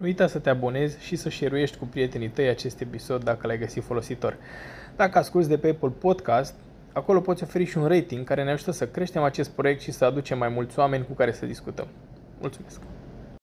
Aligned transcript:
Nu 0.00 0.06
uita 0.06 0.26
să 0.26 0.38
te 0.38 0.50
abonezi 0.50 1.04
și 1.04 1.16
să 1.16 1.28
share 1.28 1.68
cu 1.78 1.86
prietenii 1.86 2.28
tăi 2.28 2.48
acest 2.48 2.80
episod 2.80 3.24
dacă 3.24 3.46
l-ai 3.46 3.58
găsit 3.58 3.82
folositor. 3.82 4.36
Dacă 4.96 5.18
asculti 5.18 5.48
de 5.48 5.58
pe 5.58 5.68
Apple 5.68 5.88
Podcast, 5.88 6.54
acolo 6.92 7.20
poți 7.20 7.42
oferi 7.42 7.64
și 7.64 7.78
un 7.78 7.86
rating 7.86 8.26
care 8.26 8.44
ne 8.44 8.50
ajută 8.50 8.70
să 8.70 8.88
creștem 8.88 9.22
acest 9.22 9.50
proiect 9.50 9.80
și 9.80 9.90
să 9.90 10.04
aducem 10.04 10.38
mai 10.38 10.48
mulți 10.48 10.78
oameni 10.78 11.06
cu 11.06 11.12
care 11.12 11.32
să 11.32 11.46
discutăm. 11.46 11.88
Mulțumesc! 12.40 12.80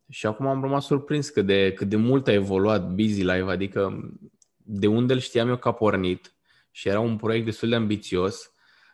Și 0.09 0.25
acum 0.25 0.47
am 0.47 0.62
rămas 0.62 0.85
surprins 0.85 1.29
cât 1.29 1.46
de, 1.46 1.73
cât 1.73 1.89
de 1.89 1.96
mult 1.96 2.28
a 2.28 2.33
evoluat 2.33 2.87
Busy 2.94 3.21
Live, 3.21 3.51
adică 3.51 4.10
de 4.55 4.87
unde 4.87 5.13
îl 5.13 5.19
știam 5.19 5.49
eu 5.49 5.58
că 5.58 5.67
a 5.67 5.74
pornit 5.74 6.35
și 6.71 6.87
era 6.87 6.99
un 6.99 7.15
proiect 7.17 7.46
destul 7.46 7.69
de 7.69 7.76
ambițios, 7.76 8.53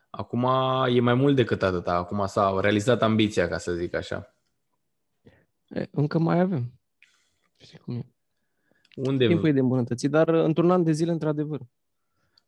acum 0.09 0.47
e 0.95 0.99
mai 0.99 1.13
mult 1.13 1.35
decât 1.35 1.63
atâta, 1.63 1.93
acum 1.93 2.25
s-a 2.25 2.59
realizat 2.61 3.01
ambiția, 3.01 3.47
ca 3.47 3.57
să 3.57 3.73
zic 3.73 3.95
așa. 3.95 4.35
E, 5.67 5.87
încă 5.91 6.19
mai 6.19 6.39
avem. 6.39 6.71
Știi 7.63 7.77
cum 7.77 7.95
e. 7.95 8.05
Unde, 8.95 9.27
Timpul 9.27 9.47
e 9.47 9.51
de 9.51 9.59
îmbunătățit, 9.59 10.11
dar 10.11 10.27
într-un 10.27 10.71
an 10.71 10.83
de 10.83 10.91
zile, 10.91 11.11
într-adevăr. 11.11 11.61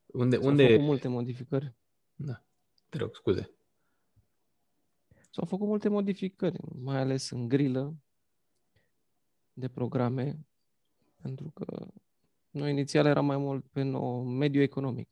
unde, 0.05 0.35
S-au 0.35 0.49
unde... 0.49 0.67
făcut 0.67 0.83
multe 0.83 1.07
modificări. 1.07 1.73
Da, 2.15 2.43
te 2.89 2.97
rog, 2.97 3.15
scuze. 3.15 3.49
S-au 5.29 5.45
făcut 5.45 5.67
multe 5.67 5.89
modificări, 5.89 6.59
mai 6.81 6.97
ales 6.99 7.29
în 7.29 7.47
grilă 7.47 7.95
de 9.53 9.67
programe, 9.67 10.45
pentru 11.21 11.49
că 11.49 11.87
noi 12.49 12.71
inițial 12.71 13.05
era 13.05 13.21
mai 13.21 13.37
mult 13.37 13.67
pe 13.67 13.81
nou 13.81 14.23
mediu 14.23 14.61
economic. 14.61 15.09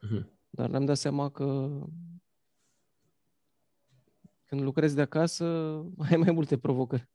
Mhm. 0.00 0.28
Dar 0.50 0.70
ne-am 0.70 0.84
dat 0.84 0.96
seama 0.96 1.30
că 1.30 1.78
când 4.44 4.60
lucrezi 4.60 4.94
de 4.94 5.00
acasă, 5.00 5.44
ai 6.10 6.16
mai 6.16 6.30
multe 6.30 6.58
provocări. 6.58 7.08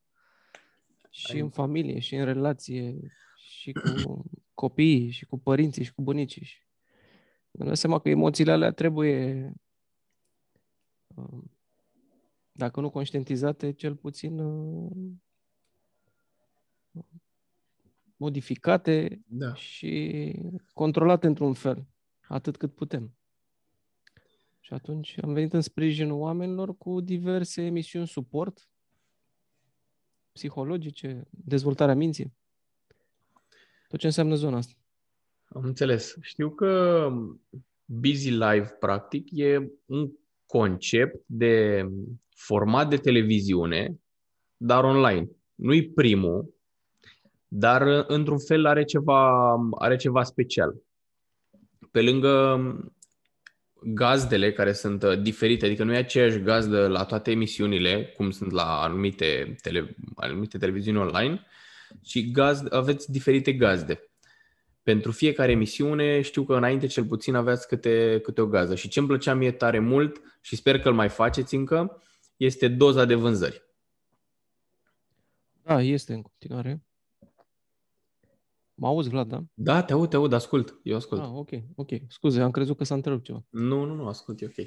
Și 1.10 1.32
Ai- 1.32 1.40
în 1.40 1.50
familie, 1.50 1.98
și 1.98 2.14
în 2.14 2.24
relație, 2.24 2.96
și 3.36 3.72
cu 3.72 4.24
copiii, 4.54 5.10
și 5.10 5.24
cu 5.26 5.38
părinții, 5.38 5.84
și 5.84 5.92
cu 5.94 6.02
bunicii. 6.02 6.44
Și 6.44 6.58
ne-am 7.50 7.68
dat 7.68 7.76
seama 7.76 7.98
că 7.98 8.08
emoțiile 8.08 8.52
alea 8.52 8.70
trebuie, 8.72 9.52
uh, 11.14 11.42
dacă 12.52 12.80
nu 12.80 12.90
conștientizate, 12.90 13.72
cel 13.72 13.96
puțin 13.96 14.38
uh, 14.38 14.90
modificate 18.16 19.22
Da. 19.26 19.54
și 19.54 20.34
controlate 20.72 21.26
într-un 21.26 21.52
fel, 21.52 21.86
atât 22.28 22.56
cât 22.56 22.74
putem. 22.74 23.14
Și 24.60 24.72
atunci 24.72 25.18
am 25.22 25.32
venit 25.32 25.52
în 25.52 25.60
sprijinul 25.60 26.18
oamenilor 26.20 26.76
cu 26.76 27.00
diverse 27.00 27.62
emisiuni 27.62 28.06
suport, 28.06 28.69
psihologice, 30.32 31.26
dezvoltarea 31.30 31.94
minții, 31.94 32.32
tot 33.88 33.98
ce 33.98 34.06
înseamnă 34.06 34.34
zona 34.34 34.56
asta. 34.56 34.72
Am 35.44 35.64
înțeles. 35.64 36.16
Știu 36.20 36.50
că 36.50 37.08
Busy 37.84 38.30
Live, 38.30 38.76
practic, 38.78 39.28
e 39.30 39.70
un 39.86 40.10
concept 40.46 41.22
de 41.26 41.84
format 42.28 42.88
de 42.88 42.96
televiziune, 42.96 44.00
dar 44.56 44.84
online. 44.84 45.28
Nu-i 45.54 45.90
primul, 45.90 46.54
dar 47.48 47.82
într-un 48.06 48.38
fel 48.38 48.66
are 48.66 48.84
ceva, 48.84 49.52
are 49.70 49.96
ceva 49.96 50.22
special. 50.22 50.74
Pe 51.90 52.02
lângă 52.02 52.60
gazdele 53.84 54.52
care 54.52 54.72
sunt 54.72 55.02
uh, 55.02 55.20
diferite, 55.22 55.66
adică 55.66 55.84
nu 55.84 55.92
e 55.92 55.96
aceeași 55.96 56.40
gazdă 56.40 56.86
la 56.86 57.04
toate 57.04 57.30
emisiunile, 57.30 58.12
cum 58.16 58.30
sunt 58.30 58.50
la 58.50 58.82
anumite, 58.82 59.56
tele, 59.62 59.96
anumite 60.16 60.58
televiziuni 60.58 60.98
online, 60.98 61.46
ci 62.02 62.30
gazd, 62.30 62.74
aveți 62.74 63.10
diferite 63.10 63.52
gazde. 63.52 64.00
Pentru 64.82 65.12
fiecare 65.12 65.50
emisiune 65.50 66.20
știu 66.20 66.44
că 66.44 66.54
înainte 66.54 66.86
cel 66.86 67.04
puțin 67.04 67.34
aveați 67.34 67.68
câte, 67.68 68.20
câte 68.22 68.40
o 68.40 68.46
gazdă. 68.46 68.74
Și 68.74 68.88
ce 68.88 68.98
îmi 68.98 69.08
plăcea 69.08 69.34
mie 69.34 69.52
tare 69.52 69.78
mult 69.78 70.20
și 70.40 70.56
sper 70.56 70.80
că 70.80 70.88
îl 70.88 70.94
mai 70.94 71.08
faceți 71.08 71.54
încă, 71.54 72.02
este 72.36 72.68
doza 72.68 73.04
de 73.04 73.14
vânzări. 73.14 73.62
Da, 75.62 75.82
este 75.82 76.12
în 76.12 76.22
continuare. 76.22 76.82
Mă 78.80 78.86
auzi, 78.86 79.08
Vlad, 79.08 79.28
da? 79.28 79.42
Da, 79.54 79.82
te 79.82 79.92
aud, 79.92 80.08
te 80.08 80.16
aud, 80.16 80.32
ascult. 80.32 80.80
Eu 80.82 80.96
ascult. 80.96 81.20
Ah, 81.20 81.30
ok, 81.32 81.50
ok. 81.74 81.90
Scuze, 82.08 82.40
am 82.42 82.50
crezut 82.50 82.76
că 82.76 82.84
s-a 82.84 82.94
întrerupt 82.94 83.24
ceva. 83.24 83.44
Nu, 83.50 83.84
nu, 83.84 83.94
nu, 83.94 84.06
ascult, 84.06 84.40
e 84.40 84.44
ok. 84.44 84.66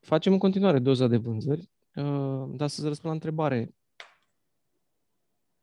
Facem 0.00 0.32
în 0.32 0.38
continuare 0.38 0.78
doza 0.78 1.06
de 1.06 1.16
vânzări, 1.16 1.70
uh, 1.94 2.44
dar 2.56 2.68
să-ți 2.68 2.86
răspund 2.86 3.04
la 3.06 3.12
întrebare. 3.12 3.74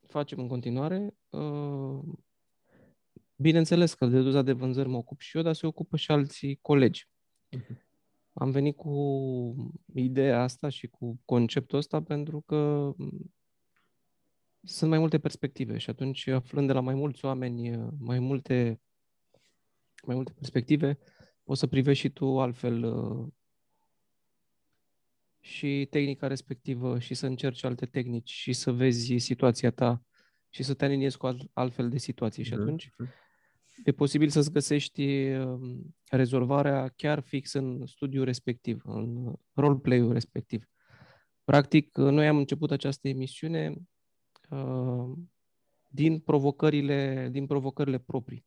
Facem 0.07 0.39
în 0.39 0.47
continuare. 0.47 1.17
uh, 1.29 1.99
Bineînțeles 3.35 3.93
că 3.93 4.05
de 4.05 4.21
doza 4.21 4.41
de 4.41 4.51
vânzări 4.51 4.89
mă 4.89 4.97
ocup 4.97 5.19
și 5.19 5.37
eu, 5.37 5.43
dar 5.43 5.53
se 5.53 5.67
ocupă 5.67 5.97
și 5.97 6.11
alții 6.11 6.55
colegi. 6.61 7.09
Mhm. 7.51 7.81
Am 8.33 8.51
venit 8.51 8.75
cu 8.75 8.95
ideea 9.93 10.41
asta 10.41 10.69
și 10.69 10.87
cu 10.87 11.21
conceptul 11.25 11.77
ăsta 11.77 12.01
pentru 12.03 12.41
că 12.41 12.91
m, 12.97 13.33
sunt 14.63 14.89
mai 14.89 14.99
multe 14.99 15.19
perspective 15.19 15.77
și 15.77 15.89
atunci 15.89 16.27
aflând 16.27 16.67
de 16.67 16.73
la 16.73 16.79
mai 16.79 16.93
mulți 16.93 17.25
oameni 17.25 17.75
uh, 17.75 17.87
mai 17.99 18.19
multe, 18.19 18.81
mai 20.05 20.15
multe 20.15 20.31
perspective, 20.31 20.97
poți 21.43 21.59
să 21.59 21.67
privești 21.67 22.05
și 22.05 22.09
tu 22.13 22.39
altfel 22.39 22.83
uh, 22.83 23.27
și 25.39 25.87
tehnica 25.89 26.27
respectivă 26.27 26.99
și 26.99 27.13
să 27.13 27.25
încerci 27.25 27.63
alte 27.63 27.85
tehnici 27.85 28.31
și 28.31 28.53
să 28.53 28.71
vezi 28.71 29.17
situația 29.17 29.71
ta 29.71 30.03
și 30.49 30.63
să 30.63 30.73
te 30.73 30.85
aliniezi 30.85 31.17
cu 31.17 31.25
alt- 31.25 31.49
altfel 31.53 31.89
de 31.89 31.97
situații. 31.97 32.43
Și 32.43 32.51
Mhm. 32.53 32.61
atunci 32.61 32.89
e 33.83 33.91
posibil 33.91 34.29
să-ți 34.29 34.51
găsești 34.51 35.29
um, 35.29 35.95
rezolvarea 36.09 36.87
chiar 36.87 37.19
fix 37.19 37.53
în 37.53 37.85
studiul 37.85 38.25
respectiv, 38.25 38.81
în 38.85 39.33
roleplay-ul 39.53 40.13
respectiv. 40.13 40.65
Practic, 41.43 41.97
noi 41.97 42.27
am 42.27 42.37
început 42.37 42.71
această 42.71 43.07
emisiune 43.07 43.69
uh, 43.69 43.81
din 45.89 46.19
provocările, 46.19 47.29
din 47.31 47.45
provocările 47.45 47.97
proprii. 47.97 48.45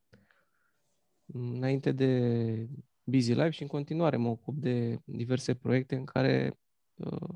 Înainte 1.27 1.93
de 1.93 2.69
Busy 3.05 3.33
Life 3.33 3.51
și 3.51 3.63
în 3.63 3.69
continuare 3.69 4.17
mă 4.17 4.29
ocup 4.29 4.57
de 4.57 5.01
diverse 5.05 5.55
proiecte 5.55 5.97
în 5.97 6.05
care 6.05 6.59
uh, 6.95 7.35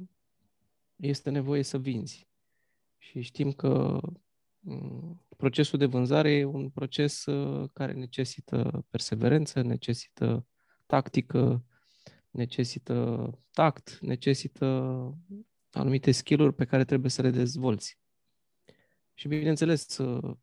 este 0.97 1.31
nevoie 1.31 1.63
să 1.63 1.79
vinzi. 1.79 2.29
Și 2.99 3.21
știm 3.21 3.53
că 3.53 4.01
mm, 4.61 5.27
procesul 5.37 5.79
de 5.79 5.87
vânzare 5.87 6.31
e 6.31 6.45
un 6.45 6.69
proces 6.71 7.27
uh, 7.27 7.69
care 7.73 7.93
necesită 7.93 8.87
perseverență, 8.91 9.63
necesită 9.63 10.47
tactică, 10.87 11.65
necesită 12.31 13.31
tact, 13.51 13.99
necesită 14.01 14.67
anumite 15.73 16.11
skill-uri 16.11 16.55
pe 16.55 16.65
care 16.65 16.85
trebuie 16.85 17.11
să 17.11 17.23
le 17.23 17.31
dezvolți. 17.31 18.00
Și 19.21 19.29
bineînțeles, 19.29 19.99
uh, 19.99 20.37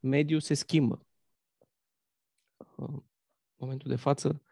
mediul 0.00 0.40
se 0.40 0.54
schimbă. 0.54 1.06
Uh, 2.56 2.88
În 2.88 3.02
momentul 3.56 3.90
de 3.90 3.96
față 3.96 4.42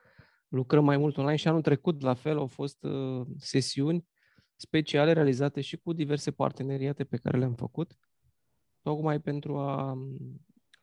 lucrăm 0.49 0.85
mai 0.85 0.97
mult 0.97 1.17
online 1.17 1.37
și 1.37 1.49
anul 1.49 1.63
trecut, 1.63 2.03
la 2.03 2.15
fel, 2.15 2.39
au 2.39 2.47
fost 2.47 2.83
uh, 2.83 3.27
sesiuni 3.37 4.07
speciale 4.57 5.13
realizate 5.13 5.61
și 5.61 5.77
cu 5.77 5.93
diverse 5.93 6.31
parteneriate 6.31 7.05
pe 7.05 7.17
care 7.17 7.39
le-am 7.39 7.55
făcut, 7.55 7.99
tocmai 8.83 9.21
pentru 9.21 9.59
a 9.59 9.93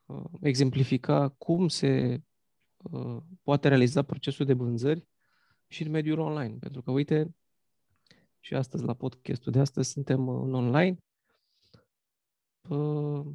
uh, 0.05 0.23
exemplifica 0.41 1.29
cum 1.29 1.67
se 1.67 2.21
uh, 2.77 3.17
poate 3.43 3.67
realiza 3.67 4.01
procesul 4.01 4.45
de 4.45 4.53
vânzări 4.53 5.07
și 5.67 5.83
în 5.83 5.91
mediul 5.91 6.19
online. 6.19 6.57
Pentru 6.59 6.81
că, 6.81 6.91
uite, 6.91 7.35
și 8.39 8.55
astăzi 8.55 8.83
la 8.83 8.93
podcastul 8.93 9.51
de 9.51 9.59
astăzi 9.59 9.91
suntem 9.91 10.29
în 10.29 10.53
online. 10.53 11.04
Uh, 12.69 13.25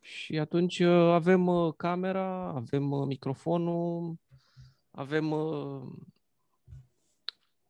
și 0.00 0.38
atunci 0.38 0.78
uh, 0.78 0.88
avem 1.12 1.46
uh, 1.46 1.74
camera, 1.76 2.48
avem 2.48 2.90
uh, 2.90 3.06
microfonul, 3.06 4.14
avem 4.90 5.30
uh, 5.30 5.82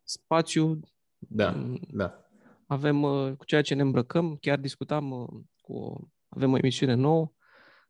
spațiu, 0.03 0.81
Da, 1.19 1.51
Mm. 1.51 1.81
da. 1.91 2.31
avem 2.67 3.03
uh, 3.03 3.33
cu 3.37 3.45
ceea 3.45 3.63
ce 3.63 3.75
ne 3.75 3.83
îmbrăcăm. 3.83 4.37
Chiar 4.37 4.59
discutam 4.59 5.11
uh, 5.11 5.29
cu 5.61 5.73
o, 5.77 5.97
avem 6.29 6.53
o 6.53 6.57
emisiune 6.57 6.95
nouă 6.95 7.33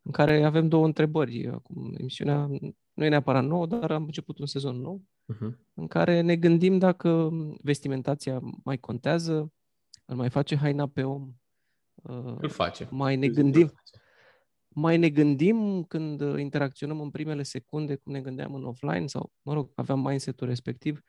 în 0.02 0.12
care 0.12 0.44
avem 0.44 0.68
două 0.68 0.84
întrebări. 0.84 1.46
Acum, 1.48 1.94
emisiunea 1.98 2.46
nu 2.92 3.04
e 3.04 3.08
neapărat 3.08 3.44
nouă, 3.44 3.66
dar 3.66 3.90
am 3.90 4.02
început 4.04 4.38
un 4.38 4.46
sezon 4.46 4.76
nou 4.80 5.02
Uh-huh. 5.34 5.56
în 5.74 5.86
care 5.86 6.20
ne 6.20 6.36
gândim 6.36 6.78
dacă 6.78 7.30
vestimentația 7.62 8.40
mai 8.64 8.78
contează, 8.78 9.52
îl 10.04 10.16
mai 10.16 10.30
face 10.30 10.56
haina 10.56 10.86
pe 10.88 11.02
om, 11.02 11.22
uh, 11.22 11.34
Îl 12.02 12.48
face. 12.48 12.88
mai 12.90 13.16
ne 13.16 13.26
Îl 13.26 13.32
gândim, 13.32 13.66
face. 13.66 14.04
mai 14.68 14.98
ne 14.98 15.08
gândim 15.08 15.84
când 15.84 16.20
uh, 16.20 16.40
interacționăm 16.40 17.00
în 17.00 17.10
primele 17.10 17.42
secunde 17.42 17.96
cum 17.96 18.12
ne 18.12 18.20
gândeam 18.20 18.54
în 18.54 18.64
offline 18.64 19.06
sau, 19.06 19.32
mă 19.42 19.52
rog, 19.52 19.72
aveam 19.74 20.00
mindset-ul 20.00 20.46
respectiv. 20.46 21.00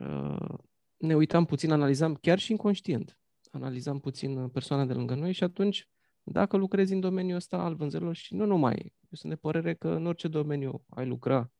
Uh, 0.00 0.54
Ne 0.98 1.16
uitam 1.16 1.44
puțin, 1.44 1.70
analizam 1.70 2.14
chiar 2.14 2.38
și 2.38 2.50
inconștient. 2.50 3.18
analizam 3.50 4.00
puțin 4.00 4.48
persoana 4.48 4.84
de 4.84 4.92
lângă 4.92 5.14
noi 5.14 5.32
și 5.32 5.44
atunci, 5.44 5.88
dacă 6.22 6.56
lucrezi 6.56 6.92
în 6.92 7.00
domeniul 7.00 7.36
ăsta 7.36 7.56
al 7.56 7.74
vânzărilor 7.74 8.14
și 8.14 8.34
nu 8.34 8.46
numai, 8.46 8.76
eu 8.78 9.10
sunt 9.12 9.32
de 9.32 9.38
părere 9.38 9.74
că 9.74 9.88
în 9.88 10.06
orice 10.06 10.28
domeniu 10.28 10.84
ai 10.88 11.06
lucra, 11.06 11.50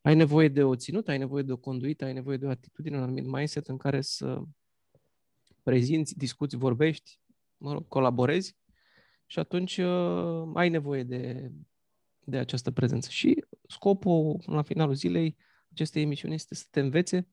ai 0.00 0.14
nevoie 0.14 0.48
de 0.48 0.62
o 0.62 0.76
ținută, 0.76 1.10
ai 1.10 1.18
nevoie 1.18 1.42
de 1.42 1.52
o 1.52 1.56
conduită, 1.56 2.04
ai 2.04 2.12
nevoie 2.12 2.36
de 2.36 2.46
o 2.46 2.50
atitudine, 2.50 2.96
un 2.96 3.02
anumit 3.02 3.26
mindset 3.26 3.66
în 3.66 3.76
care 3.76 4.00
să 4.00 4.40
prezinți, 5.70 6.16
discuți, 6.16 6.56
vorbești, 6.56 7.20
mă 7.56 7.72
rog, 7.72 7.88
colaborezi 7.88 8.56
și 9.26 9.38
atunci 9.38 9.76
uh, 9.76 10.50
ai 10.54 10.68
nevoie 10.68 11.02
de, 11.02 11.52
de 12.24 12.36
această 12.36 12.70
prezență. 12.70 13.08
Și 13.10 13.44
scopul, 13.68 14.42
la 14.46 14.62
finalul 14.62 14.94
zilei, 14.94 15.36
acestei 15.72 16.02
emisiuni 16.02 16.34
este 16.34 16.54
să 16.54 16.64
te 16.70 16.80
învețe, 16.80 17.28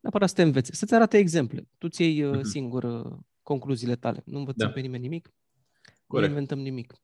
neapărat 0.00 0.28
să 0.28 0.34
te 0.34 0.42
învețe, 0.42 0.72
să-ți 0.72 0.94
arate 0.94 1.18
exemple. 1.18 1.68
Tu 1.78 1.88
ți 1.88 2.02
iei 2.02 2.24
uh, 2.24 2.40
singur 2.42 2.84
uh, 2.84 3.18
concluziile 3.42 3.96
tale. 3.96 4.22
Nu 4.24 4.38
învățăm 4.38 4.66
da. 4.66 4.72
pe 4.72 4.80
nimeni 4.80 5.02
nimic, 5.02 5.32
Corect. 6.06 6.32
nu 6.32 6.38
inventăm 6.38 6.58
nimic. 6.58 6.94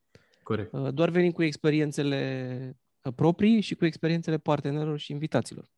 Corect. 0.43 0.73
Uh, 0.73 0.93
doar 0.93 1.09
venim 1.09 1.31
cu 1.31 1.43
experiențele 1.43 2.79
uh, 3.01 3.13
proprii 3.15 3.61
și 3.61 3.75
cu 3.75 3.85
experiențele 3.85 4.37
partenerilor 4.37 4.99
și 4.99 5.11
invitaților. 5.11 5.69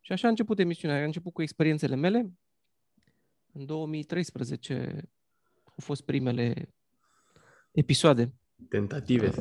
Și 0.00 0.12
așa 0.12 0.26
a 0.26 0.30
început 0.30 0.58
emisiunea. 0.58 1.00
A 1.00 1.04
început 1.04 1.32
cu 1.32 1.42
experiențele 1.42 1.96
mele. 1.96 2.32
În 3.58 3.66
2013 3.66 5.10
au 5.64 5.74
fost 5.76 6.02
primele 6.04 6.74
episoade. 7.70 8.34
Tentative. 8.68 9.32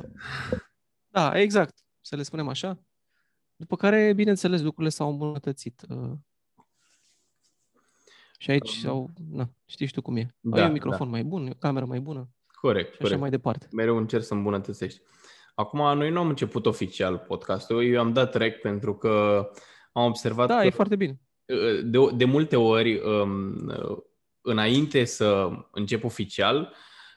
Da, 1.08 1.40
exact. 1.40 1.78
Să 2.02 2.16
le 2.16 2.24
spunem 2.24 2.48
așa. 2.48 2.80
După 3.56 3.76
care, 3.76 4.14
bineînțeles, 4.14 4.62
lucrurile 4.62 4.90
s-au 4.90 5.10
îmbunătățit. 5.10 5.86
Uh, 5.90 6.12
și 8.38 8.52
aici 8.52 8.70
um, 8.70 8.80
sau, 8.82 9.10
na, 9.30 9.50
știi 9.66 9.86
și 9.86 9.94
tu 9.94 10.02
cum 10.02 10.16
e. 10.16 10.36
Da, 10.40 10.62
ai 10.62 10.68
un 10.68 10.72
microfon 10.72 11.06
da. 11.06 11.12
mai 11.12 11.24
bun, 11.24 11.48
o 11.48 11.54
cameră 11.60 11.86
mai 11.86 12.00
bună. 12.00 12.30
Corect, 12.48 12.92
și 12.92 12.98
corect. 12.98 13.12
așa 13.12 13.22
mai 13.22 13.30
departe. 13.30 13.68
Mereu 13.72 13.98
încerc 13.98 14.24
să 14.24 14.34
îmbunătățești. 14.34 15.02
Acum, 15.56 15.80
noi 15.80 16.10
nu 16.10 16.20
am 16.20 16.28
început 16.28 16.66
oficial 16.66 17.18
podcastul. 17.18 17.86
Eu 17.86 18.00
am 18.00 18.14
dat 18.14 18.36
rec 18.36 18.62
pentru 18.62 18.96
că 18.98 19.46
am 19.92 20.06
observat 20.06 20.48
Da, 20.48 20.60
că 20.60 20.66
e 20.66 20.70
foarte 20.70 20.96
bine. 20.96 21.20
De, 21.83 21.97
de 22.15 22.25
multe 22.25 22.56
ori, 22.56 22.97
um, 22.97 23.74
înainte 24.42 25.03
să 25.03 25.50
încep 25.71 26.03
oficial, 26.03 26.74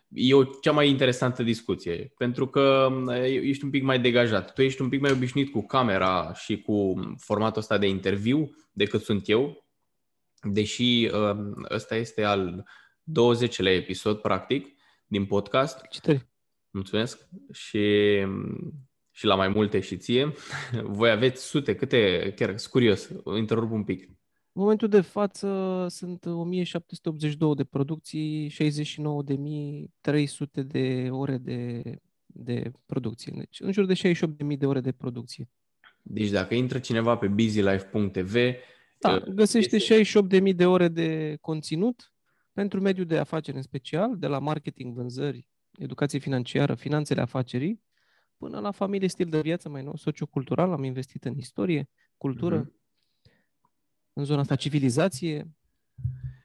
e 0.08 0.34
o 0.34 0.44
cea 0.44 0.72
mai 0.72 0.88
interesantă 0.88 1.42
discuție, 1.42 2.12
pentru 2.16 2.48
că 2.48 2.88
ești 3.24 3.64
un 3.64 3.70
pic 3.70 3.82
mai 3.82 4.00
degajat. 4.00 4.52
Tu 4.52 4.62
ești 4.62 4.82
un 4.82 4.88
pic 4.88 5.00
mai 5.00 5.10
obișnuit 5.10 5.52
cu 5.52 5.66
camera 5.66 6.32
și 6.34 6.60
cu 6.60 6.94
formatul 7.18 7.60
ăsta 7.60 7.78
de 7.78 7.88
interviu 7.88 8.56
decât 8.72 9.02
sunt 9.02 9.28
eu, 9.28 9.66
deși 10.42 11.10
um, 11.12 11.66
ăsta 11.70 11.94
este 11.96 12.22
al 12.22 12.64
20-lea 13.02 13.74
episod, 13.76 14.18
practic, 14.18 14.66
din 15.06 15.26
podcast. 15.26 15.86
Citări. 15.90 16.26
Mulțumesc. 16.70 17.28
Și, 17.52 18.16
și 19.18 19.24
la 19.24 19.34
mai 19.34 19.48
multe 19.48 19.80
și 19.80 19.96
ție. 19.96 20.32
Voi 20.98 21.10
aveți 21.10 21.44
sute, 21.44 21.74
câte, 21.74 22.32
chiar 22.36 22.48
sunt 22.48 22.72
curios, 22.72 23.10
întrerup 23.24 23.70
un 23.70 23.84
pic. 23.84 24.02
În 24.52 24.62
momentul 24.62 24.88
de 24.88 25.00
față 25.00 25.86
sunt 25.88 26.26
1782 26.26 27.54
de 27.54 27.64
producții, 27.64 28.52
69.300 30.12 30.64
de 30.66 31.08
ore 31.10 31.38
de, 31.38 31.82
de 32.26 32.72
producție. 32.86 33.32
Deci 33.36 33.60
în 33.60 33.72
jur 33.72 33.86
de 33.86 33.94
68.000 33.94 34.58
de 34.58 34.66
ore 34.66 34.80
de 34.80 34.92
producție. 34.92 35.48
Deci 36.02 36.30
dacă 36.30 36.54
intră 36.54 36.78
cineva 36.78 37.16
pe 37.16 37.26
busylife.tv 37.26 38.34
da, 38.98 39.12
uh, 39.12 39.22
găsește 39.22 39.76
este... 39.76 40.02
68.000 40.50 40.54
de 40.54 40.66
ore 40.66 40.88
de 40.88 41.38
conținut 41.40 42.12
pentru 42.52 42.80
mediul 42.80 43.06
de 43.06 43.18
afaceri 43.18 43.56
în 43.56 43.62
special, 43.62 44.16
de 44.18 44.26
la 44.26 44.38
marketing, 44.38 44.94
vânzări, 44.94 45.48
educație 45.78 46.18
financiară, 46.18 46.74
finanțele 46.74 47.20
afacerii, 47.20 47.86
până 48.38 48.60
la 48.60 48.70
familie, 48.70 49.08
stil 49.08 49.28
de 49.28 49.40
viață 49.40 49.68
mai 49.68 49.82
nou, 49.82 49.96
sociocultural. 49.96 50.72
Am 50.72 50.84
investit 50.84 51.24
în 51.24 51.36
istorie, 51.36 51.88
cultură, 52.16 52.62
mm-hmm 52.62 52.76
în 54.18 54.24
zona 54.24 54.40
asta, 54.40 54.56
civilizație, 54.56 55.56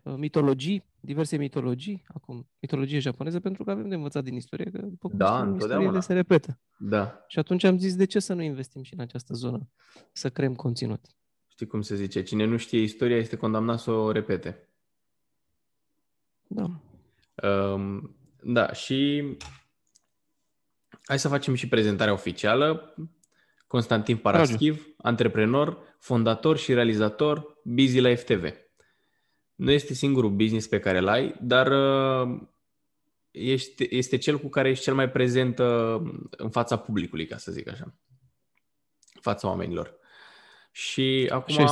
uh, 0.03 0.13
mitologii, 0.17 0.83
diverse 0.99 1.37
mitologii, 1.37 2.03
acum 2.07 2.49
mitologie 2.59 2.99
japoneză, 2.99 3.39
pentru 3.39 3.63
că 3.63 3.71
avem 3.71 3.89
de 3.89 3.95
învățat 3.95 4.23
din 4.23 4.35
istorie, 4.35 4.71
că 4.71 4.81
după 4.81 5.07
cum 5.07 5.17
da, 5.17 5.37
spun, 5.37 5.55
istoriile 5.55 5.99
se 5.99 6.13
repetă. 6.13 6.59
Da. 6.77 7.23
Și 7.27 7.39
atunci 7.39 7.63
am 7.63 7.77
zis, 7.77 7.95
de 7.95 8.05
ce 8.05 8.19
să 8.19 8.33
nu 8.33 8.41
investim 8.41 8.83
și 8.83 8.93
în 8.93 8.99
această 8.99 9.33
zonă, 9.33 9.69
să 10.11 10.29
creăm 10.29 10.55
conținut? 10.55 11.05
Știi 11.47 11.67
cum 11.67 11.81
se 11.81 11.95
zice, 11.95 12.23
cine 12.23 12.45
nu 12.45 12.57
știe 12.57 12.79
istoria 12.79 13.17
este 13.17 13.35
condamnat 13.35 13.79
să 13.79 13.91
o 13.91 14.11
repete. 14.11 14.69
Da. 16.47 16.81
Um, 17.49 18.15
da, 18.43 18.73
și 18.73 19.23
hai 21.03 21.19
să 21.19 21.27
facem 21.27 21.53
și 21.53 21.67
prezentarea 21.67 22.13
oficială. 22.13 22.95
Constantin 23.67 24.17
Paraschiv, 24.17 24.75
Raju. 24.75 24.93
antreprenor, 24.97 25.95
fondator 25.99 26.57
și 26.57 26.73
realizator 26.73 27.59
Busy 27.63 27.99
Life 27.99 28.35
TV. 28.35 28.53
Nu 29.55 29.71
este 29.71 29.93
singurul 29.93 30.29
business 30.29 30.67
pe 30.67 30.79
care 30.79 30.97
îl 30.97 31.07
ai, 31.07 31.35
dar 31.41 31.67
uh, 31.67 32.41
este, 33.31 33.95
este 33.95 34.17
cel 34.17 34.39
cu 34.39 34.47
care 34.47 34.69
ești 34.69 34.83
cel 34.83 34.93
mai 34.93 35.09
prezent 35.09 35.59
uh, 35.59 36.01
în 36.29 36.49
fața 36.49 36.77
publicului, 36.77 37.25
ca 37.25 37.37
să 37.37 37.51
zic 37.51 37.67
așa, 37.67 37.83
în 39.13 39.21
fața 39.21 39.47
oamenilor. 39.47 39.95
Și 40.71 41.29
acum, 41.31 41.53
și 41.53 41.65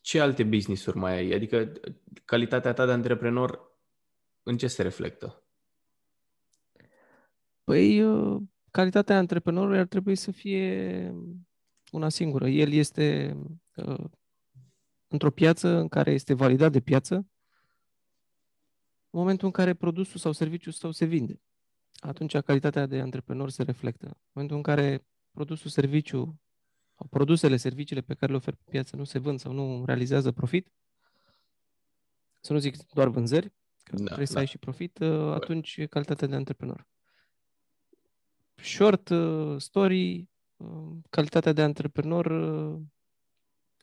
ce 0.00 0.20
alte 0.20 0.42
business-uri 0.42 0.96
mai 0.96 1.16
ai? 1.16 1.32
Adică 1.32 1.72
calitatea 2.24 2.72
ta 2.72 2.86
de 2.86 2.92
antreprenor, 2.92 3.60
în 4.42 4.56
ce 4.56 4.66
se 4.66 4.82
reflectă? 4.82 5.41
Păi, 7.64 8.02
uh, 8.02 8.42
calitatea 8.70 9.16
antreprenorului 9.16 9.78
ar 9.78 9.86
trebui 9.86 10.16
să 10.16 10.30
fie 10.30 11.14
una 11.90 12.08
singură. 12.08 12.48
El 12.48 12.72
este 12.72 13.36
uh, 13.74 14.04
într-o 15.08 15.30
piață 15.30 15.68
în 15.68 15.88
care 15.88 16.10
este 16.10 16.34
validat 16.34 16.72
de 16.72 16.80
piață 16.80 17.26
în 19.12 19.18
momentul 19.18 19.46
în 19.46 19.52
care 19.52 19.74
produsul 19.74 20.20
sau 20.20 20.32
serviciul 20.32 20.72
său 20.72 20.90
se 20.90 21.04
vinde. 21.04 21.40
Atunci 21.94 22.36
calitatea 22.36 22.86
de 22.86 23.00
antreprenor 23.00 23.50
se 23.50 23.62
reflectă. 23.62 24.06
În 24.06 24.14
momentul 24.32 24.56
în 24.56 24.62
care 24.62 25.06
produsul, 25.30 25.70
serviciu, 25.70 26.40
sau 26.96 27.06
produsele, 27.10 27.56
serviciile 27.56 28.00
pe 28.00 28.14
care 28.14 28.30
le 28.30 28.36
ofer 28.36 28.54
pe 28.54 28.70
piață 28.70 28.96
nu 28.96 29.04
se 29.04 29.18
vând 29.18 29.38
sau 29.38 29.52
nu 29.52 29.84
realizează 29.84 30.32
profit, 30.32 30.72
să 32.40 32.52
nu 32.52 32.58
zic 32.58 32.86
doar 32.92 33.08
vânzări, 33.08 33.52
că 33.82 33.96
da, 33.96 34.04
trebuie 34.04 34.26
da. 34.26 34.32
să 34.32 34.38
ai 34.38 34.46
și 34.46 34.58
profit, 34.58 34.98
uh, 34.98 35.32
atunci 35.32 35.76
e 35.76 35.86
calitatea 35.86 36.26
de 36.26 36.34
antreprenor. 36.34 36.86
Short 38.62 39.08
uh, 39.08 39.54
story, 39.58 40.28
calitatea 41.10 41.52
de 41.52 41.62
antreprenor 41.62 42.26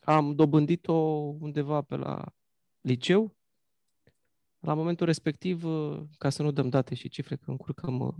am 0.00 0.34
dobândit-o 0.34 0.92
undeva 1.40 1.82
pe 1.82 1.96
la 1.96 2.24
liceu. 2.80 3.36
La 4.58 4.74
momentul 4.74 5.06
respectiv, 5.06 5.64
ca 6.18 6.30
să 6.30 6.42
nu 6.42 6.50
dăm 6.50 6.68
date 6.68 6.94
și 6.94 7.08
cifre, 7.08 7.36
că 7.36 7.50
încurcăm 7.50 8.16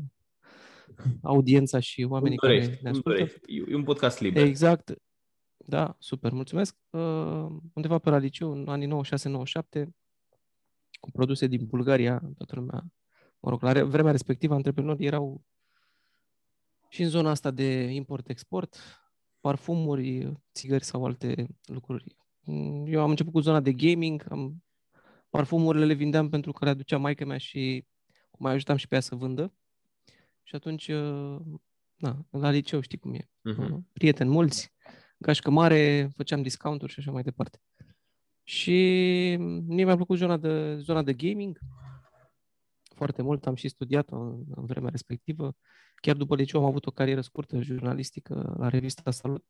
audiența 1.22 1.78
și 1.78 2.06
oamenii 2.08 2.36
dorești, 2.36 2.70
care 2.70 2.80
ne 2.82 2.88
ascultă. 2.88 3.22
E 3.46 3.74
un 3.74 3.84
podcast 3.84 4.20
liber. 4.20 4.44
Exact. 4.44 4.94
Da, 5.56 5.96
super, 5.98 6.32
mulțumesc. 6.32 6.76
Undeva 7.72 7.98
pe 7.98 8.10
la 8.10 8.16
liceu, 8.16 8.52
în 8.52 8.68
anii 8.68 9.02
96-97, 9.82 9.84
cu 11.00 11.10
produse 11.10 11.46
din 11.46 11.66
Bulgaria, 11.66 12.22
toată 12.36 12.54
lumea, 12.54 12.84
mă 13.40 13.50
rog, 13.50 13.62
la 13.62 13.84
vremea 13.84 14.12
respectivă, 14.12 14.54
antreprenorii 14.54 15.06
erau 15.06 15.44
și 16.92 17.02
în 17.02 17.08
zona 17.08 17.30
asta 17.30 17.50
de 17.50 17.82
import-export, 17.82 18.76
parfumuri, 19.40 20.32
țigări 20.54 20.84
sau 20.84 21.04
alte 21.04 21.46
lucruri. 21.64 22.16
Eu 22.86 23.02
am 23.02 23.10
început 23.10 23.32
cu 23.32 23.40
zona 23.40 23.60
de 23.60 23.72
gaming, 23.72 24.26
am, 24.30 24.64
parfumurile 25.28 25.84
le 25.84 25.94
vindeam 25.94 26.28
pentru 26.28 26.52
că 26.52 26.64
le 26.64 26.70
aducea 26.70 26.96
maica 26.96 27.24
mea 27.24 27.38
și 27.38 27.84
mai 28.38 28.52
ajutam 28.52 28.76
și 28.76 28.88
pe 28.88 28.94
ea 28.94 29.00
să 29.00 29.14
vândă. 29.14 29.52
Și 30.42 30.54
atunci, 30.54 30.88
uh, 30.88 31.40
na, 31.96 32.26
la 32.30 32.50
liceu 32.50 32.80
știi 32.80 32.98
cum 32.98 33.14
e. 33.14 33.18
Uh-huh. 33.24 33.78
Prieteni 33.92 34.30
mulți, 34.30 34.72
gașcă 35.18 35.50
mare, 35.50 36.10
făceam 36.16 36.42
discounturi 36.42 36.92
și 36.92 36.98
așa 36.98 37.10
mai 37.10 37.22
departe. 37.22 37.60
Și 38.42 38.72
mie 39.66 39.84
mi-a 39.84 39.96
plăcut 39.96 40.18
zona 40.18 40.36
de, 40.36 40.76
zona 40.78 41.02
de 41.02 41.12
gaming 41.12 41.58
foarte 43.00 43.22
mult, 43.22 43.46
am 43.46 43.54
și 43.54 43.68
studiat 43.68 44.10
în, 44.10 44.44
în 44.54 44.66
vremea 44.66 44.90
respectivă. 44.90 45.56
Chiar 45.94 46.16
după 46.16 46.34
liceu 46.34 46.60
am 46.60 46.66
avut 46.66 46.86
o 46.86 46.90
carieră 46.90 47.20
scurtă 47.20 47.60
jurnalistică 47.60 48.54
la 48.58 48.68
revista 48.68 49.10
Salut. 49.10 49.44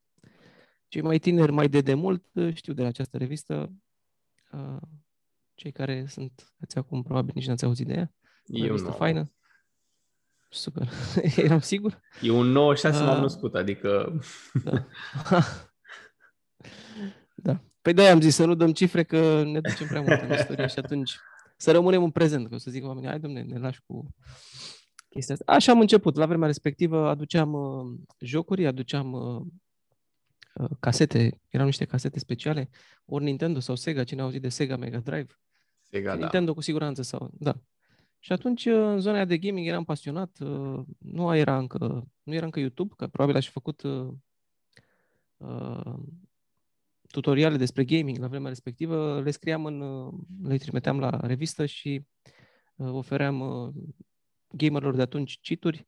Cei 0.88 1.02
mai 1.02 1.18
tineri, 1.18 1.52
mai 1.52 1.68
de 1.68 1.80
demult, 1.80 2.24
știu 2.54 2.72
de 2.72 2.82
la 2.82 2.88
această 2.88 3.16
revistă. 3.16 3.72
Cei 5.54 5.72
care 5.72 6.04
sunt 6.08 6.54
ați 6.60 6.78
acum, 6.78 7.02
probabil 7.02 7.32
nici 7.34 7.46
n-ați 7.46 7.64
auzit 7.64 7.86
de 7.86 7.92
ea. 7.92 8.12
O 8.46 8.56
Eu 8.56 8.64
revistă 8.64 8.88
nu. 8.88 8.94
faină. 8.94 9.32
Super. 10.48 10.88
Eram 11.44 11.60
sigur? 11.60 12.00
E 12.22 12.30
un 12.30 12.46
96 12.46 13.02
uh, 13.02 13.08
m-am 13.08 13.20
născut, 13.20 13.54
adică... 13.54 14.20
Da. 14.64 14.86
da. 17.46 17.60
Păi 17.82 17.92
de 17.92 18.08
am 18.08 18.20
zis 18.20 18.34
să 18.34 18.44
nu 18.44 18.54
dăm 18.54 18.72
cifre 18.72 19.04
că 19.04 19.42
ne 19.42 19.60
ducem 19.60 19.86
prea 19.86 20.00
mult 20.00 20.20
în 20.20 20.32
istorie 20.32 20.66
și 20.66 20.78
atunci 20.78 21.18
să 21.60 21.72
rămânem 21.72 22.02
în 22.02 22.10
prezent, 22.10 22.48
că 22.48 22.54
o 22.54 22.58
să 22.58 22.70
zic 22.70 22.84
oamenii, 22.84 23.08
hai 23.08 23.20
domne, 23.20 23.42
ne 23.42 23.58
lași 23.58 23.80
cu 23.86 24.14
chestia 25.08 25.34
asta. 25.34 25.52
Așa 25.52 25.72
am 25.72 25.80
început. 25.80 26.16
La 26.16 26.26
vremea 26.26 26.46
respectivă 26.46 27.08
aduceam 27.08 27.52
uh, 27.52 27.98
jocuri, 28.18 28.66
aduceam 28.66 29.12
uh, 29.12 29.42
uh, 30.54 30.70
casete, 30.80 31.40
erau 31.48 31.66
niște 31.66 31.84
casete 31.84 32.18
speciale, 32.18 32.70
ori 33.04 33.24
Nintendo 33.24 33.60
sau 33.60 33.74
Sega, 33.74 34.04
cine 34.04 34.20
a 34.20 34.24
auzit 34.24 34.42
de 34.42 34.48
Sega 34.48 34.76
Mega 34.76 34.98
Drive? 34.98 35.38
Sega, 35.82 36.10
da. 36.10 36.16
Nintendo 36.16 36.54
cu 36.54 36.60
siguranță 36.60 37.02
sau, 37.02 37.30
da. 37.32 37.54
Și 38.18 38.32
atunci, 38.32 38.66
uh, 38.66 38.74
în 38.74 39.00
zona 39.00 39.24
de 39.24 39.38
gaming, 39.38 39.66
eram 39.66 39.84
pasionat. 39.84 40.38
uh, 40.40 40.80
Nu 40.98 41.36
era 41.36 41.58
încă, 41.58 42.08
nu 42.22 42.34
era 42.34 42.44
încă 42.44 42.60
YouTube, 42.60 42.94
că 42.96 43.06
probabil 43.06 43.36
aș 43.36 43.46
fi 43.46 43.52
făcut 43.52 43.82
uh, 43.82 44.08
uh, 45.36 45.94
tutoriale 47.10 47.56
despre 47.56 47.84
gaming 47.84 48.18
la 48.18 48.26
vremea 48.26 48.48
respectivă. 48.48 49.20
Le 49.20 49.30
scriam 49.30 49.64
în, 49.64 49.80
uh, 49.80 50.12
le 50.42 50.56
trimiteam 50.56 50.98
la 50.98 51.20
revistă 51.22 51.66
și 51.66 52.06
uh, 52.74 52.90
ofeream 52.92 53.40
uh, 53.40 53.74
gamerilor 54.50 54.94
de 54.94 55.02
atunci 55.02 55.38
cituri, 55.40 55.86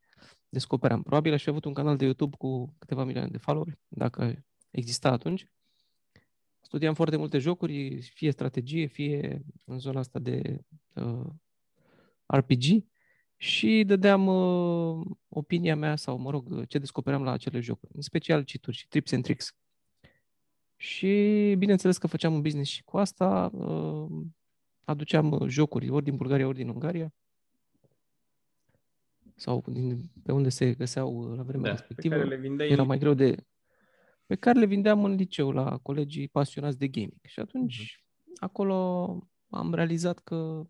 descopeream. 0.48 1.02
Probabil 1.02 1.32
aș 1.32 1.42
fi 1.42 1.48
avut 1.48 1.64
un 1.64 1.72
canal 1.72 1.96
de 1.96 2.04
YouTube 2.04 2.36
cu 2.36 2.74
câteva 2.78 3.04
milioane 3.04 3.30
de 3.30 3.38
followeri, 3.38 3.78
dacă 3.88 4.44
exista 4.70 5.10
atunci. 5.10 5.46
Studiam 6.60 6.94
foarte 6.94 7.16
multe 7.16 7.38
jocuri, 7.38 8.00
fie 8.00 8.30
strategie, 8.30 8.86
fie 8.86 9.42
în 9.64 9.78
zona 9.78 9.98
asta 9.98 10.18
de 10.18 10.60
uh, 10.94 11.26
RPG 12.26 12.84
și 13.36 13.82
dădeam 13.86 14.26
uh, 14.26 15.06
opinia 15.28 15.76
mea 15.76 15.96
sau, 15.96 16.18
mă 16.18 16.30
rog, 16.30 16.66
ce 16.66 16.78
descopeream 16.78 17.22
la 17.22 17.30
acele 17.30 17.60
jocuri, 17.60 17.92
în 17.94 18.00
special 18.00 18.42
cituri 18.42 18.76
și 18.76 18.88
tips 18.88 19.12
and 19.12 19.22
tricks. 19.22 19.56
Și 20.82 21.54
bineînțeles 21.58 21.98
că 21.98 22.06
făceam 22.06 22.34
un 22.34 22.40
business 22.40 22.70
și 22.70 22.82
cu 22.82 22.98
asta, 22.98 23.50
uh, 23.54 24.24
aduceam 24.84 25.30
uh, 25.30 25.48
jocuri 25.48 25.90
ori 25.90 26.04
din 26.04 26.16
Bulgaria, 26.16 26.46
ori 26.46 26.56
din 26.56 26.68
Ungaria, 26.68 27.14
sau 29.34 29.64
din, 29.66 30.10
pe 30.22 30.32
unde 30.32 30.48
se 30.48 30.74
găseau 30.74 31.30
uh, 31.30 31.36
la 31.36 31.42
vremea 31.42 31.70
Da, 31.70 31.76
pe 31.76 31.78
respectivă. 31.78 32.14
care 32.14 32.28
le 32.28 32.36
vindeai 32.36 32.70
Era 32.70 32.82
mai 32.82 32.98
greu 32.98 33.14
de... 33.14 33.36
Pe 34.26 34.34
care 34.34 34.58
le 34.58 34.66
vindeam 34.66 35.04
în 35.04 35.14
liceu 35.14 35.50
la 35.50 35.78
colegii 35.78 36.28
pasionați 36.28 36.78
de 36.78 36.88
gaming. 36.88 37.20
Și 37.24 37.40
atunci, 37.40 38.04
acolo 38.36 38.76
am 39.48 39.74
realizat 39.74 40.18
că 40.18 40.66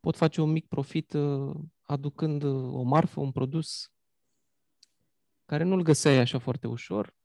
pot 0.00 0.16
face 0.16 0.40
un 0.40 0.50
mic 0.50 0.68
profit 0.68 1.12
uh, 1.12 1.54
aducând 1.80 2.42
uh, 2.42 2.74
o 2.74 2.82
marfă, 2.82 3.20
un 3.20 3.32
produs 3.32 3.92
care 5.44 5.64
nu-l 5.64 5.82
găseai 5.82 6.18
așa 6.18 6.38
foarte 6.38 6.66
ușor 6.66 7.20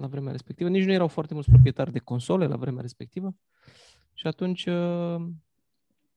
la 0.00 0.06
vremea 0.06 0.32
respectivă. 0.32 0.68
Nici 0.68 0.84
nu 0.84 0.92
erau 0.92 1.08
foarte 1.08 1.34
mulți 1.34 1.48
proprietari 1.48 1.92
de 1.92 1.98
console 1.98 2.46
la 2.46 2.56
vremea 2.56 2.80
respectivă. 2.80 3.34
Și 4.14 4.26
atunci 4.26 4.66
uh, 4.66 4.74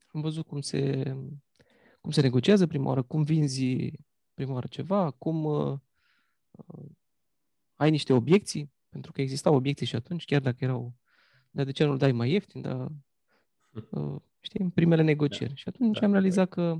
am 0.07 0.21
văzut 0.21 0.45
cum 0.45 0.61
se, 0.61 1.13
cum 2.01 2.11
se 2.11 2.21
negociază 2.21 2.67
prima 2.67 2.87
oară, 2.87 3.01
cum 3.01 3.23
vinzi 3.23 3.91
prima 4.33 4.53
oară 4.53 4.67
ceva, 4.67 5.11
cum 5.11 5.43
uh, 5.43 5.77
uh, 6.51 6.85
ai 7.75 7.89
niște 7.91 8.13
obiecții, 8.13 8.71
pentru 8.89 9.11
că 9.11 9.21
existau 9.21 9.55
obiecții 9.55 9.85
și 9.85 9.95
atunci, 9.95 10.25
chiar 10.25 10.41
dacă 10.41 10.57
erau, 10.59 10.93
dar 11.51 11.65
de 11.65 11.71
ce 11.71 11.85
nu-l 11.85 11.97
dai 11.97 12.11
mai 12.11 12.31
ieftin, 12.31 12.61
dar 12.61 12.87
uh, 13.89 14.15
știi, 14.39 14.59
în 14.59 14.69
primele 14.69 15.01
negocieri. 15.01 15.55
Și 15.55 15.67
atunci 15.67 15.99
Da, 15.99 16.05
am 16.05 16.11
realizat 16.11 16.49
că 16.49 16.77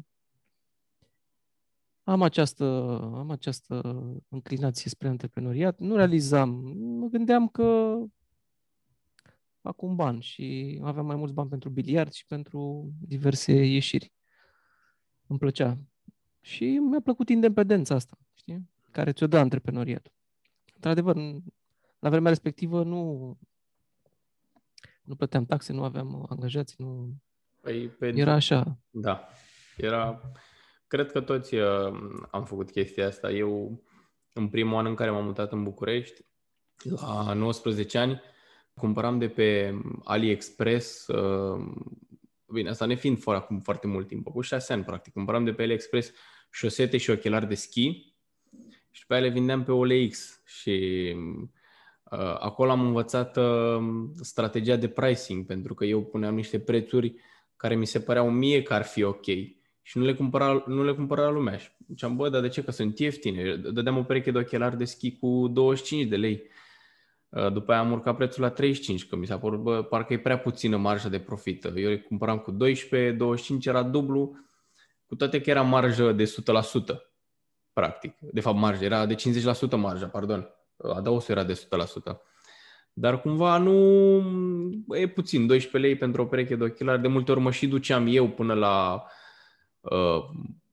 am 2.03 2.22
această, 2.22 2.65
am 3.15 3.29
această 3.31 3.81
înclinație 4.29 4.89
spre 4.89 5.07
antreprenoriat. 5.07 5.79
Nu 5.79 5.95
realizam, 5.95 6.50
mă 6.77 7.07
gândeam 7.07 7.48
că 7.48 7.98
fac 9.62 9.81
un 9.81 9.95
ban 9.95 10.19
și 10.19 10.79
aveam 10.83 11.05
mai 11.05 11.15
mulți 11.15 11.33
bani 11.33 11.50
pentru 11.50 11.69
biliard 11.69 12.12
și 12.12 12.25
pentru 12.25 12.91
diverse 13.07 13.65
ieșiri. 13.65 14.13
Îmi 15.27 15.39
plăcea. 15.39 15.77
Și 16.41 16.65
mi-a 16.77 17.00
plăcut 17.00 17.29
independența 17.29 17.95
asta, 17.95 18.17
știi? 18.33 18.69
Care 18.91 19.12
ți-o 19.12 19.27
dă 19.27 19.38
antreprenoriatul. 19.38 20.12
Într-adevăr, 20.75 21.15
n- 21.15 21.43
la 22.00 22.10
vremea 22.10 22.29
respectivă 22.29 22.83
nu, 22.83 23.38
nu 25.01 25.15
plăteam 25.15 25.45
taxe, 25.45 25.74
nu 25.74 25.83
aveam 25.83 26.25
angajați, 26.29 26.75
nu... 26.77 27.15
Păi, 27.62 27.88
pe 27.88 28.07
Era 28.07 28.33
așa. 28.33 28.77
Da. 28.89 29.27
Era... 29.77 30.22
Cred 30.93 31.12
că 31.12 31.21
toți 31.21 31.55
uh, 31.55 31.93
am 32.31 32.45
făcut 32.45 32.71
chestia 32.71 33.07
asta. 33.07 33.31
Eu, 33.31 33.83
în 34.33 34.47
primul 34.47 34.77
an 34.77 34.85
în 34.85 34.95
care 34.95 35.09
m-am 35.09 35.25
mutat 35.25 35.51
în 35.51 35.63
București, 35.63 36.25
la 36.83 37.33
19 37.33 37.97
ani, 37.97 38.21
cumpăram 38.73 39.17
de 39.17 39.27
pe 39.27 39.79
AliExpress, 40.03 41.07
uh, 41.07 41.65
bine, 42.47 42.69
asta 42.69 42.85
ne 42.85 42.95
fiind 42.95 43.19
fără 43.19 43.38
acum 43.38 43.59
foarte 43.59 43.88
mult 43.88 44.07
timp, 44.07 44.27
cu 44.27 44.41
6 44.41 44.73
ani 44.73 44.83
practic, 44.83 45.13
cumpăram 45.13 45.43
de 45.43 45.53
pe 45.53 45.62
AliExpress 45.62 46.12
șosete 46.51 46.97
și 46.97 47.09
ochelari 47.09 47.47
de 47.47 47.55
schi 47.55 48.13
și 48.91 49.01
după 49.01 49.13
aia 49.13 49.21
le 49.21 49.29
vindeam 49.29 49.63
pe 49.63 49.71
OLX 49.71 50.41
și 50.45 51.15
uh, 52.03 52.35
acolo 52.39 52.71
am 52.71 52.85
învățat 52.85 53.38
uh, 53.38 53.83
strategia 54.21 54.75
de 54.75 54.88
pricing, 54.88 55.45
pentru 55.45 55.73
că 55.73 55.85
eu 55.85 56.03
puneam 56.03 56.35
niște 56.35 56.59
prețuri 56.59 57.15
care 57.55 57.75
mi 57.75 57.85
se 57.85 58.00
păreau 58.00 58.31
mie 58.31 58.62
că 58.62 58.73
ar 58.73 58.83
fi 58.83 59.03
ok 59.03 59.25
și 59.85 59.97
nu 59.97 60.03
le 60.03 60.13
cumpăra, 60.13 60.63
nu 60.67 60.83
le 60.83 60.93
cumpăra 60.93 61.29
lumea. 61.29 61.57
Și 61.57 61.69
ziceam, 61.87 62.15
bă, 62.15 62.29
dar 62.29 62.41
de 62.41 62.47
ce? 62.47 62.63
Că 62.63 62.71
sunt 62.71 62.99
ieftine. 62.99 63.55
Dădeam 63.55 63.97
o 63.97 64.03
pereche 64.03 64.31
de 64.31 64.37
ochelari 64.37 64.77
de 64.77 64.85
schi 64.85 65.17
cu 65.17 65.47
25 65.47 66.07
de 66.07 66.15
lei. 66.15 66.43
Uh, 67.29 67.51
După 67.51 67.71
aia 67.71 67.81
am 67.81 67.91
urcat 67.91 68.15
prețul 68.15 68.41
la 68.41 68.49
35, 68.49 69.07
că 69.07 69.15
mi 69.15 69.25
s-a 69.25 69.37
părut, 69.37 69.59
bă, 69.59 69.83
parcă 69.83 70.13
e 70.13 70.19
prea 70.19 70.39
puțină 70.39 70.77
marjă 70.77 71.09
de 71.09 71.19
profit. 71.19 71.63
Eu 71.63 71.89
le 71.89 71.99
cumpăram 71.99 72.37
cu 72.37 72.51
12, 72.51 73.11
25 73.11 73.65
era 73.65 73.83
dublu, 73.83 74.37
cu 75.05 75.15
toate 75.15 75.41
că 75.41 75.49
era 75.49 75.61
marjă 75.61 76.11
de 76.11 76.23
100%, 76.23 76.27
practic. 77.73 78.15
De 78.19 78.39
fapt, 78.39 78.57
marjă, 78.57 78.83
era 78.83 79.05
de 79.05 79.15
50% 79.15 79.75
marja, 79.75 80.07
pardon. 80.07 80.49
Adausul 80.77 81.35
era 81.35 81.43
de 81.43 81.53
100%. 81.53 82.17
Dar 82.93 83.21
cumva 83.21 83.57
nu 83.57 83.71
bă, 84.85 84.97
e 84.97 85.07
puțin, 85.07 85.47
12 85.47 85.89
lei 85.89 85.99
pentru 85.99 86.21
o 86.21 86.25
pereche 86.25 86.55
de 86.55 86.63
ochelari. 86.63 87.01
De 87.01 87.07
multe 87.07 87.31
ori 87.31 87.39
mă 87.39 87.51
și 87.51 87.67
duceam 87.67 88.07
eu 88.09 88.29
până 88.29 88.53
la 88.53 88.93
uh, 88.93 89.01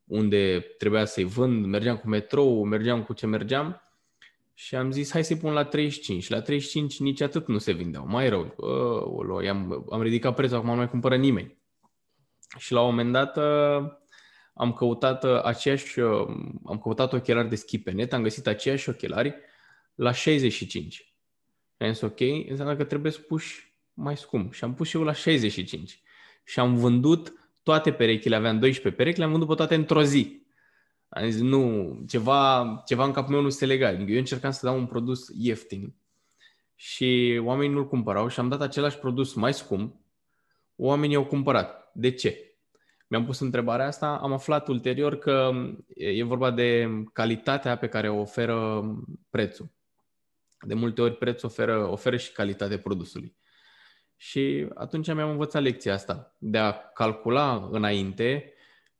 unde 0.04 0.60
trebuia 0.78 1.04
să-i 1.04 1.24
vând, 1.24 1.66
mergeam 1.66 1.96
cu 1.96 2.08
metrou, 2.08 2.64
mergeam 2.64 3.02
cu 3.02 3.12
ce 3.12 3.26
mergeam 3.26 3.82
și 4.54 4.74
am 4.74 4.90
zis 4.90 5.10
hai 5.10 5.24
să-i 5.24 5.36
pun 5.36 5.52
la 5.52 5.64
35. 5.64 6.22
Și 6.22 6.30
la 6.30 6.40
35 6.40 7.00
nici 7.00 7.20
atât 7.20 7.48
nu 7.48 7.58
se 7.58 7.72
vindeau, 7.72 8.06
mai 8.06 8.28
rău. 8.28 8.54
Uh, 8.56 9.48
am, 9.48 9.86
am 9.90 10.02
ridicat 10.02 10.34
prețul, 10.34 10.56
acum 10.56 10.68
nu 10.68 10.76
mai 10.76 10.88
cumpără 10.90 11.16
nimeni. 11.16 11.58
Și 12.58 12.72
la 12.72 12.80
un 12.80 12.86
moment 12.86 13.12
dat 13.12 13.36
uh, 13.36 13.90
am 14.54 14.72
căutat 14.72 15.24
uh, 15.24 15.42
aceeași, 15.42 15.98
uh, 15.98 16.26
am 16.64 16.78
căutat 16.82 17.12
ochelari 17.12 17.48
de 17.48 17.54
schi 17.54 17.78
pe 17.78 17.90
net, 17.90 18.12
am 18.12 18.22
găsit 18.22 18.46
aceiași 18.46 18.88
ochelari 18.88 19.34
la 19.94 20.12
65. 20.12 20.94
Și 20.94 21.06
am 21.78 21.92
zis 21.92 22.00
ok, 22.00 22.20
înseamnă 22.48 22.76
că 22.76 22.84
trebuie 22.84 23.12
să 23.12 23.20
puși 23.20 23.74
mai 23.94 24.16
scump. 24.16 24.52
Și 24.52 24.64
am 24.64 24.74
pus 24.74 24.88
și 24.88 24.96
eu 24.96 25.02
la 25.02 25.12
65. 25.12 26.02
Și 26.44 26.60
am 26.60 26.74
vândut 26.74 27.39
toate 27.62 27.92
perechile, 27.92 28.36
aveam 28.36 28.58
12 28.58 29.02
perechi, 29.02 29.18
le-am 29.18 29.30
vândut 29.30 29.48
pe 29.48 29.54
toate 29.54 29.74
într-o 29.74 30.02
zi. 30.02 30.42
Am 31.08 31.30
zis, 31.30 31.40
nu, 31.40 31.96
ceva, 32.08 32.82
ceva 32.86 33.04
în 33.04 33.12
capul 33.12 33.32
meu 33.32 33.42
nu 33.42 33.48
se 33.48 33.66
lega. 33.66 33.88
Adică 33.88 34.10
eu 34.10 34.18
încercam 34.18 34.50
să 34.50 34.66
dau 34.66 34.76
un 34.78 34.86
produs 34.86 35.28
ieftin 35.34 35.94
și 36.74 37.40
oamenii 37.42 37.74
nu-l 37.74 37.88
cumpărau 37.88 38.28
și 38.28 38.40
am 38.40 38.48
dat 38.48 38.60
același 38.60 38.98
produs 38.98 39.34
mai 39.34 39.54
scump. 39.54 39.94
Oamenii 40.76 41.16
au 41.16 41.24
cumpărat. 41.24 41.90
De 41.94 42.10
ce? 42.10 42.54
Mi-am 43.06 43.24
pus 43.24 43.40
întrebarea 43.40 43.86
asta, 43.86 44.18
am 44.22 44.32
aflat 44.32 44.68
ulterior 44.68 45.18
că 45.18 45.50
e 45.94 46.22
vorba 46.22 46.50
de 46.50 46.88
calitatea 47.12 47.76
pe 47.76 47.88
care 47.88 48.08
o 48.08 48.20
oferă 48.20 48.82
prețul. 49.30 49.70
De 50.66 50.74
multe 50.74 51.02
ori 51.02 51.16
prețul 51.16 51.48
oferă, 51.48 51.90
oferă 51.90 52.16
și 52.16 52.32
calitatea 52.32 52.78
produsului. 52.78 53.36
Și 54.22 54.66
atunci 54.74 55.06
mi-am 55.06 55.30
învățat 55.30 55.62
lecția 55.62 55.94
asta, 55.94 56.36
de 56.38 56.58
a 56.58 56.72
calcula 56.72 57.68
înainte 57.70 58.52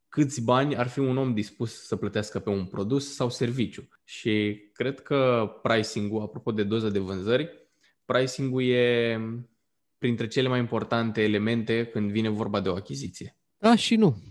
câți 0.09 0.43
bani 0.43 0.77
ar 0.77 0.89
fi 0.89 0.99
un 0.99 1.17
om 1.17 1.35
dispus 1.35 1.87
să 1.87 1.97
plătească 1.97 2.39
pe 2.39 2.51
un 2.51 2.67
produs 2.67 3.15
sau 3.15 3.31
serviciu. 3.31 3.89
Și 4.05 4.63
cred 4.73 5.01
că 5.01 5.51
pricing-ul, 5.63 6.23
apropo 6.23 6.53
de 6.53 6.63
doză 6.63 6.89
de 6.89 6.99
vânzări, 6.99 7.49
pricing-ul 8.05 8.63
e 8.63 9.19
printre 9.99 10.27
cele 10.27 10.49
mai 10.49 10.59
importante 10.59 11.23
elemente 11.23 11.87
când 11.87 12.11
vine 12.11 12.29
vorba 12.29 12.61
de 12.61 12.69
o 12.69 12.75
achiziție. 12.75 13.37
Da 13.59 13.75
și 13.75 13.97
nu. 13.97 14.23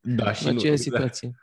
Da, 0.00 0.32
și 0.32 0.46
în 0.46 0.52
nu. 0.52 0.58
aceeași 0.58 0.82
exact. 0.86 1.14
situație. 1.14 1.40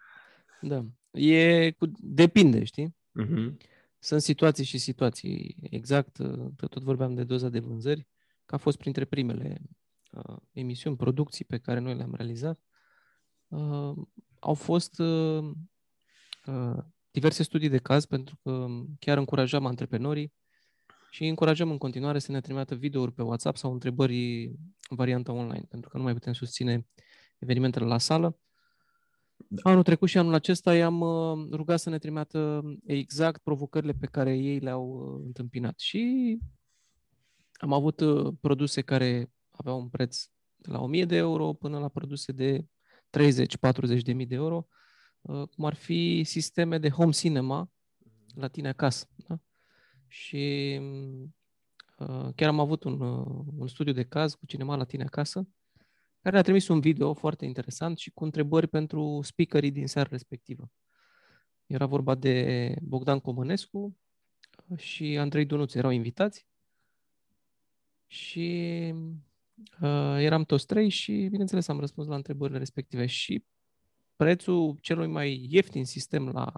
Da. 0.62 0.86
E 1.12 1.72
cu... 1.72 1.92
Depinde, 2.00 2.64
știi? 2.64 2.96
Uh-huh. 3.24 3.54
Sunt 4.00 4.22
situații 4.22 4.64
și 4.64 4.78
situații. 4.78 5.56
Exact, 5.70 6.18
uh, 6.18 6.46
că 6.56 6.68
tot 6.68 6.84
vorbeam 6.84 7.14
de 7.14 7.24
doza 7.24 7.50
de 7.50 7.60
vânzări, 7.60 8.08
că 8.48 8.56
a 8.56 8.58
fost 8.58 8.78
printre 8.78 9.06
primele 9.06 9.62
uh, 10.12 10.38
emisiuni, 10.52 10.96
producții 10.96 11.46
pe 11.46 11.58
care 11.58 11.80
noi 11.80 11.96
le-am 11.96 12.14
realizat. 12.16 12.60
Uh, 13.48 13.94
au 14.40 14.54
fost 14.54 15.00
uh, 15.00 15.50
uh, 16.46 16.78
diverse 17.12 17.44
studii 17.44 17.70
de 17.70 17.78
caz 17.78 18.06
pentru 18.06 18.40
că 18.44 18.68
chiar 19.00 19.18
încurajam 19.18 19.66
antreprenorii 19.66 20.34
și 21.12 21.28
încurajăm 21.28 21.72
în 21.72 21.78
continuare 21.78 22.20
să 22.20 22.32
ne 22.32 22.42
trimită 22.42 22.76
videouri 22.76 23.14
pe 23.14 23.22
WhatsApp 23.22 23.58
sau 23.58 23.72
întrebări 23.72 24.46
în 24.90 24.96
varianta 24.96 25.32
online, 25.32 25.66
pentru 25.70 25.90
că 25.90 25.98
nu 25.98 26.04
mai 26.04 26.14
putem 26.14 26.34
susține 26.34 26.88
evenimentele 27.40 27.86
la 27.86 27.98
sală. 27.98 28.40
Da. 29.38 29.70
Anul 29.70 29.84
trecut 29.84 30.10
și 30.10 30.18
anul 30.18 30.34
acesta 30.34 30.76
i-am 30.76 31.02
uh, 31.02 31.48
rugat 31.52 31.80
să 31.80 31.90
ne 31.90 31.98
trimită 31.98 32.64
exact 32.86 33.42
provocările 33.44 33.94
pe 33.94 34.06
care 34.06 34.38
ei 34.38 34.60
le-au 34.60 34.88
uh, 34.88 35.22
întâmpinat. 35.26 35.80
Și 35.80 36.38
am 37.58 37.74
avut 37.74 38.00
uh, 38.00 38.34
produse 38.42 38.82
care 38.82 39.32
aveau 39.52 39.80
un 39.80 39.90
preț 39.90 40.26
de 40.56 40.72
la 40.72 40.80
1000 40.80 41.06
de 41.06 41.16
euro 41.16 41.54
până 41.54 41.80
la 41.80 41.88
produse 41.88 42.32
de 42.32 42.66
30-40 43.10 44.02
de 44.02 44.14
mii 44.14 44.26
de 44.26 44.36
euro, 44.36 44.68
cum 45.22 45.66
ar 45.66 45.74
fi 45.74 46.24
sisteme 46.24 46.78
de 46.78 46.90
home 46.90 47.12
cinema 47.12 47.72
la 48.36 48.48
tine 48.48 48.68
acasă. 48.68 49.08
Da? 49.16 49.40
Și 50.08 50.80
chiar 52.36 52.50
am 52.50 52.60
avut 52.60 52.84
un, 52.84 53.02
un 53.58 53.68
studiu 53.68 53.94
de 53.94 54.04
caz 54.04 54.34
cu 54.34 54.46
cinema 54.46 54.76
la 54.76 54.84
tine 54.84 55.04
acasă, 55.04 55.48
care 56.22 56.36
ne-a 56.36 56.42
trimis 56.42 56.68
un 56.68 56.80
video 56.80 57.14
foarte 57.14 57.46
interesant 57.46 57.98
și 57.98 58.12
cu 58.12 58.24
întrebări 58.24 58.68
pentru 58.68 59.20
speakerii 59.24 59.72
din 59.72 59.88
seara 59.88 60.10
respectivă. 60.12 60.72
Era 61.66 61.86
vorba 61.86 62.16
de 62.16 62.76
Bogdan 62.82 63.20
Comănescu 63.20 63.98
și 64.76 65.18
Andrei 65.18 65.46
Dunuț 65.46 65.74
erau 65.74 65.92
invitați 65.92 66.47
și 68.08 68.94
uh, 69.82 70.18
eram 70.20 70.44
toți 70.44 70.66
trei 70.66 70.90
și, 70.90 71.12
bineînțeles, 71.12 71.68
am 71.68 71.80
răspuns 71.80 72.08
la 72.08 72.16
întrebările 72.16 72.58
respective 72.58 73.06
și 73.06 73.44
prețul 74.16 74.78
celui 74.82 75.08
mai 75.08 75.48
ieftin 75.50 75.86
sistem 75.86 76.30
la 76.30 76.54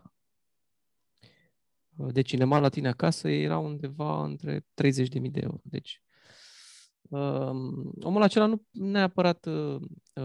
de 2.12 2.22
cinema 2.22 2.60
la 2.60 2.70
tine 2.70 2.88
acasă 2.88 3.30
era 3.30 3.58
undeva 3.58 4.24
între 4.24 4.60
30.000 4.60 4.66
de 5.32 5.40
euro. 5.42 5.60
Deci 5.64 6.02
Um, 7.10 7.92
omul 8.02 8.22
acela 8.22 8.46
nu 8.46 8.66
neapărat 8.72 9.46
uh, 9.46 9.82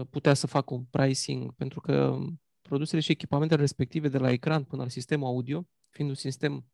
putea 0.09 0.33
să 0.33 0.47
facă 0.47 0.73
un 0.73 0.83
pricing, 0.83 1.53
pentru 1.53 1.81
că 1.81 2.17
produsele 2.61 3.01
și 3.01 3.11
echipamentele 3.11 3.61
respective 3.61 4.07
de 4.07 4.17
la 4.17 4.31
ecran 4.31 4.63
până 4.63 4.81
la 4.81 4.89
sistemul 4.89 5.27
audio, 5.27 5.67
fiind 5.89 6.09
un 6.09 6.15
sistem 6.15 6.65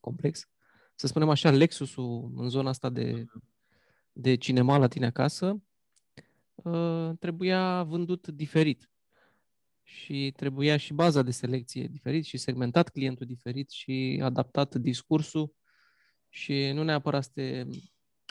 complex, 0.00 0.48
să 0.94 1.06
spunem 1.06 1.28
așa, 1.28 1.50
Lexusul 1.50 2.32
în 2.36 2.48
zona 2.48 2.68
asta 2.68 2.88
de, 2.88 3.24
de 4.16 4.34
cinema 4.34 4.76
la 4.76 4.88
tine 4.88 5.06
acasă, 5.06 5.62
uh, 6.54 7.10
trebuia 7.18 7.82
vândut 7.82 8.28
diferit. 8.28 8.88
Și 9.82 10.32
trebuia 10.36 10.76
și 10.76 10.92
baza 10.92 11.22
de 11.22 11.30
selecție 11.30 11.86
diferit 11.86 12.24
și 12.24 12.36
segmentat 12.36 12.88
clientul 12.88 13.26
diferit 13.26 13.70
și 13.70 14.20
adaptat 14.22 14.74
discursul 14.74 15.54
și 16.28 16.70
nu 16.74 16.82
neapărat 16.82 17.24
să 17.24 17.30
te 17.34 17.66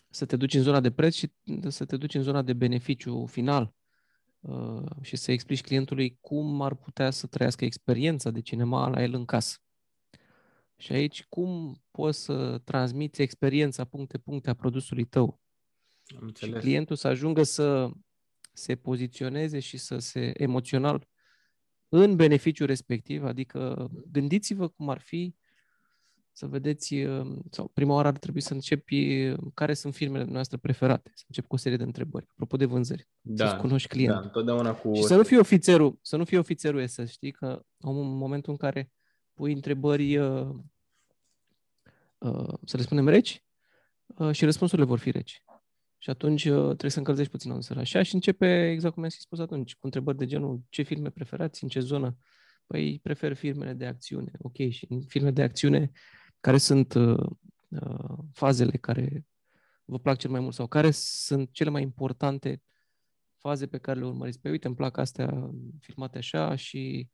să 0.10 0.26
te 0.26 0.36
duci 0.36 0.54
în 0.54 0.62
zona 0.62 0.80
de 0.80 0.92
preț 0.92 1.14
și 1.14 1.32
să 1.68 1.86
te 1.86 1.98
duci 1.98 2.14
în 2.14 2.22
zona 2.22 2.42
de 2.42 2.54
beneficiu 2.54 3.26
final 3.26 3.74
uh, 4.40 4.92
și 5.02 5.16
să 5.16 5.32
explici 5.32 5.62
clientului 5.62 6.18
cum 6.22 6.62
ar 6.62 6.76
putea 6.76 7.12
să 7.12 7.28
trăiască 7.28 7.66
experiența 7.66 8.32
de 8.32 8.42
cinema 8.42 8.88
la 8.88 9.04
el 9.04 9.14
în 9.14 9.26
casă. 9.26 9.58
Și 10.78 10.92
aici 10.92 11.26
cum 11.30 11.82
poți 11.92 12.24
să 12.24 12.58
transmiți 12.64 13.22
experiența 13.22 13.86
puncte-puncte 13.86 14.50
a 14.50 14.54
produsului 14.54 15.06
tău. 15.06 15.43
Am 16.22 16.34
și 16.38 16.50
clientul 16.50 16.96
să 16.96 17.08
ajungă 17.08 17.44
să 17.44 17.90
se 18.54 18.76
poziționeze 18.76 19.60
și 19.60 19.78
să 19.78 19.98
se 19.98 20.32
emoțional 20.34 21.08
în 21.90 22.16
beneficiu 22.16 22.66
respectiv, 22.66 23.24
adică 23.24 23.90
gândiți-vă 24.12 24.68
cum 24.68 24.90
ar 24.90 25.00
fi 25.00 25.36
să 26.36 26.48
vedeți, 26.48 26.94
uh, 26.94 27.38
sau 27.50 27.68
prima 27.68 27.94
oară 27.94 28.08
ar 28.08 28.18
trebui 28.18 28.42
să 28.42 28.54
începi 28.54 29.28
uh, 29.28 29.38
care 29.54 29.74
sunt 29.74 29.96
filmele 29.96 30.24
noastre 30.24 30.58
preferate, 30.58 31.12
să 31.16 31.24
încep 31.28 31.48
cu 31.48 31.54
o 31.54 31.58
serie 31.58 31.78
de 31.78 31.84
întrebări, 31.84 32.26
apropo 32.30 32.58
de 32.58 32.66
vânzări, 32.66 33.08
da, 33.22 33.48
să-ți 33.48 33.60
cunoști 33.60 33.88
clientul. 33.88 34.20
Da, 34.20 34.26
întotdeauna 34.26 34.74
cu... 34.74 34.94
Și 34.94 35.04
să 35.04 35.16
nu 35.16 35.24
fii 35.24 35.38
ofițerul, 35.38 36.00
să 36.02 36.18
nu 36.18 36.26
fii 36.26 36.38
ofițerul 36.38 36.88
să 36.88 37.06
știi 37.06 37.32
că 37.32 37.66
în 37.78 38.18
momentul 38.18 38.52
în 38.52 38.58
care 38.58 38.92
pui 39.34 39.54
întrebări, 39.54 40.18
uh, 40.18 40.50
uh, 42.18 42.54
să 42.66 42.78
le 42.78 42.84
spunem 42.84 43.08
reci, 43.08 43.44
uh, 44.06 44.32
și 44.32 44.46
răspunsurile 44.46 44.88
vor 44.88 45.00
fi 45.00 45.12
reci. 45.12 45.44
Și 46.04 46.10
atunci 46.10 46.46
uh, 46.46 46.64
trebuie 46.64 46.92
să 46.92 46.98
încălzești 46.98 47.32
puțin 47.32 47.52
în 47.52 47.78
așa 47.78 48.04
și 48.04 48.14
începe 48.14 48.72
exact 48.72 48.94
cum 48.94 49.04
ai 49.04 49.12
spus 49.12 49.40
atunci, 49.40 49.76
cu 49.76 49.86
întrebări 49.86 50.18
de 50.18 50.26
genul 50.26 50.62
ce 50.70 50.82
filme 50.82 51.10
preferați, 51.10 51.64
în 51.64 51.70
ce 51.70 51.80
zonă. 51.80 52.18
Păi 52.68 53.00
prefer 53.04 53.34
filmele 53.34 53.74
de 53.74 53.86
acțiune, 53.86 54.32
ok, 54.38 54.70
și 54.70 54.86
în 54.90 55.02
filme 55.02 55.32
de 55.32 55.44
acțiune 55.44 55.92
care 56.40 56.58
sunt 56.58 56.94
uh, 56.94 57.30
uh, 57.70 58.18
fazele 58.34 58.78
care 58.78 59.26
vă 59.86 60.00
plac 60.00 60.18
cel 60.18 60.30
mai 60.30 60.40
mult 60.40 60.54
sau 60.54 60.68
care 60.68 60.92
sunt 60.92 61.50
cele 61.52 61.70
mai 61.70 61.82
importante 61.82 62.62
faze 63.38 63.68
pe 63.68 63.78
care 63.78 64.00
le 64.00 64.06
urmăriți. 64.06 64.38
Pe 64.38 64.42
păi 64.42 64.52
uite, 64.52 64.68
îmi 64.68 64.76
plac 64.76 64.98
astea 64.98 65.52
filmate 65.80 66.18
așa 66.18 66.56
și 66.56 67.10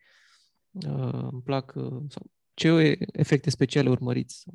uh, 0.72 1.28
îmi 1.32 1.42
plac 1.42 1.74
uh, 1.76 2.02
sau 2.08 2.32
ce 2.54 2.98
efecte 3.12 3.50
speciale 3.50 3.90
urmăriți. 3.90 4.46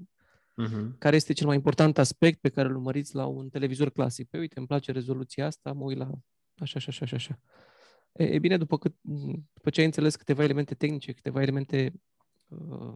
Uh-huh. 0.63 0.99
Care 0.99 1.17
este 1.17 1.33
cel 1.33 1.47
mai 1.47 1.57
important 1.57 1.99
aspect 1.99 2.41
pe 2.41 2.49
care 2.49 2.69
îl 2.69 2.75
urmăriți 2.75 3.15
la 3.15 3.27
un 3.27 3.49
televizor 3.49 3.91
clasic? 3.91 4.25
Pe 4.25 4.31
păi 4.31 4.41
uite, 4.41 4.59
îmi 4.59 4.67
place 4.67 4.93
rezoluția 4.93 5.47
asta, 5.47 5.73
mă 5.73 5.85
uit 5.85 5.99
la 5.99 6.11
așa, 6.57 6.79
așa, 6.87 7.05
așa, 7.05 7.17
așa. 7.17 7.41
E, 8.13 8.25
e 8.25 8.39
bine, 8.39 8.57
după, 8.57 8.79
cât, 8.79 8.95
după 9.53 9.71
ce 9.71 9.81
ai 9.81 9.87
înțeles 9.87 10.17
câteva 10.17 10.43
elemente 10.43 10.75
tehnice, 10.75 11.13
câteva 11.13 11.43
elemente 11.43 11.93
uh, 12.49 12.95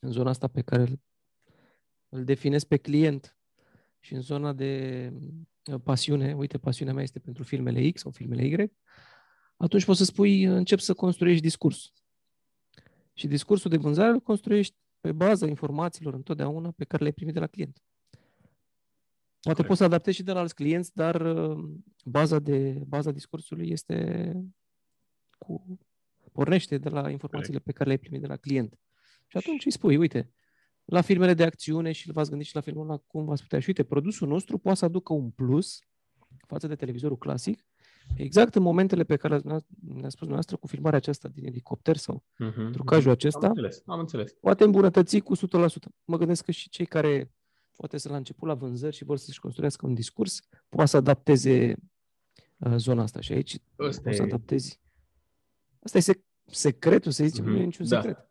în 0.00 0.10
zona 0.10 0.30
asta 0.30 0.46
pe 0.46 0.62
care 0.62 0.82
îl, 0.82 1.00
îl 2.08 2.24
definez 2.24 2.64
pe 2.64 2.76
client 2.76 3.36
și 4.00 4.14
în 4.14 4.20
zona 4.20 4.52
de 4.52 5.12
uh, 5.72 5.80
pasiune, 5.84 6.34
uite, 6.34 6.58
pasiunea 6.58 6.94
mea 6.94 7.02
este 7.02 7.18
pentru 7.18 7.42
filmele 7.42 7.90
X 7.90 8.00
sau 8.00 8.10
filmele 8.10 8.46
Y, 8.46 8.72
atunci 9.56 9.84
poți 9.84 9.98
să 9.98 10.04
spui, 10.04 10.42
încep 10.42 10.78
să 10.78 10.94
construiești 10.94 11.42
discurs. 11.42 11.92
Și 13.12 13.26
discursul 13.26 13.70
de 13.70 13.76
vânzare 13.76 14.10
îl 14.10 14.20
construiești 14.20 14.76
pe 15.00 15.12
baza 15.12 15.46
informațiilor 15.46 16.14
întotdeauna 16.14 16.70
pe 16.70 16.84
care 16.84 17.02
le-ai 17.02 17.14
primit 17.14 17.34
de 17.34 17.40
la 17.40 17.46
client. 17.46 17.82
Poate 19.40 19.62
Corect. 19.62 19.66
poți 19.66 19.78
să 19.78 19.84
adaptezi 19.84 20.16
și 20.16 20.22
de 20.22 20.32
la 20.32 20.40
alți 20.40 20.54
clienți, 20.54 20.94
dar 20.94 21.20
uh, 21.20 21.64
baza, 22.04 22.38
de, 22.38 22.82
baza 22.86 23.10
discursului 23.10 23.70
este 23.70 24.32
cu, 25.38 25.78
pornește 26.32 26.78
de 26.78 26.88
la 26.88 27.10
informațiile 27.10 27.58
Corect. 27.58 27.64
pe 27.64 27.72
care 27.72 27.84
le-ai 27.84 27.98
primit 27.98 28.20
de 28.20 28.26
la 28.26 28.36
client. 28.36 28.78
Și 29.26 29.36
atunci 29.36 29.64
îi 29.64 29.70
spui, 29.70 29.96
uite, 29.96 30.32
la 30.84 31.00
filmele 31.00 31.34
de 31.34 31.44
acțiune 31.44 31.92
și 31.92 32.12
v-ați 32.12 32.28
gândit 32.28 32.46
și 32.46 32.54
la 32.54 32.60
filmul 32.60 32.88
ăla 32.88 32.96
cum 32.96 33.24
v-ați 33.24 33.42
putea. 33.42 33.60
Și 33.60 33.68
uite, 33.68 33.84
produsul 33.84 34.28
nostru 34.28 34.58
poate 34.58 34.78
să 34.78 34.84
aducă 34.84 35.12
un 35.12 35.30
plus 35.30 35.80
față 36.46 36.66
de 36.66 36.76
televizorul 36.76 37.18
clasic, 37.18 37.66
exact 38.16 38.54
în 38.54 38.62
momentele 38.62 39.04
pe 39.04 39.16
care 39.16 39.40
ne-a 39.94 40.08
spus 40.08 40.28
noastră 40.28 40.56
cu 40.56 40.66
filmarea 40.66 40.98
aceasta 40.98 41.28
din 41.28 41.46
elicopter 41.46 41.96
sau 41.96 42.24
uh-huh, 42.44 42.72
trucajul 42.72 43.10
acesta, 43.10 43.46
am 43.46 43.48
înțeles, 43.48 43.82
am 43.86 43.98
înțeles. 43.98 44.32
poate 44.32 44.64
îmbunătăți 44.64 45.18
cu 45.18 45.36
100%. 45.36 45.40
Mă 46.04 46.16
gândesc 46.16 46.44
că 46.44 46.50
și 46.50 46.68
cei 46.68 46.86
care 46.86 47.32
poate 47.76 47.98
să 47.98 48.08
la 48.08 48.16
început 48.16 48.48
la 48.48 48.54
vânzări 48.54 48.96
și 48.96 49.04
vor 49.04 49.16
să-și 49.16 49.40
construiască 49.40 49.86
un 49.86 49.94
discurs, 49.94 50.40
poate 50.68 50.90
să 50.90 50.96
adapteze 50.96 51.74
uh, 52.56 52.74
zona 52.76 53.02
asta. 53.02 53.20
Și 53.20 53.32
aici 53.32 53.52
Asta 53.76 54.02
poți 54.02 54.08
e... 54.08 54.12
să 54.12 54.22
adaptezi. 54.22 54.80
Asta 55.82 55.98
e 55.98 56.14
sec- 56.14 56.26
secretul, 56.44 57.12
să 57.12 57.24
zicem, 57.24 57.44
uh-huh. 57.44 57.48
nu 57.48 57.56
e 57.56 57.64
niciun 57.64 57.88
da. 57.88 58.00
secret. 58.00 58.26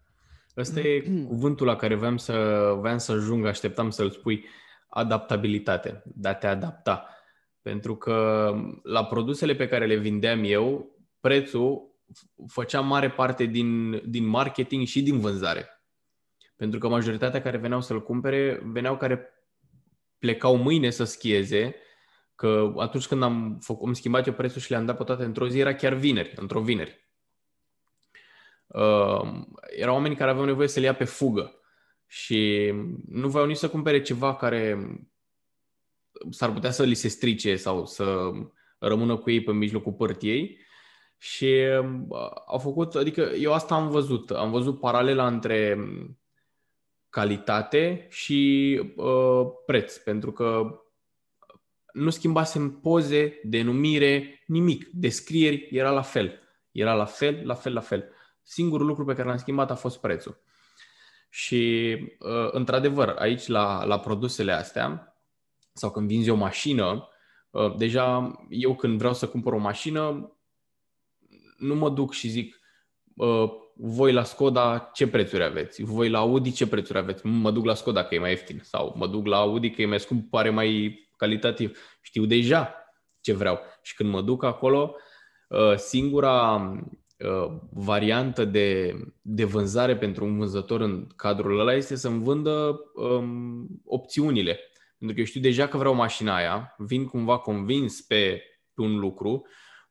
Ăsta 0.58 0.80
e 0.80 1.00
cuvântul 1.28 1.66
la 1.66 1.76
care 1.76 1.96
vreau 1.96 2.18
să, 2.18 2.34
vreau 2.80 3.00
să 3.00 3.12
ajung, 3.12 3.46
așteptam 3.46 3.90
să-l 3.90 4.12
spui, 4.12 4.46
adaptabilitate, 4.88 6.04
de 6.06 6.28
a 6.28 6.34
te 6.34 6.48
adapta. 6.48 7.10
Pentru 7.68 7.96
că 7.96 8.54
la 8.84 9.06
produsele 9.06 9.56
pe 9.56 9.68
care 9.68 9.86
le 9.86 9.96
vindeam 9.96 10.44
eu, 10.44 10.96
prețul 11.20 11.96
făcea 12.48 12.80
mare 12.80 13.10
parte 13.10 13.46
din, 13.46 14.02
din 14.10 14.26
marketing 14.26 14.88
și 14.88 15.04
din 15.04 15.20
vânzare. 15.20 15.82
Pentru 16.56 16.80
că 16.80 16.88
majoritatea 16.88 17.42
care 17.42 17.58
veneau 17.58 17.82
să-l 17.82 18.04
cumpere, 18.04 18.62
veneau 18.64 18.98
care 18.98 19.34
plecau 20.20 20.56
mâine 20.56 20.90
să 20.90 21.04
schieze, 21.04 21.76
că 22.36 22.74
atunci 22.78 23.08
când 23.08 23.24
am, 23.24 23.58
făcut, 23.62 23.88
am 23.88 23.94
schimbat 23.94 24.28
eu 24.28 24.34
prețul 24.34 24.62
și 24.62 24.72
le-am 24.72 24.86
dat 24.86 24.98
pe 24.98 25.04
toate 25.04 25.24
într-o 25.24 25.48
zi, 25.48 25.60
era 25.60 25.76
chiar 25.76 25.94
vineri, 25.94 26.34
într-o 26.36 26.62
vineri. 26.62 27.10
Uh, 28.68 29.22
erau 29.78 29.94
oameni 29.94 30.16
care 30.16 30.30
aveau 30.30 30.46
nevoie 30.46 30.68
să 30.68 30.80
le 30.80 30.86
ia 30.86 30.96
pe 30.96 31.04
fugă 31.04 31.62
și 32.06 32.72
nu 33.08 33.30
voiau 33.30 33.48
nici 33.48 33.58
să 33.58 33.70
cumpere 33.70 34.02
ceva 34.02 34.36
care 34.36 34.78
s-ar 36.30 36.52
putea 36.52 36.72
să 36.72 36.84
li 36.84 36.94
se 36.94 37.08
strice 37.08 37.56
sau 37.56 37.86
să 37.86 38.32
rămână 38.80 39.18
cu 39.18 39.30
ei 39.30 39.44
pe 39.44 39.52
mijlocul 39.52 39.94
părtiei 39.94 40.58
și 41.18 41.46
uh, 42.10 42.30
au 42.48 42.58
făcut, 42.58 42.96
adică 42.96 43.22
eu 43.22 43.54
asta 43.54 43.76
am 43.76 43.90
văzut, 43.90 44.32
am 44.32 44.52
văzut 44.52 44.80
paralela 44.80 45.28
între 45.28 45.78
calitate 47.10 48.08
și 48.10 48.82
uh, 48.96 49.48
preț, 49.66 49.98
pentru 49.98 50.32
că 50.32 50.82
nu 51.94 52.10
schimbasem 52.10 52.80
poze, 52.80 53.40
denumire, 53.44 54.44
nimic. 54.48 54.90
Descrieri 54.94 55.68
era 55.72 55.92
la 55.92 56.02
fel. 56.02 56.40
Era 56.72 56.94
la 56.94 57.06
fel, 57.06 57.42
la 57.46 57.54
fel, 57.54 57.74
la 57.74 57.80
fel. 57.80 58.12
Singurul 58.42 58.86
lucru 58.86 59.06
pe 59.06 59.14
care 59.14 59.28
l-am 59.28 59.38
schimbat 59.38 59.72
a 59.72 59.76
fost 59.76 60.00
prețul. 60.00 60.42
Și, 61.30 61.96
uh, 62.20 62.50
într-adevăr, 62.52 63.16
aici 63.18 63.48
la, 63.48 63.84
la 63.86 64.00
produsele 64.00 64.52
astea, 64.52 65.17
sau 65.78 65.92
când 65.92 66.08
vinzi 66.08 66.30
o 66.30 66.36
mașină, 66.36 67.08
uh, 67.50 67.76
deja 67.76 68.36
eu 68.50 68.76
când 68.76 68.98
vreau 68.98 69.14
să 69.14 69.28
cumpăr 69.28 69.54
o 69.54 69.58
mașină, 69.58 70.32
nu 71.58 71.76
mă 71.76 71.90
duc 71.90 72.14
și 72.14 72.28
zic, 72.28 72.60
uh, 73.16 73.50
voi 73.76 74.14
la 74.14 74.24
Skoda 74.24 74.90
ce 74.94 75.08
prețuri 75.08 75.44
aveți? 75.44 75.84
Voi 75.84 76.10
la 76.10 76.20
Audi 76.20 76.52
ce 76.52 76.68
prețuri 76.68 76.98
aveți? 76.98 77.26
Mă 77.26 77.52
duc 77.52 77.66
la 77.66 77.74
Skoda 77.74 78.04
că 78.04 78.16
e 78.16 78.20
mai 78.20 78.30
ieftin 78.30 78.60
sau 78.64 78.94
mă 78.98 79.08
duc 79.08 79.26
la 79.26 79.38
Audi 79.38 79.72
că 79.72 79.82
e 79.82 79.86
mai 79.86 80.00
scump, 80.00 80.30
pare 80.30 80.50
mai 80.50 81.00
calitativ. 81.18 81.80
Știu 82.02 82.26
deja 82.26 82.74
ce 83.22 83.34
vreau. 83.34 83.60
Și 83.82 83.96
când 83.96 84.10
mă 84.10 84.22
duc 84.22 84.44
acolo, 84.44 84.96
singura 85.76 86.72
Uh, 87.26 87.58
variantă 87.72 88.46
de, 88.46 88.94
de 89.22 89.44
vânzare 89.44 89.98
pentru 89.98 90.26
un 90.26 90.38
vânzător 90.38 90.82
în 90.82 91.08
cadrul 91.16 91.60
ăla 91.60 91.74
este 91.74 91.96
să-mi 91.96 92.24
vândă 92.24 92.80
um, 92.94 93.68
opțiunile. 93.86 94.60
Pentru 94.98 95.16
că 95.16 95.20
eu 95.20 95.26
știu 95.26 95.42
deja 95.42 95.68
că 95.68 95.78
vreau 95.78 95.94
mașina 95.94 96.36
aia, 96.36 96.76
vin 96.78 97.06
cumva 97.06 97.38
convins 97.38 98.02
pe, 98.02 98.44
pe 98.74 98.82
un 98.82 99.00
lucru, 99.00 99.48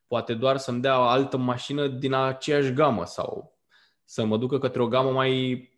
poate 0.07 0.33
doar 0.33 0.57
să-mi 0.57 0.81
dea 0.81 0.99
o 0.99 1.03
altă 1.03 1.37
mașină 1.37 1.87
din 1.87 2.13
aceeași 2.13 2.73
gamă 2.73 3.05
sau 3.05 3.59
să 4.03 4.25
mă 4.25 4.37
ducă 4.37 4.59
către 4.59 4.81
o 4.81 4.87
gamă 4.87 5.11
mai, 5.11 5.69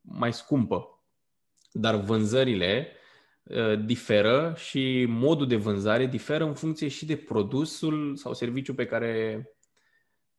mai 0.00 0.32
scumpă. 0.32 1.02
Dar 1.72 1.94
vânzările 1.94 2.92
uh, 3.42 3.84
diferă 3.84 4.54
și 4.56 5.04
modul 5.08 5.46
de 5.46 5.56
vânzare 5.56 6.06
diferă 6.06 6.44
în 6.44 6.54
funcție 6.54 6.88
și 6.88 7.06
de 7.06 7.16
produsul 7.16 8.16
sau 8.16 8.34
serviciu 8.34 8.74
pe 8.74 8.86
care 8.86 9.42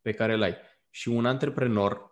pe 0.01 0.11
care 0.11 0.33
îl 0.33 0.41
ai. 0.41 0.55
Și 0.89 1.09
un 1.09 1.25
antreprenor, 1.25 2.08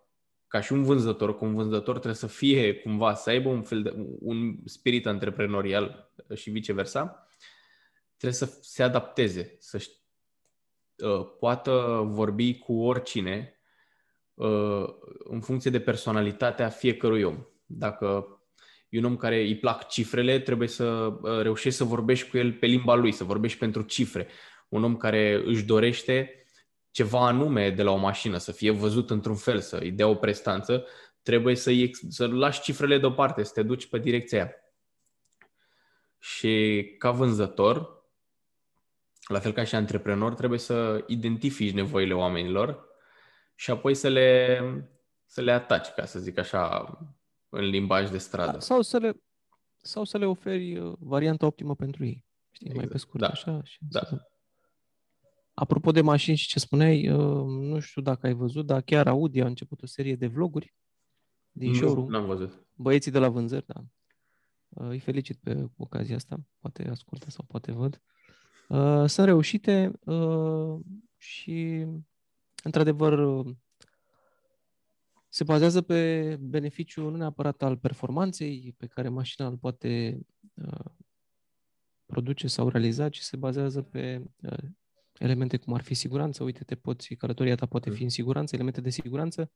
ca 0.47 0.61
și 0.61 0.73
un 0.73 0.83
vânzător, 0.83 1.35
cu 1.35 1.45
un 1.45 1.53
vânzător 1.53 1.93
trebuie 1.93 2.13
să 2.13 2.27
fie 2.27 2.75
cumva, 2.75 3.13
să 3.13 3.29
aibă 3.29 3.49
un 3.49 3.61
fel 3.61 3.81
de 3.81 3.93
un 4.19 4.55
spirit 4.65 5.05
antreprenorial 5.05 6.11
și 6.35 6.49
viceversa, 6.49 7.27
trebuie 8.17 8.39
să 8.39 8.57
se 8.61 8.83
adapteze, 8.83 9.55
să 9.59 9.83
uh, 10.97 11.27
poată 11.39 12.01
vorbi 12.05 12.57
cu 12.57 12.73
oricine 12.81 13.61
uh, 14.33 14.85
în 15.17 15.41
funcție 15.41 15.71
de 15.71 15.79
personalitatea 15.79 16.69
fiecărui 16.69 17.23
om. 17.23 17.45
Dacă 17.65 18.27
e 18.89 18.97
un 18.97 19.05
om 19.05 19.15
care 19.15 19.39
îi 19.39 19.57
plac 19.57 19.87
cifrele, 19.87 20.39
trebuie 20.39 20.67
să 20.67 20.85
uh, 20.85 21.41
reușești 21.41 21.77
să 21.77 21.83
vorbești 21.83 22.29
cu 22.29 22.37
el 22.37 22.53
pe 22.53 22.65
limba 22.65 22.95
lui, 22.95 23.11
să 23.11 23.23
vorbești 23.23 23.57
pentru 23.57 23.81
cifre. 23.81 24.27
Un 24.69 24.83
om 24.83 24.97
care 24.97 25.41
își 25.45 25.63
dorește 25.63 26.46
ceva 26.97 27.27
anume 27.27 27.69
de 27.69 27.83
la 27.83 27.91
o 27.91 27.95
mașină, 27.95 28.37
să 28.37 28.51
fie 28.51 28.71
văzut 28.71 29.09
într-un 29.09 29.35
fel, 29.35 29.59
să 29.59 29.77
îi 29.77 29.91
dea 29.91 30.07
o 30.07 30.15
prestanță, 30.15 30.85
trebuie 31.21 31.55
să, 31.55 31.71
să 32.09 32.27
lași 32.27 32.61
cifrele 32.61 32.97
deoparte, 32.97 33.43
să 33.43 33.51
te 33.53 33.63
duci 33.63 33.87
pe 33.87 33.99
direcția 33.99 34.43
aia. 34.43 34.51
Și 36.19 36.83
ca 36.97 37.11
vânzător, 37.11 38.03
la 39.27 39.39
fel 39.39 39.51
ca 39.51 39.63
și 39.63 39.75
antreprenor, 39.75 40.33
trebuie 40.33 40.59
să 40.59 41.03
identifici 41.07 41.73
nevoile 41.73 42.13
oamenilor 42.13 42.87
și 43.55 43.71
apoi 43.71 43.93
să 43.93 44.07
le, 44.07 44.59
să 45.25 45.41
le 45.41 45.51
ataci, 45.51 45.87
ca 45.87 46.05
să 46.05 46.19
zic 46.19 46.37
așa, 46.37 46.97
în 47.49 47.63
limbaj 47.63 48.09
de 48.09 48.17
stradă. 48.17 48.59
Sau 48.59 48.81
să 48.81 48.97
le, 48.97 49.21
sau 49.77 50.03
să 50.03 50.17
le 50.17 50.25
oferi 50.25 50.77
uh, 50.77 50.93
varianta 50.99 51.45
optimă 51.45 51.75
pentru 51.75 52.05
ei. 52.05 52.25
Știi, 52.51 52.67
exact. 52.67 52.85
mai 52.85 52.91
pe 52.91 52.97
scurt 52.97 53.19
da. 53.19 53.27
așa. 53.27 53.61
Și 53.63 53.77
da. 53.89 53.99
Să... 53.99 54.27
Apropo 55.59 55.91
de 55.91 56.01
mașini 56.01 56.37
și 56.37 56.47
ce 56.47 56.59
spuneai, 56.59 57.09
uh, 57.09 57.45
nu 57.45 57.79
știu 57.79 58.01
dacă 58.01 58.27
ai 58.27 58.33
văzut, 58.33 58.65
dar 58.65 58.81
chiar 58.81 59.07
Audi 59.07 59.41
a 59.41 59.45
început 59.45 59.81
o 59.81 59.85
serie 59.85 60.15
de 60.15 60.27
vloguri 60.27 60.75
din 61.51 61.69
nu, 61.69 61.75
showroom. 61.75 62.09
Nu 62.09 62.17
am 62.17 62.25
văzut. 62.25 62.65
Băieții 62.73 63.11
de 63.11 63.19
la 63.19 63.29
vânzări, 63.29 63.65
da. 63.65 63.83
Uh, 64.69 64.89
îi 64.89 64.99
felicit 64.99 65.37
pe 65.37 65.69
ocazia 65.77 66.15
asta, 66.15 66.39
poate 66.59 66.89
ascultă 66.89 67.29
sau 67.29 67.45
poate 67.47 67.71
văd. 67.71 68.01
Uh, 68.69 69.03
sunt 69.05 69.25
reușite 69.25 69.91
și, 71.15 71.85
într-adevăr, 72.63 73.43
se 75.27 75.43
bazează 75.43 75.81
pe 75.81 76.35
beneficiul 76.39 77.11
nu 77.11 77.17
neapărat 77.17 77.61
al 77.61 77.77
performanței 77.77 78.75
pe 78.77 78.87
care 78.87 79.09
mașina 79.09 79.47
îl 79.47 79.57
poate 79.57 80.19
produce 82.05 82.47
sau 82.47 82.69
realiza, 82.69 83.09
ci 83.09 83.19
se 83.19 83.37
bazează 83.37 83.81
pe 83.81 84.23
elemente 85.19 85.57
cum 85.57 85.73
ar 85.73 85.81
fi 85.81 85.93
siguranță, 85.93 86.43
uite, 86.43 86.63
te 86.63 86.75
poți, 86.75 87.15
călătoria 87.15 87.55
ta 87.55 87.65
poate 87.65 87.89
fi 87.89 88.03
în 88.03 88.09
siguranță, 88.09 88.55
elemente 88.55 88.81
de 88.81 88.89
siguranță, 88.89 89.51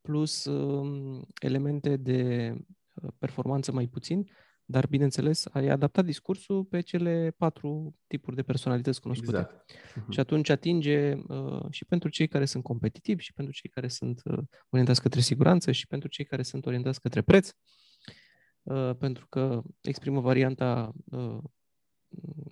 plus 0.00 0.44
um, 0.44 1.26
elemente 1.40 1.96
de 1.96 2.52
uh, 2.94 3.10
performanță 3.18 3.72
mai 3.72 3.86
puțin, 3.86 4.30
dar, 4.64 4.86
bineînțeles, 4.86 5.46
ai 5.46 5.68
adaptat 5.68 6.04
discursul 6.04 6.64
pe 6.64 6.80
cele 6.80 7.34
patru 7.36 7.96
tipuri 8.06 8.36
de 8.36 8.42
personalități 8.42 9.00
cunoscute. 9.00 9.36
Exact. 9.36 9.72
Uh-huh. 9.72 10.08
Și 10.08 10.20
atunci 10.20 10.48
atinge 10.48 11.14
uh, 11.14 11.66
și 11.70 11.84
pentru 11.84 12.08
cei 12.08 12.28
care 12.28 12.44
sunt 12.44 12.62
competitivi, 12.62 13.22
și 13.22 13.32
pentru 13.32 13.52
cei 13.52 13.70
care 13.70 13.88
sunt 13.88 14.20
uh, 14.24 14.38
orientați 14.68 15.02
către 15.02 15.20
siguranță, 15.20 15.72
și 15.72 15.86
pentru 15.86 16.08
cei 16.08 16.24
care 16.24 16.42
sunt 16.42 16.66
orientați 16.66 17.00
către 17.00 17.22
preț, 17.22 17.50
uh, 18.62 18.90
pentru 18.98 19.26
că 19.28 19.62
exprimă 19.80 20.20
varianta 20.20 20.92
uh, 21.04 21.38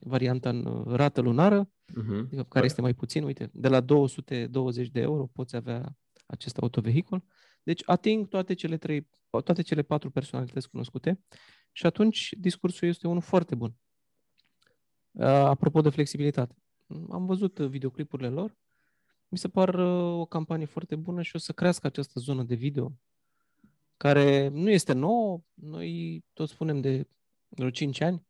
varianta 0.01 0.49
în 0.49 0.67
uh, 0.67 0.95
rată 0.95 1.21
lunară, 1.21 1.65
uh-huh. 1.65 2.29
care 2.31 2.45
păi. 2.49 2.65
este 2.65 2.81
mai 2.81 2.95
puțin, 2.95 3.25
uite, 3.25 3.51
de 3.53 3.69
la 3.69 3.81
220 3.81 4.89
de 4.89 5.01
euro 5.01 5.27
poți 5.27 5.57
avea 5.57 5.97
acest 6.27 6.57
autovehicul. 6.57 7.25
Deci 7.63 7.83
ating 7.87 8.29
toate 8.29 8.55
cele 8.55 8.77
trei, 8.77 9.09
toate 9.45 9.63
cele 9.63 9.83
patru 9.83 10.11
personalități 10.11 10.71
cunoscute 10.71 11.21
și 11.73 11.87
atunci 11.87 12.35
discursul 12.39 12.89
este 12.89 13.07
unul 13.07 13.21
foarte 13.21 13.55
bun. 13.55 13.75
Uh, 15.11 15.25
apropo 15.25 15.81
de 15.81 15.89
flexibilitate, 15.89 16.55
am 17.11 17.27
văzut 17.27 17.59
videoclipurile 17.59 18.29
lor, 18.29 18.57
mi 19.29 19.39
se 19.39 19.49
par 19.49 19.75
uh, 19.75 20.21
o 20.21 20.25
campanie 20.25 20.67
foarte 20.67 20.97
bună 20.97 21.23
și 21.23 21.37
o 21.37 21.39
să 21.39 21.53
crească 21.53 21.87
această 21.87 22.21
zonă 22.21 22.43
de 22.43 22.55
video 22.55 22.93
care 23.97 24.49
nu 24.49 24.71
este 24.71 24.93
nouă, 24.93 25.41
noi 25.55 26.25
tot 26.33 26.49
spunem 26.49 26.81
de 26.81 27.09
vreo 27.49 27.71
5 27.71 28.01
ani, 28.01 28.27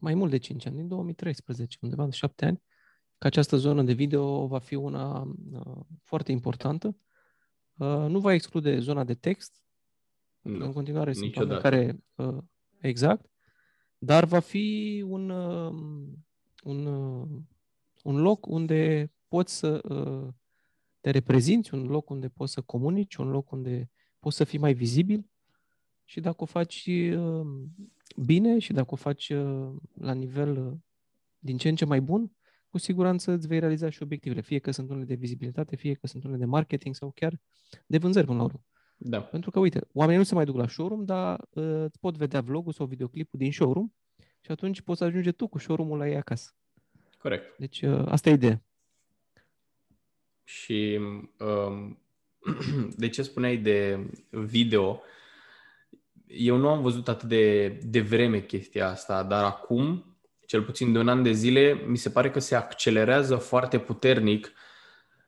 mai 0.00 0.14
mult 0.14 0.30
de 0.30 0.36
5 0.36 0.66
ani, 0.66 0.76
din 0.76 0.88
2013, 0.88 1.78
undeva 1.80 2.04
de 2.04 2.10
7 2.10 2.44
ani, 2.44 2.62
că 3.18 3.26
această 3.26 3.56
zonă 3.56 3.82
de 3.82 3.92
video 3.92 4.46
va 4.46 4.58
fi 4.58 4.74
una 4.74 5.20
uh, 5.52 5.80
foarte 6.02 6.32
importantă. 6.32 6.96
Uh, 7.76 8.06
nu 8.08 8.18
va 8.18 8.32
exclude 8.32 8.78
zona 8.78 9.04
de 9.04 9.14
text, 9.14 9.62
nu, 10.40 10.64
în 10.64 10.72
continuare 10.72 11.12
sunt 11.12 11.36
oameni 11.36 11.60
care, 11.60 12.04
uh, 12.14 12.38
exact, 12.78 13.30
dar 13.98 14.24
va 14.24 14.38
fi 14.38 15.04
un, 15.08 15.30
uh, 15.30 15.72
un, 16.62 16.86
uh, 16.86 17.28
un 18.02 18.20
loc 18.20 18.46
unde 18.46 19.12
poți 19.28 19.56
să 19.56 19.80
uh, 19.88 20.28
te 21.00 21.10
reprezinți, 21.10 21.74
un 21.74 21.86
loc 21.86 22.10
unde 22.10 22.28
poți 22.28 22.52
să 22.52 22.60
comunici, 22.60 23.16
un 23.16 23.30
loc 23.30 23.50
unde 23.50 23.90
poți 24.18 24.36
să 24.36 24.44
fii 24.44 24.58
mai 24.58 24.74
vizibil 24.74 25.30
și 26.04 26.20
dacă 26.20 26.42
o 26.42 26.46
faci 26.46 26.86
uh, 26.86 27.46
bine 28.16 28.58
și 28.58 28.72
dacă 28.72 28.88
o 28.90 28.96
faci 28.96 29.28
uh, 29.28 29.72
la 29.94 30.12
nivel 30.12 30.66
uh, 30.66 30.72
din 31.38 31.56
ce 31.56 31.68
în 31.68 31.74
ce 31.74 31.84
mai 31.84 32.00
bun, 32.00 32.32
cu 32.68 32.78
siguranță 32.78 33.32
îți 33.32 33.46
vei 33.46 33.58
realiza 33.58 33.90
și 33.90 34.02
obiectivele, 34.02 34.40
fie 34.40 34.58
că 34.58 34.70
sunt 34.70 34.90
unele 34.90 35.04
de 35.04 35.14
vizibilitate, 35.14 35.76
fie 35.76 35.94
că 35.94 36.06
sunt 36.06 36.24
unele 36.24 36.38
de 36.38 36.44
marketing 36.44 36.94
sau 36.94 37.10
chiar 37.10 37.40
de 37.86 37.98
vânzări 37.98 38.26
până 38.26 38.38
la 38.38 38.44
urmă. 38.44 38.64
Da. 38.96 39.20
Pentru 39.22 39.50
că, 39.50 39.58
uite, 39.58 39.86
oamenii 39.92 40.18
nu 40.18 40.24
se 40.24 40.34
mai 40.34 40.44
duc 40.44 40.56
la 40.56 40.68
showroom, 40.68 41.04
dar 41.04 41.48
uh, 41.50 41.82
îți 41.84 41.98
pot 41.98 42.16
vedea 42.16 42.40
vlogul 42.40 42.72
sau 42.72 42.86
videoclipul 42.86 43.38
din 43.38 43.52
showroom 43.52 43.92
și 44.40 44.50
atunci 44.50 44.80
poți 44.80 45.02
ajunge 45.02 45.32
tu 45.32 45.48
cu 45.48 45.58
showroom-ul 45.58 45.98
la 45.98 46.08
ei 46.08 46.16
acasă. 46.16 46.54
Corect. 47.18 47.58
Deci, 47.58 47.82
uh, 47.82 48.02
asta 48.06 48.28
e 48.30 48.32
ideea. 48.32 48.62
Și 50.44 51.00
um, 51.38 51.98
de 53.02 53.08
ce 53.08 53.22
spuneai 53.22 53.56
de 53.56 54.06
video, 54.30 55.00
eu 56.32 56.56
nu 56.56 56.68
am 56.68 56.82
văzut 56.82 57.08
atât 57.08 57.28
de, 57.28 57.68
de 57.68 58.00
vreme 58.00 58.40
chestia 58.40 58.88
asta, 58.88 59.22
dar 59.22 59.44
acum, 59.44 60.04
cel 60.46 60.62
puțin 60.62 60.92
de 60.92 60.98
un 60.98 61.08
an 61.08 61.22
de 61.22 61.32
zile, 61.32 61.84
mi 61.86 61.96
se 61.96 62.10
pare 62.10 62.30
că 62.30 62.38
se 62.38 62.54
accelerează 62.54 63.36
foarte 63.36 63.78
puternic 63.78 64.52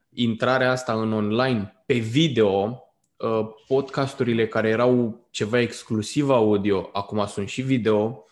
intrarea 0.09 0.71
asta 0.71 0.93
în 0.93 1.13
online 1.13 1.83
pe 1.87 1.95
video. 1.95 2.83
Uh, 3.17 3.49
podcasturile 3.67 4.49
care 4.49 4.69
erau 4.69 5.27
ceva 5.31 5.61
exclusiv 5.61 6.31
audio, 6.31 6.91
acum 6.93 7.27
sunt 7.27 7.49
și 7.49 7.63
video. 7.63 8.25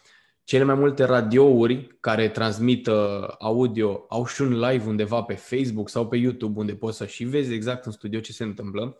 Cele 0.44 0.64
mai 0.64 0.74
multe 0.74 1.04
radiouri 1.04 1.96
care 2.00 2.28
transmit 2.28 2.86
uh, 2.86 3.28
audio 3.38 4.06
au 4.08 4.26
și 4.26 4.42
un 4.42 4.58
live 4.58 4.88
undeva 4.88 5.22
pe 5.22 5.34
Facebook 5.34 5.88
sau 5.88 6.08
pe 6.08 6.16
YouTube 6.16 6.58
unde 6.58 6.74
poți 6.74 6.96
să 6.96 7.06
și 7.06 7.24
vezi 7.24 7.52
exact 7.52 7.86
în 7.86 7.92
studio 7.92 8.20
ce 8.20 8.32
se 8.32 8.44
întâmplă. 8.44 8.98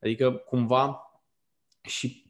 Adică 0.00 0.32
cumva 0.32 1.00
și 1.82 2.23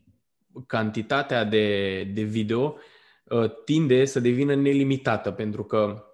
cantitatea 0.67 1.45
de, 1.45 2.03
de 2.05 2.23
video 2.23 2.77
uh, 3.25 3.51
tinde 3.65 4.05
să 4.05 4.21
devină 4.21 4.55
nelimitată, 4.55 5.31
pentru 5.31 5.65
că 5.65 6.05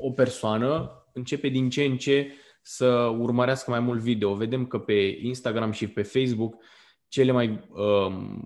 o 0.00 0.10
persoană 0.10 0.90
începe 1.12 1.48
din 1.48 1.70
ce 1.70 1.84
în 1.84 1.96
ce 1.96 2.32
să 2.62 2.88
urmărească 3.18 3.70
mai 3.70 3.80
mult 3.80 4.00
video. 4.00 4.34
Vedem 4.34 4.66
că 4.66 4.78
pe 4.78 5.18
Instagram 5.20 5.70
și 5.70 5.88
pe 5.88 6.02
Facebook 6.02 6.62
cele 7.08 7.32
mai 7.32 7.68
um, 7.70 8.42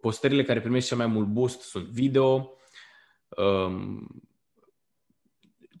postările 0.00 0.44
care 0.44 0.60
primesc 0.60 0.86
cel 0.86 0.96
mai 0.96 1.06
mult 1.06 1.26
boost 1.26 1.60
sunt 1.60 1.84
video. 1.84 2.52
Um, 3.28 4.06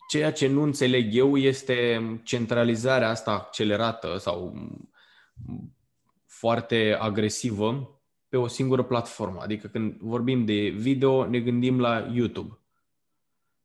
ceea 0.08 0.32
ce 0.32 0.46
nu 0.46 0.62
înțeleg 0.62 1.14
eu 1.14 1.36
este 1.36 2.00
centralizarea 2.24 3.08
asta 3.08 3.32
accelerată 3.32 4.16
sau 4.18 4.54
foarte 6.38 6.96
agresivă 7.00 8.00
pe 8.28 8.36
o 8.36 8.46
singură 8.46 8.82
platformă. 8.82 9.40
Adică 9.40 9.66
când 9.66 9.96
vorbim 10.00 10.44
de 10.44 10.68
video, 10.68 11.26
ne 11.26 11.40
gândim 11.40 11.80
la 11.80 12.10
YouTube. 12.12 12.58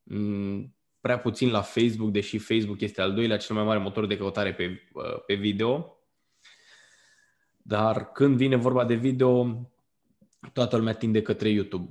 Mm, 0.03 0.75
prea 1.01 1.19
puțin 1.19 1.49
la 1.51 1.61
Facebook, 1.61 2.11
deși 2.11 2.37
Facebook 2.37 2.81
este 2.81 3.01
al 3.01 3.13
doilea 3.13 3.37
cel 3.37 3.55
mai 3.55 3.65
mare 3.65 3.79
motor 3.79 4.05
de 4.05 4.17
căutare 4.17 4.53
pe, 4.53 4.89
uh, 4.93 5.23
pe 5.25 5.33
video. 5.33 5.97
Dar 7.57 8.11
când 8.11 8.37
vine 8.37 8.55
vorba 8.55 8.85
de 8.85 8.95
video, 8.95 9.69
toată 10.53 10.77
lumea 10.77 10.93
tinde 10.93 11.21
către 11.21 11.49
YouTube. 11.49 11.89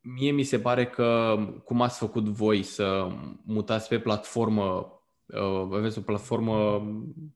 Mie 0.00 0.30
mi 0.30 0.42
se 0.42 0.60
pare 0.60 0.86
că 0.86 1.36
cum 1.64 1.80
ați 1.80 1.98
făcut 1.98 2.24
voi 2.24 2.62
să 2.62 3.08
mutați 3.44 3.88
pe 3.88 3.98
platformă, 3.98 4.92
uh, 5.26 5.68
aveți 5.72 5.98
o 5.98 6.02
platformă 6.02 6.86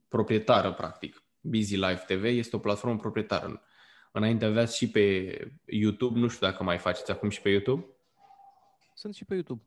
proprietară, 0.07 0.73
practic. 0.73 1.26
Busy 1.47 1.75
Life 1.75 2.15
TV 2.15 2.23
este 2.23 2.55
o 2.55 2.59
platformă 2.59 2.97
proprietară. 2.97 3.61
Înainte 4.11 4.45
aveați 4.45 4.77
și 4.77 4.89
pe 4.89 5.37
YouTube, 5.65 6.19
nu 6.19 6.27
știu 6.27 6.47
dacă 6.47 6.63
mai 6.63 6.77
faceți 6.77 7.11
acum 7.11 7.29
și 7.29 7.41
pe 7.41 7.49
YouTube. 7.49 7.85
Sunt 8.93 9.13
și 9.13 9.25
pe 9.25 9.33
YouTube. 9.33 9.63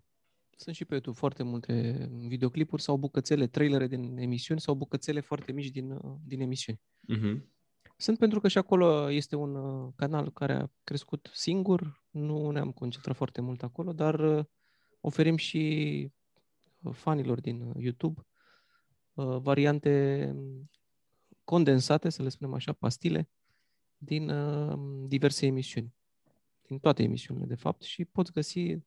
Sunt 0.56 0.74
și 0.74 0.84
pe 0.84 0.94
YouTube 0.94 1.16
foarte 1.16 1.42
multe 1.42 2.08
videoclipuri 2.26 2.82
sau 2.82 2.96
bucățele, 2.96 3.46
trailere 3.46 3.86
din 3.86 4.16
emisiuni 4.18 4.60
sau 4.60 4.74
bucățele 4.74 5.20
foarte 5.20 5.52
mici 5.52 5.70
din, 5.70 5.90
uh, 5.90 6.14
din 6.24 6.40
emisiuni. 6.40 6.80
Uh-huh. 7.16 7.40
Sunt 7.96 8.18
pentru 8.18 8.40
că 8.40 8.48
și 8.48 8.58
acolo 8.58 9.10
este 9.10 9.36
un 9.36 9.54
uh, 9.54 9.92
canal 9.96 10.30
care 10.32 10.52
a 10.52 10.66
crescut 10.84 11.30
singur, 11.32 12.04
nu 12.10 12.50
ne-am 12.50 12.72
concentrat 12.72 13.16
foarte 13.16 13.40
mult 13.40 13.62
acolo, 13.62 13.92
dar 13.92 14.20
uh, 14.20 14.44
oferim 15.00 15.36
și 15.36 16.12
fanilor 16.92 17.40
din 17.40 17.72
YouTube 17.76 18.26
variante 19.42 20.34
condensate, 21.50 22.08
să 22.08 22.22
le 22.22 22.28
spunem 22.28 22.54
așa, 22.54 22.72
pastile, 22.72 23.28
din 23.96 24.32
diverse 25.08 25.46
emisiuni, 25.46 25.94
din 26.62 26.78
toate 26.78 27.02
emisiunile, 27.02 27.46
de 27.46 27.54
fapt, 27.54 27.82
și 27.82 28.04
poți 28.04 28.32
găsi 28.32 28.78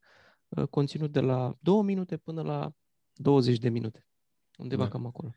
Uh, 0.56 0.68
conținut 0.68 1.12
de 1.12 1.20
la 1.20 1.58
2 1.60 1.82
minute 1.82 2.18
până 2.18 2.42
la 2.42 2.74
20 3.14 3.58
de 3.58 3.70
minute. 3.70 4.08
Undeva 4.58 4.84
da. 4.84 4.90
cam 4.90 5.06
acolo. 5.06 5.34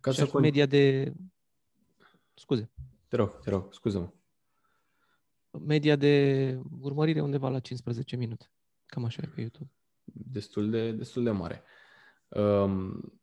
Ca 0.00 0.10
și 0.10 0.18
să 0.18 0.26
con... 0.26 0.40
media 0.40 0.66
de... 0.66 1.12
Scuze. 2.34 2.70
Te 3.08 3.16
rog, 3.16 3.38
te 3.38 3.50
rog, 3.50 3.74
scuză-mă. 3.74 4.10
Media 5.58 5.96
de 5.96 6.58
urmărire 6.80 7.20
undeva 7.20 7.48
la 7.48 7.60
15 7.60 8.16
minute. 8.16 8.52
Cam 8.86 9.04
așa 9.04 9.22
e 9.24 9.30
pe 9.34 9.40
YouTube. 9.40 9.70
Destul 10.04 10.70
de, 10.70 10.92
destul 10.92 11.24
de 11.24 11.30
mare. 11.30 11.62
Um, 12.28 13.20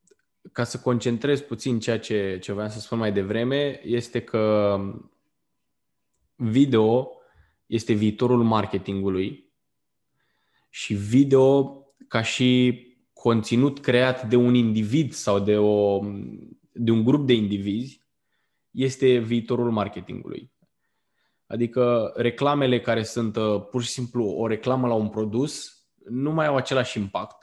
ca 0.51 0.63
să 0.63 0.79
concentrez 0.79 1.41
puțin 1.41 1.79
ceea 1.79 1.99
ce, 1.99 2.37
ce 2.41 2.51
voiam 2.53 2.69
să 2.69 2.79
spun 2.79 2.97
mai 2.97 3.11
devreme, 3.11 3.81
este 3.83 4.21
că 4.21 4.77
video 6.35 7.11
este 7.65 7.93
viitorul 7.93 8.43
marketingului 8.43 9.51
și 10.69 10.93
video 10.93 11.77
ca 12.07 12.21
și 12.21 12.79
conținut 13.13 13.79
creat 13.79 14.29
de 14.29 14.35
un 14.35 14.53
individ 14.53 15.13
sau 15.13 15.39
de, 15.39 15.57
o, 15.57 15.99
de 16.71 16.91
un 16.91 17.03
grup 17.03 17.27
de 17.27 17.33
indivizi 17.33 18.01
este 18.71 19.17
viitorul 19.17 19.71
marketingului. 19.71 20.51
Adică 21.47 22.13
reclamele 22.15 22.81
care 22.81 23.03
sunt 23.03 23.35
uh, 23.35 23.65
pur 23.69 23.83
și 23.83 23.89
simplu 23.89 24.25
o 24.25 24.47
reclamă 24.47 24.87
la 24.87 24.93
un 24.93 25.09
produs 25.09 25.81
nu 26.09 26.31
mai 26.31 26.45
au 26.45 26.55
același 26.55 26.97
impact. 26.97 27.40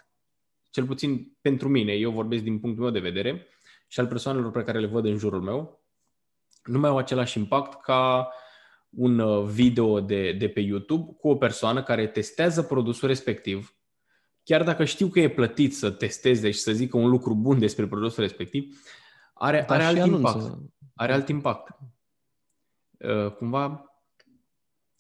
Cel 0.78 0.86
puțin 0.86 1.36
pentru 1.40 1.68
mine, 1.68 1.92
eu 1.92 2.10
vorbesc 2.10 2.42
din 2.42 2.58
punctul 2.58 2.82
meu 2.82 2.92
de 2.92 3.08
vedere 3.10 3.46
și 3.86 4.00
al 4.00 4.06
persoanelor 4.06 4.50
pe 4.50 4.62
care 4.62 4.78
le 4.78 4.86
văd 4.86 5.04
în 5.04 5.16
jurul 5.16 5.42
meu, 5.42 5.84
nu 6.64 6.78
mai 6.78 6.90
au 6.90 6.96
același 6.96 7.38
impact 7.38 7.82
ca 7.82 8.18
uh, 8.18 8.46
un 8.90 9.18
uh, 9.18 9.44
video 9.44 10.00
de, 10.00 10.32
de 10.32 10.48
pe 10.48 10.60
YouTube 10.60 11.16
cu 11.18 11.28
o 11.28 11.36
persoană 11.36 11.82
care 11.82 12.06
testează 12.06 12.62
produsul 12.62 13.08
respectiv, 13.08 13.76
chiar 14.42 14.62
dacă 14.62 14.84
știu 14.84 15.08
că 15.08 15.20
e 15.20 15.30
plătit 15.30 15.76
să 15.76 15.90
testeze 15.90 16.50
și 16.50 16.58
să 16.58 16.72
zică 16.72 16.96
un 16.96 17.08
lucru 17.08 17.34
bun 17.34 17.58
despre 17.58 17.86
produsul 17.86 18.22
respectiv, 18.22 18.82
are, 19.34 19.64
are 19.68 19.82
alt 19.82 19.98
anunță. 19.98 20.38
impact. 20.38 20.58
Are 20.94 21.12
alt 21.12 21.28
impact. 21.28 21.78
Uh, 22.98 23.32
cumva, 23.32 23.92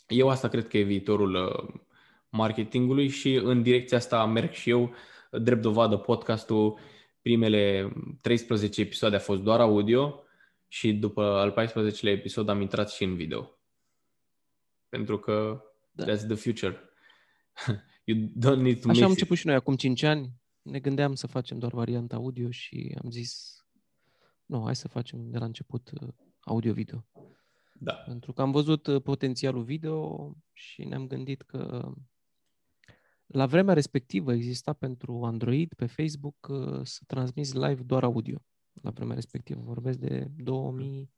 eu 0.06 0.28
asta 0.28 0.48
cred 0.48 0.68
că 0.68 0.78
e 0.78 0.82
viitorul 0.82 1.34
uh, 1.34 1.80
marketingului 2.28 3.08
și 3.08 3.34
în 3.34 3.62
direcția 3.62 3.96
asta 3.96 4.26
merg 4.26 4.52
și 4.52 4.70
eu, 4.70 4.94
drept 5.30 5.62
dovadă 5.62 5.96
podcastul, 5.96 6.78
primele 7.22 7.92
13 8.20 8.80
episoade 8.80 9.16
a 9.16 9.18
fost 9.18 9.40
doar 9.40 9.60
audio 9.60 10.22
și 10.68 10.92
după 10.92 11.22
al 11.22 11.52
14-lea 11.52 12.12
episod 12.12 12.48
am 12.48 12.60
intrat 12.60 12.90
și 12.90 13.04
în 13.04 13.16
video 13.16 13.52
pentru 14.88 15.18
că 15.18 15.62
da. 15.90 16.04
that's 16.04 16.26
the 16.26 16.34
future. 16.34 16.78
you 18.04 18.18
don't 18.18 18.60
need 18.60 18.80
to 18.80 18.88
Așa 18.88 19.04
am 19.04 19.10
început 19.10 19.34
it. 19.34 19.38
și 19.38 19.46
noi 19.46 19.54
acum 19.54 19.76
5 19.76 20.02
ani. 20.02 20.32
Ne 20.62 20.78
gândeam 20.80 21.14
să 21.14 21.26
facem 21.26 21.58
doar 21.58 21.72
varianta 21.72 22.16
audio 22.16 22.50
și 22.50 22.96
am 23.02 23.10
zis 23.10 23.62
nu, 24.46 24.62
hai 24.64 24.76
să 24.76 24.88
facem 24.88 25.30
de 25.30 25.38
la 25.38 25.44
început 25.44 25.90
uh, 26.00 26.08
audio-video. 26.40 27.06
Da. 27.72 27.92
Pentru 27.92 28.32
că 28.32 28.42
am 28.42 28.50
văzut 28.50 28.86
uh, 28.86 29.02
potențialul 29.02 29.62
video 29.62 30.30
și 30.52 30.84
ne-am 30.84 31.06
gândit 31.06 31.42
că 31.42 31.92
la 33.28 33.46
vremea 33.46 33.74
respectivă 33.74 34.32
exista 34.32 34.72
pentru 34.72 35.24
Android 35.24 35.74
pe 35.74 35.86
Facebook 35.86 36.48
uh, 36.48 36.80
să 36.82 37.00
transmiți 37.06 37.58
live 37.58 37.82
doar 37.82 38.02
audio. 38.02 38.38
La 38.82 38.90
vremea 38.90 39.14
respectivă. 39.14 39.60
Vorbesc 39.64 39.98
de 39.98 40.30
2000 40.36 41.10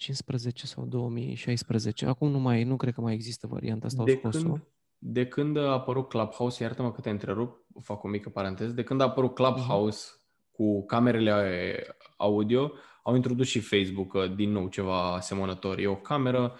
2015 0.00 0.66
sau 0.66 0.86
2016. 0.86 2.06
Acum 2.06 2.30
nu 2.30 2.38
mai, 2.38 2.64
nu 2.64 2.76
cred 2.76 2.94
că 2.94 3.00
mai 3.00 3.14
există 3.14 3.46
varianta 3.46 3.86
asta. 3.86 4.04
De 4.04 4.16
când, 4.16 4.62
de 4.98 5.26
când 5.26 5.56
a 5.56 5.72
apărut 5.72 6.08
Clubhouse, 6.08 6.62
iartă-mă 6.62 6.92
că 6.92 7.00
te 7.00 7.10
întrerup, 7.10 7.66
fac 7.80 8.02
o 8.02 8.08
mică 8.08 8.28
paranteză, 8.28 8.72
de 8.72 8.82
când 8.82 9.00
a 9.00 9.04
apărut 9.04 9.34
Clubhouse 9.34 10.06
uh-huh. 10.06 10.50
cu 10.50 10.84
camerele 10.84 11.74
audio, 12.16 12.72
au 13.02 13.14
introdus 13.14 13.46
și 13.46 13.60
Facebook 13.60 14.12
uh, 14.12 14.34
din 14.34 14.50
nou 14.50 14.68
ceva 14.68 15.14
asemănător. 15.14 15.78
E 15.78 15.86
o 15.86 15.96
cameră 15.96 16.56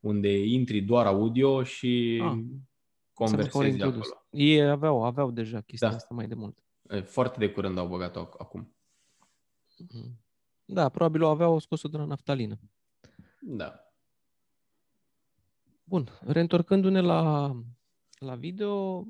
unde 0.00 0.46
intri 0.46 0.80
doar 0.80 1.06
audio 1.06 1.62
și 1.62 2.22
ah, 2.24 2.38
conversezi 3.14 3.76
de 3.76 3.84
acolo. 3.84 4.02
Ei 4.30 4.68
aveau, 4.68 5.04
aveau 5.04 5.30
deja 5.30 5.60
chestia 5.60 5.88
da. 5.88 5.94
asta 5.94 6.14
mai 6.14 6.28
de 6.28 6.34
mult. 6.34 6.62
Foarte 7.04 7.38
de 7.38 7.50
curând 7.50 7.78
au 7.78 7.88
băgat-o 7.88 8.20
acum. 8.20 8.74
Mhm. 9.78 10.20
Da, 10.64 10.88
probabil 10.88 11.22
o 11.22 11.28
aveau 11.28 11.58
scos-o 11.58 11.88
de 11.88 11.96
la 11.96 12.04
naftalină. 12.04 12.58
Da. 13.40 13.74
Bun, 15.84 16.08
reîntorcându-ne 16.20 17.00
la, 17.00 17.52
la 18.18 18.34
video, 18.34 19.06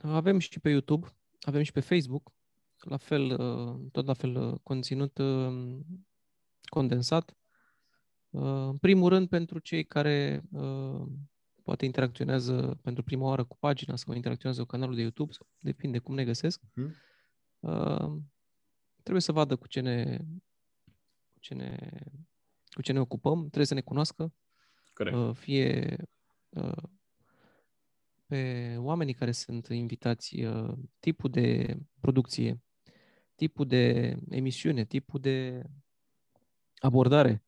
avem 0.00 0.38
și 0.38 0.60
pe 0.60 0.70
YouTube, 0.70 1.14
avem 1.40 1.62
și 1.62 1.72
pe 1.72 1.80
Facebook, 1.80 2.32
la 2.78 2.96
fel, 2.96 3.40
uh, 3.40 3.90
tot 3.92 4.06
la 4.06 4.12
fel 4.12 4.36
uh, 4.36 4.58
conținut 4.62 5.18
uh, 5.18 5.78
condensat. 6.64 7.36
În 8.30 8.76
primul 8.76 9.08
rând 9.08 9.28
pentru 9.28 9.58
cei 9.58 9.84
care 9.84 10.42
poate 11.62 11.84
interacționează 11.84 12.78
pentru 12.82 13.02
prima 13.02 13.26
oară 13.26 13.44
cu 13.44 13.56
pagina 13.56 13.96
sau 13.96 14.14
interacționează 14.14 14.62
cu 14.62 14.68
canalul 14.68 14.94
de 14.94 15.00
YouTube, 15.00 15.32
sau 15.32 15.46
depinde 15.60 15.98
cum 15.98 16.14
ne 16.14 16.24
găsesc. 16.24 16.60
Uh-huh. 16.60 16.90
Trebuie 19.02 19.22
să 19.22 19.32
vadă 19.32 19.56
cu 19.56 19.66
ce 19.66 19.80
ne, 19.80 20.18
cu 21.32 21.38
ce 21.40 21.54
ne 21.54 22.00
cu 22.74 22.82
ce 22.82 22.92
ne 22.92 23.00
ocupăm, 23.00 23.38
trebuie 23.38 23.66
să 23.66 23.74
ne 23.74 23.80
cunoască, 23.80 24.32
Corect. 24.94 25.16
Uh, 25.16 25.34
fie 25.34 25.96
uh, 26.48 26.82
pe 28.26 28.74
oamenii 28.78 29.14
care 29.14 29.32
sunt 29.32 29.66
invitați, 29.66 30.42
uh, 30.42 30.72
tipul 31.00 31.30
de 31.30 31.76
producție, 32.00 32.62
tipul 33.34 33.66
de 33.66 34.16
emisiune, 34.28 34.84
tipul 34.84 35.20
de 35.20 35.62
abordare, 36.78 37.42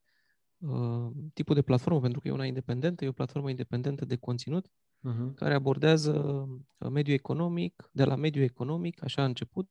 tipul 1.35 1.55
de 1.55 1.63
platformă, 1.63 2.01
pentru 2.01 2.21
că 2.21 2.29
e 2.29 2.33
una 2.33 2.45
independentă, 2.45 3.05
e 3.05 3.09
o 3.09 3.13
platformă 3.13 3.51
independentă 3.51 4.05
de 4.05 4.17
conținut, 4.17 4.67
uh-huh. 4.69 5.35
care 5.35 5.55
abordează 5.55 6.47
mediul 6.79 7.17
economic, 7.17 7.89
de 7.93 8.05
la 8.05 8.15
mediul 8.15 8.45
economic, 8.45 9.03
așa 9.03 9.23
a 9.23 9.25
început, 9.25 9.71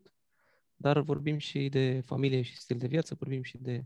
dar 0.75 0.99
vorbim 0.99 1.38
și 1.38 1.69
de 1.69 2.01
familie 2.06 2.41
și 2.41 2.58
stil 2.58 2.77
de 2.77 2.88
viață, 2.88 3.15
vorbim 3.19 3.43
și 3.43 3.58
de 3.58 3.86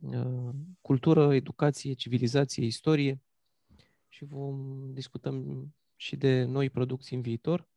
Uh, 0.00 0.54
cultură, 0.80 1.34
educație, 1.34 1.92
civilizație, 1.92 2.64
istorie 2.64 3.20
și 4.08 4.24
vom 4.24 4.80
discutăm 4.92 5.66
și 5.96 6.16
de 6.16 6.44
noi 6.44 6.70
producții 6.70 7.16
în 7.16 7.22
viitor. 7.22 7.68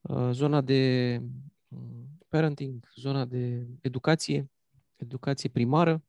Uh, 0.00 0.30
zona 0.32 0.60
de 0.60 1.22
uh, 1.68 1.80
parenting, 2.28 2.88
zona 2.96 3.24
de 3.24 3.66
educație, 3.80 4.50
educație 4.96 5.48
primară. 5.48 6.02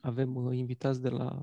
Avem 0.00 0.34
uh, 0.34 0.56
invitați 0.56 1.00
de 1.00 1.08
la 1.08 1.42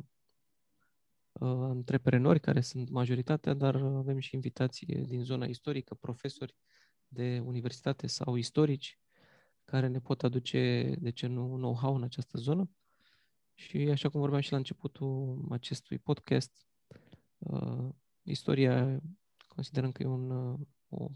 uh, 1.31 1.49
antreprenori, 1.49 2.39
care 2.39 2.61
sunt 2.61 2.89
majoritatea, 2.89 3.53
dar 3.53 3.75
avem 3.75 4.19
și 4.19 4.35
invitații 4.35 4.87
din 4.87 5.23
zona 5.23 5.45
istorică, 5.45 5.95
profesori 5.95 6.55
de 7.07 7.41
universitate 7.45 8.07
sau 8.07 8.35
istorici, 8.35 8.99
care 9.65 9.87
ne 9.87 9.99
pot 9.99 10.23
aduce, 10.23 10.93
de 10.99 11.09
ce 11.09 11.27
nu, 11.27 11.55
know-how 11.55 11.95
în 11.95 12.03
această 12.03 12.37
zonă. 12.37 12.69
Și 13.53 13.77
așa 13.77 14.09
cum 14.09 14.19
vorbeam 14.19 14.41
și 14.41 14.51
la 14.51 14.57
începutul 14.57 15.45
acestui 15.49 15.97
podcast, 15.97 16.67
uh, 17.37 17.89
istoria 18.23 19.01
considerăm 19.47 19.91
că 19.91 20.03
e 20.03 20.05
un, 20.05 20.29
uh, 20.29 20.59
o, 20.89 21.11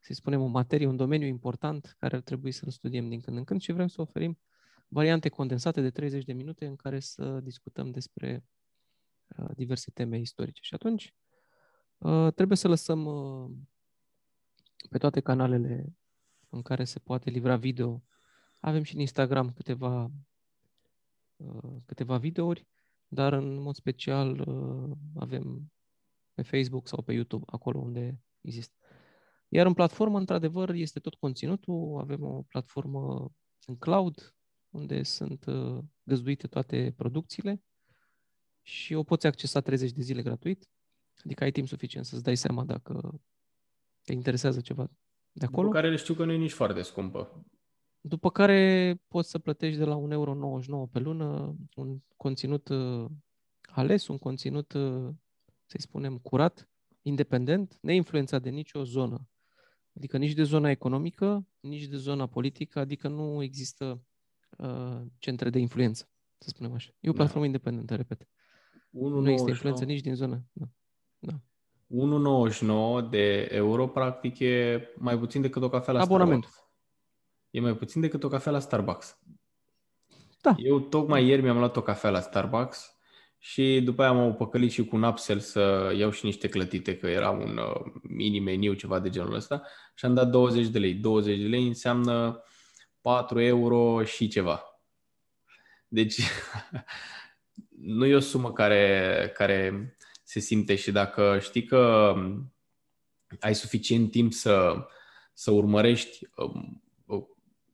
să 0.00 0.12
spunem, 0.12 0.40
o 0.40 0.46
materie, 0.46 0.86
un 0.86 0.96
domeniu 0.96 1.26
important 1.26 1.96
care 1.98 2.16
ar 2.16 2.22
trebui 2.22 2.52
să-l 2.52 2.70
studiem 2.70 3.08
din 3.08 3.20
când 3.20 3.36
în 3.36 3.44
când 3.44 3.60
și 3.60 3.72
vrem 3.72 3.86
să 3.86 4.00
oferim 4.00 4.38
variante 4.92 5.28
condensate 5.28 5.80
de 5.80 5.90
30 5.90 6.24
de 6.24 6.32
minute 6.32 6.66
în 6.66 6.76
care 6.76 7.00
să 7.00 7.40
discutăm 7.40 7.90
despre 7.90 8.44
uh, 9.36 9.50
diverse 9.54 9.90
teme 9.90 10.18
istorice. 10.18 10.60
Și 10.62 10.74
atunci 10.74 11.14
uh, 11.98 12.32
trebuie 12.34 12.56
să 12.56 12.68
lăsăm 12.68 13.04
uh, 13.04 13.50
pe 14.90 14.98
toate 14.98 15.20
canalele 15.20 15.96
în 16.48 16.62
care 16.62 16.84
se 16.84 16.98
poate 16.98 17.30
livra 17.30 17.56
video. 17.56 18.02
Avem 18.60 18.82
și 18.82 18.94
în 18.94 19.00
Instagram 19.00 19.52
câteva, 19.52 20.10
uh, 21.36 21.76
câteva 21.86 22.16
videouri, 22.16 22.66
dar 23.08 23.32
în 23.32 23.54
mod 23.54 23.74
special 23.74 24.40
uh, 24.40 24.96
avem 25.16 25.72
pe 26.34 26.42
Facebook 26.42 26.88
sau 26.88 27.02
pe 27.02 27.12
YouTube, 27.12 27.44
acolo 27.46 27.78
unde 27.78 28.20
există. 28.40 28.74
Iar 29.48 29.66
în 29.66 29.74
platformă, 29.74 30.18
într-adevăr, 30.18 30.70
este 30.70 31.00
tot 31.00 31.14
conținutul. 31.14 31.98
Avem 32.00 32.22
o 32.22 32.42
platformă 32.42 33.32
în 33.66 33.76
cloud, 33.76 34.34
unde 34.70 35.02
sunt 35.02 35.44
uh, 35.44 35.78
găzduite 36.02 36.46
toate 36.46 36.92
producțiile 36.96 37.62
și 38.62 38.94
o 38.94 39.02
poți 39.02 39.26
accesa 39.26 39.60
30 39.60 39.90
de 39.90 40.02
zile 40.02 40.22
gratuit. 40.22 40.68
Adică 41.24 41.44
ai 41.44 41.50
timp 41.50 41.68
suficient 41.68 42.06
să-ți 42.06 42.22
dai 42.22 42.36
seama 42.36 42.64
dacă 42.64 43.20
te 44.02 44.12
interesează 44.12 44.60
ceva 44.60 44.90
de 45.32 45.44
acolo. 45.44 45.66
După 45.66 45.74
care 45.74 45.90
le 45.90 45.96
știu 45.96 46.14
că 46.14 46.24
nu 46.24 46.32
e 46.32 46.36
nici 46.36 46.52
foarte 46.52 46.82
scumpă. 46.82 47.44
După 48.00 48.30
care 48.30 48.94
poți 49.08 49.30
să 49.30 49.38
plătești 49.38 49.78
de 49.78 49.84
la 49.84 49.96
1,99 49.96 50.10
euro 50.10 50.86
pe 50.92 50.98
lună 50.98 51.56
un 51.74 51.98
conținut 52.16 52.68
uh, 52.68 53.06
ales, 53.62 54.08
un 54.08 54.18
conținut, 54.18 54.72
uh, 54.72 55.08
să-i 55.66 55.80
spunem, 55.80 56.18
curat, 56.18 56.68
independent, 57.02 57.78
neinfluențat 57.80 58.42
de 58.42 58.50
nicio 58.50 58.84
zonă. 58.84 59.28
Adică 59.96 60.18
nici 60.18 60.32
de 60.32 60.42
zona 60.42 60.70
economică, 60.70 61.46
nici 61.60 61.86
de 61.86 61.96
zona 61.96 62.26
politică, 62.26 62.78
adică 62.78 63.08
nu 63.08 63.42
există 63.42 64.02
uh, 64.60 65.00
centre 65.18 65.50
de 65.50 65.58
influență, 65.58 66.08
să 66.38 66.48
spunem 66.48 66.72
așa. 66.72 66.90
E 67.00 67.08
o 67.08 67.12
da. 67.12 67.16
platformă 67.16 67.40
da. 67.40 67.46
independentă, 67.46 67.94
repet. 67.94 68.28
1, 68.90 69.20
nu 69.20 69.28
există 69.28 69.50
influență 69.50 69.84
nici 69.84 70.00
din 70.00 70.14
zonă. 70.14 70.44
Da. 70.52 70.64
da. 71.18 71.40
1,99 73.04 73.10
de 73.10 73.48
euro, 73.50 73.86
practic, 73.86 74.38
e 74.38 74.88
mai 74.96 75.18
puțin 75.18 75.40
decât 75.40 75.62
o 75.62 75.68
cafea 75.68 75.92
la 75.92 76.00
Abonament. 76.00 76.44
Starbucks. 76.44 76.68
E 77.50 77.60
mai 77.60 77.76
puțin 77.76 78.00
decât 78.00 78.24
o 78.24 78.28
cafea 78.28 78.52
la 78.52 78.58
Starbucks. 78.58 79.18
Da. 80.40 80.54
Eu 80.58 80.80
tocmai 80.80 81.26
ieri 81.26 81.42
mi-am 81.42 81.58
luat 81.58 81.76
o 81.76 81.82
cafea 81.82 82.10
la 82.10 82.20
Starbucks 82.20 82.94
și 83.38 83.80
după 83.84 84.02
aia 84.02 84.12
m-am 84.12 84.34
păcălit 84.34 84.70
și 84.70 84.84
cu 84.84 84.96
un 84.96 85.02
upsell 85.02 85.40
să 85.40 85.92
iau 85.96 86.10
și 86.10 86.24
niște 86.24 86.48
clătite, 86.48 86.96
că 86.96 87.06
era 87.06 87.30
un 87.30 87.56
uh, 87.56 87.92
mini 88.02 88.40
meniu, 88.40 88.72
ceva 88.72 88.98
de 88.98 89.08
genul 89.08 89.34
ăsta, 89.34 89.62
și 89.94 90.04
am 90.04 90.14
dat 90.14 90.30
20 90.30 90.66
de 90.66 90.78
lei. 90.78 90.94
20 90.94 91.38
de 91.38 91.46
lei 91.46 91.66
înseamnă 91.66 92.42
4 93.00 93.40
euro 93.40 94.04
și 94.04 94.28
ceva. 94.28 94.64
Deci 95.88 96.20
nu 97.80 98.06
e 98.06 98.14
o 98.14 98.20
sumă 98.20 98.52
care, 98.52 99.30
care 99.34 99.96
se 100.22 100.40
simte 100.40 100.74
și 100.74 100.92
dacă 100.92 101.38
știi 101.40 101.64
că 101.64 102.12
um, 102.16 102.52
ai 103.40 103.54
suficient 103.54 104.10
timp 104.10 104.32
să, 104.32 104.86
să 105.32 105.50
urmărești, 105.50 106.28
um, 106.36 106.82
uh, 107.06 107.22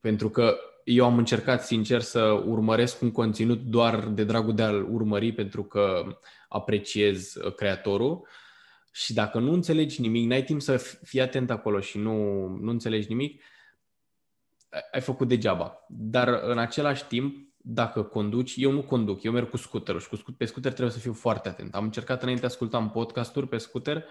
pentru 0.01 0.31
că 0.31 0.57
eu 0.85 1.05
am 1.05 1.19
încercat 1.19 1.65
sincer 1.65 2.01
să 2.01 2.23
urmăresc 2.47 3.03
un 3.03 3.11
conținut 3.11 3.61
doar 3.61 4.09
de 4.09 4.25
dragul 4.25 4.55
de 4.55 4.63
a-l 4.63 4.95
urmări 4.95 5.33
pentru 5.33 5.65
că 5.65 6.17
apreciez 6.49 7.35
uh, 7.35 7.55
creatorul 7.55 8.29
și 8.93 9.13
dacă 9.13 9.39
nu 9.39 9.53
înțelegi 9.53 10.01
nimic, 10.01 10.29
n-ai 10.29 10.43
timp 10.43 10.61
să 10.63 10.77
fii 11.03 11.21
atent 11.21 11.51
acolo 11.51 11.81
și 11.81 11.99
nu, 11.99 12.47
nu 12.47 12.71
înțelegi 12.71 13.09
nimic, 13.09 13.43
ai 14.93 15.01
făcut 15.01 15.29
degeaba. 15.29 15.85
Dar 15.89 16.29
în 16.29 16.59
același 16.59 17.05
timp, 17.05 17.47
dacă 17.57 18.03
conduci, 18.03 18.55
eu 18.57 18.71
nu 18.71 18.83
conduc, 18.83 19.23
eu 19.23 19.33
merg 19.33 19.51
cu 19.51 19.57
scooterul 19.57 20.01
și 20.01 20.09
cu 20.09 20.17
scut, 20.17 20.37
pe 20.37 20.45
scooter 20.45 20.73
trebuie 20.73 20.95
să 20.95 21.01
fiu 21.01 21.13
foarte 21.13 21.49
atent. 21.49 21.75
Am 21.75 21.85
încercat 21.85 22.23
înainte, 22.23 22.47
ascultam 22.47 22.91
podcasturi 22.91 23.49
pe 23.49 23.57
scooter, 23.57 24.05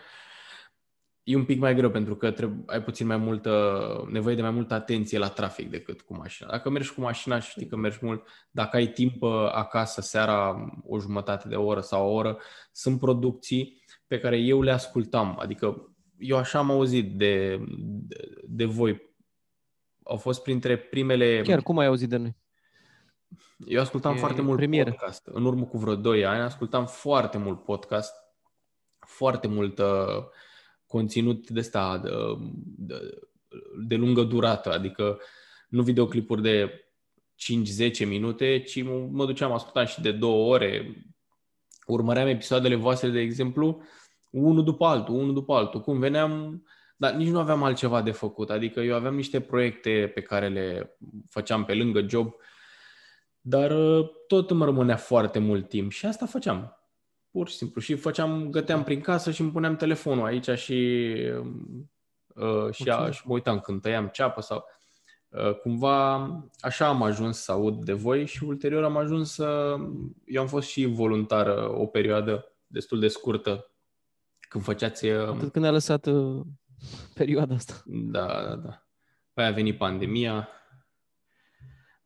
e 1.23 1.35
un 1.35 1.45
pic 1.45 1.59
mai 1.59 1.75
greu 1.75 1.89
pentru 1.89 2.15
că 2.15 2.31
trebuie, 2.31 2.63
ai 2.65 2.83
puțin 2.83 3.07
mai 3.07 3.17
multă, 3.17 4.07
nevoie 4.09 4.35
de 4.35 4.41
mai 4.41 4.51
multă 4.51 4.73
atenție 4.73 5.17
la 5.17 5.27
trafic 5.27 5.69
decât 5.69 6.01
cu 6.01 6.15
mașina. 6.15 6.49
Dacă 6.49 6.69
mergi 6.69 6.93
cu 6.93 7.01
mașina 7.01 7.39
și 7.39 7.49
știi 7.49 7.67
că 7.67 7.75
mergi 7.75 7.97
mult, 8.01 8.27
dacă 8.51 8.75
ai 8.75 8.87
timp 8.87 9.21
uh, 9.21 9.31
acasă, 9.51 10.01
seara, 10.01 10.69
o 10.87 10.99
jumătate 10.99 11.47
de 11.47 11.55
oră 11.55 11.81
sau 11.81 12.07
o 12.07 12.13
oră, 12.13 12.37
sunt 12.71 12.99
producții 12.99 13.83
pe 14.07 14.19
care 14.19 14.37
eu 14.37 14.61
le 14.61 14.71
ascultam. 14.71 15.37
Adică 15.39 15.95
eu 16.17 16.37
așa 16.37 16.59
am 16.59 16.71
auzit 16.71 17.17
de, 17.17 17.59
de, 17.77 18.15
de 18.43 18.65
voi. 18.65 19.14
Au 20.07 20.17
fost 20.17 20.43
printre 20.43 20.77
primele... 20.77 21.41
Chiar 21.41 21.61
cum 21.61 21.77
ai 21.77 21.85
auzit 21.85 22.09
de 22.09 22.17
noi? 22.17 22.35
Eu 23.57 23.81
ascultam 23.81 24.13
e 24.13 24.17
foarte 24.17 24.41
mult 24.41 24.57
premieră. 24.57 24.89
podcast. 24.89 25.27
În 25.27 25.45
urmă 25.45 25.65
cu 25.65 25.77
vreo 25.77 25.95
2 25.95 26.25
ani 26.25 26.41
ascultam 26.41 26.85
foarte 26.85 27.37
mult 27.37 27.63
podcast, 27.63 28.13
foarte 28.99 29.47
mult 29.47 29.79
uh, 29.79 30.23
conținut 30.87 31.49
de 31.49 31.59
ăsta 31.59 31.97
de, 31.97 32.09
de, 32.77 32.95
de 33.87 33.95
lungă 33.95 34.23
durată, 34.23 34.73
adică 34.73 35.19
nu 35.69 35.81
videoclipuri 35.81 36.41
de 36.41 36.85
5-10 38.03 38.07
minute, 38.07 38.59
ci 38.59 38.83
mă, 38.83 39.07
mă 39.11 39.25
duceam, 39.25 39.51
ascultam 39.51 39.85
și 39.85 40.01
de 40.01 40.11
două 40.11 40.53
ore, 40.53 40.95
urmăream 41.85 42.27
episoadele 42.27 42.75
voastre, 42.75 43.09
de 43.09 43.19
exemplu, 43.19 43.81
unul 44.31 44.63
după 44.63 44.85
altul, 44.85 45.15
unul 45.15 45.33
după 45.33 45.53
altul. 45.53 45.81
Cum 45.81 45.99
veneam, 45.99 46.63
dar 46.95 47.13
nici 47.13 47.29
nu 47.29 47.39
aveam 47.39 47.63
altceva 47.63 48.01
de 48.01 48.11
făcut. 48.11 48.49
Adică 48.49 48.79
eu 48.79 48.95
aveam 48.95 49.15
niște 49.15 49.41
proiecte 49.41 50.11
pe 50.13 50.21
care 50.21 50.47
le 50.47 50.97
făceam 51.29 51.65
pe 51.65 51.73
lângă 51.73 52.05
job 52.07 52.35
dar 53.47 53.71
uh, 53.71 54.09
tot 54.27 54.49
îmi 54.49 54.63
rămânea 54.63 54.95
foarte 54.95 55.39
mult 55.39 55.69
timp 55.69 55.91
și 55.91 56.05
asta 56.05 56.25
făceam. 56.25 56.77
Pur 57.31 57.49
și 57.49 57.55
simplu. 57.55 57.81
Și 57.81 57.95
făceam, 57.95 58.49
găteam 58.49 58.83
prin 58.83 59.01
casă 59.01 59.31
și 59.31 59.41
îmi 59.41 59.51
puneam 59.51 59.75
telefonul 59.75 60.25
aici 60.25 60.49
și, 60.49 61.11
uh, 62.27 62.71
și, 62.71 62.89
a, 62.89 63.11
și 63.11 63.21
mă 63.25 63.33
uitam 63.33 63.59
când 63.59 63.81
tăiam 63.81 64.07
ceapă 64.07 64.41
sau... 64.41 64.65
Uh, 65.29 65.55
cumva 65.55 66.15
așa 66.59 66.87
am 66.87 67.01
ajuns 67.01 67.37
să 67.37 67.51
aud 67.51 67.83
de 67.83 67.93
voi 67.93 68.25
și 68.25 68.43
ulterior 68.43 68.83
am 68.83 68.97
ajuns 68.97 69.33
să... 69.33 69.75
Eu 70.25 70.41
am 70.41 70.47
fost 70.47 70.67
și 70.67 70.85
voluntar 70.85 71.47
uh, 71.47 71.79
o 71.79 71.85
perioadă 71.85 72.55
destul 72.67 72.99
de 72.99 73.07
scurtă 73.07 73.71
când 74.39 74.63
făceați... 74.63 75.05
Uh, 75.05 75.27
Atât 75.27 75.51
când 75.51 75.65
a 75.65 75.71
lăsat 75.71 76.05
uh, 76.05 76.41
perioada 77.19 77.55
asta. 77.55 77.83
Da, 77.85 78.25
da, 78.25 78.55
da. 78.55 78.87
Păi 79.33 79.45
a 79.45 79.51
venit 79.51 79.77
pandemia, 79.77 80.49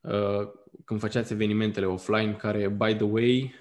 uh, 0.02 0.48
când 0.86 1.00
făceați 1.00 1.34
evenimentele 1.34 1.86
offline, 1.86 2.34
care, 2.34 2.70
by 2.70 2.96
the 2.96 3.04
way, 3.04 3.54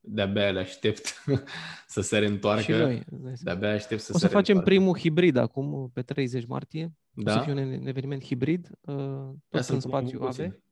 de-abia 0.00 0.50
le 0.50 0.60
aștept 0.60 1.24
să 1.86 2.00
se 2.00 2.18
reîntoarcă. 2.18 2.62
Și 2.62 2.70
noi. 2.70 3.02
De-abia 3.42 3.72
aștept 3.72 4.00
să 4.00 4.12
o 4.14 4.18
se 4.18 4.26
să 4.26 4.32
facem 4.32 4.60
primul 4.60 4.98
hibrid 4.98 5.36
acum, 5.36 5.90
pe 5.92 6.02
30 6.02 6.46
martie. 6.46 6.92
Da? 7.10 7.32
O 7.32 7.36
să 7.36 7.42
fie 7.42 7.52
un 7.52 7.86
eveniment 7.86 8.24
hibrid, 8.24 8.70
uh, 8.80 9.28
tot 9.48 9.68
în 9.68 9.80
spațiu 9.80 10.22
AVE. 10.22 10.62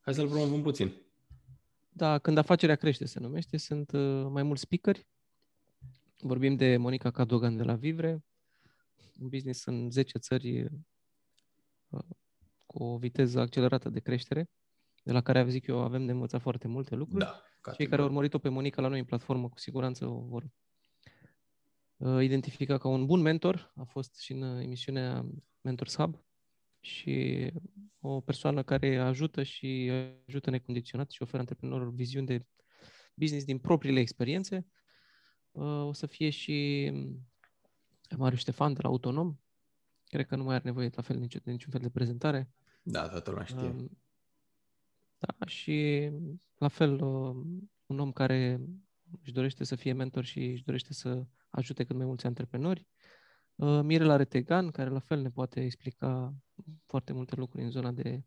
Hai 0.00 0.14
să-l 0.14 0.28
promovăm 0.28 0.62
puțin. 0.62 0.92
Da, 1.88 2.18
când 2.18 2.38
afacerea 2.38 2.74
crește 2.74 3.06
se 3.06 3.20
numește, 3.20 3.56
sunt 3.56 3.92
uh, 3.92 4.26
mai 4.30 4.42
mulți 4.42 4.62
speakeri. 4.62 5.06
Vorbim 6.18 6.56
de 6.56 6.76
Monica 6.76 7.10
Cadogan 7.10 7.56
de 7.56 7.62
la 7.62 7.74
Vivre, 7.74 8.24
un 9.18 9.28
business 9.28 9.64
în 9.64 9.90
10 9.90 10.18
țări 10.18 10.62
uh, 11.88 12.04
cu 12.66 12.82
o 12.82 12.98
viteză 12.98 13.40
accelerată 13.40 13.88
de 13.88 14.00
creștere 14.00 14.50
de 15.06 15.12
la 15.12 15.20
care, 15.20 15.48
zic 15.48 15.66
eu, 15.66 15.78
avem 15.78 16.06
de 16.06 16.12
învățat 16.12 16.40
foarte 16.40 16.68
multe 16.68 16.94
lucruri. 16.94 17.24
Da, 17.24 17.42
Cei 17.72 17.86
care 17.86 18.00
au 18.00 18.06
urmărit-o 18.06 18.38
pe 18.38 18.48
Monica 18.48 18.82
la 18.82 18.88
noi 18.88 18.98
în 18.98 19.04
platformă, 19.04 19.48
cu 19.48 19.58
siguranță 19.58 20.06
o 20.06 20.20
vor 20.20 20.50
uh, 21.96 22.22
identifica 22.22 22.78
ca 22.78 22.88
un 22.88 23.06
bun 23.06 23.20
mentor. 23.20 23.72
A 23.76 23.84
fost 23.84 24.18
și 24.18 24.32
în 24.32 24.42
emisiunea 24.42 25.26
Mentors 25.60 25.96
Hub 25.96 26.24
și 26.80 27.46
o 28.00 28.20
persoană 28.20 28.62
care 28.62 28.96
ajută 28.96 29.42
și 29.42 29.90
ajută 30.26 30.50
necondiționat 30.50 31.10
și 31.10 31.22
oferă 31.22 31.38
antreprenorilor 31.38 31.94
viziuni 31.94 32.26
de 32.26 32.46
business 33.14 33.44
din 33.44 33.58
propriile 33.58 34.00
experiențe. 34.00 34.66
Uh, 35.50 35.86
o 35.86 35.92
să 35.92 36.06
fie 36.06 36.30
și 36.30 36.90
Marius 38.16 38.40
Ștefan 38.40 38.72
de 38.72 38.80
la 38.82 38.88
Autonom, 38.88 39.36
Cred 40.08 40.26
că 40.26 40.36
nu 40.36 40.44
mai 40.44 40.54
are 40.54 40.64
nevoie 40.64 40.90
la 40.94 41.02
fel 41.02 41.18
nici, 41.18 41.34
de 41.34 41.50
niciun 41.50 41.72
fel 41.72 41.80
de 41.80 41.90
prezentare. 41.90 42.50
Da, 42.82 43.08
toată 43.08 43.30
lumea 43.30 43.44
știe. 43.44 43.68
Um, 43.68 43.98
Da, 45.18 45.46
și 45.46 46.10
la 46.58 46.68
fel, 46.68 47.02
uh, 47.02 47.36
un 47.86 47.98
om 47.98 48.12
care 48.12 48.60
își 49.22 49.32
dorește 49.32 49.64
să 49.64 49.74
fie 49.74 49.92
mentor 49.92 50.24
și 50.24 50.44
își 50.44 50.64
dorește 50.64 50.92
să 50.92 51.26
ajute 51.50 51.84
cât 51.84 51.96
mai 51.96 52.06
mulți 52.06 52.26
antreprenori. 52.26 52.86
Uh, 53.54 53.80
Mirela 53.82 54.16
Retegan, 54.16 54.70
care 54.70 54.90
la 54.90 54.98
fel 54.98 55.20
ne 55.20 55.30
poate 55.30 55.64
explica 55.64 56.34
foarte 56.86 57.12
multe 57.12 57.34
lucruri 57.36 57.64
în 57.64 57.70
zona 57.70 57.92
de 57.92 58.22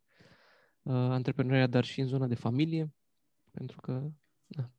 uh, 0.82 0.94
antreprenoriat, 0.94 1.70
dar 1.70 1.84
și 1.84 2.02
în 2.02 2.08
zona 2.08 2.28
de 2.28 2.36
familie, 2.36 2.94
pentru 3.52 3.82
că 3.82 4.12
da, 4.48 4.70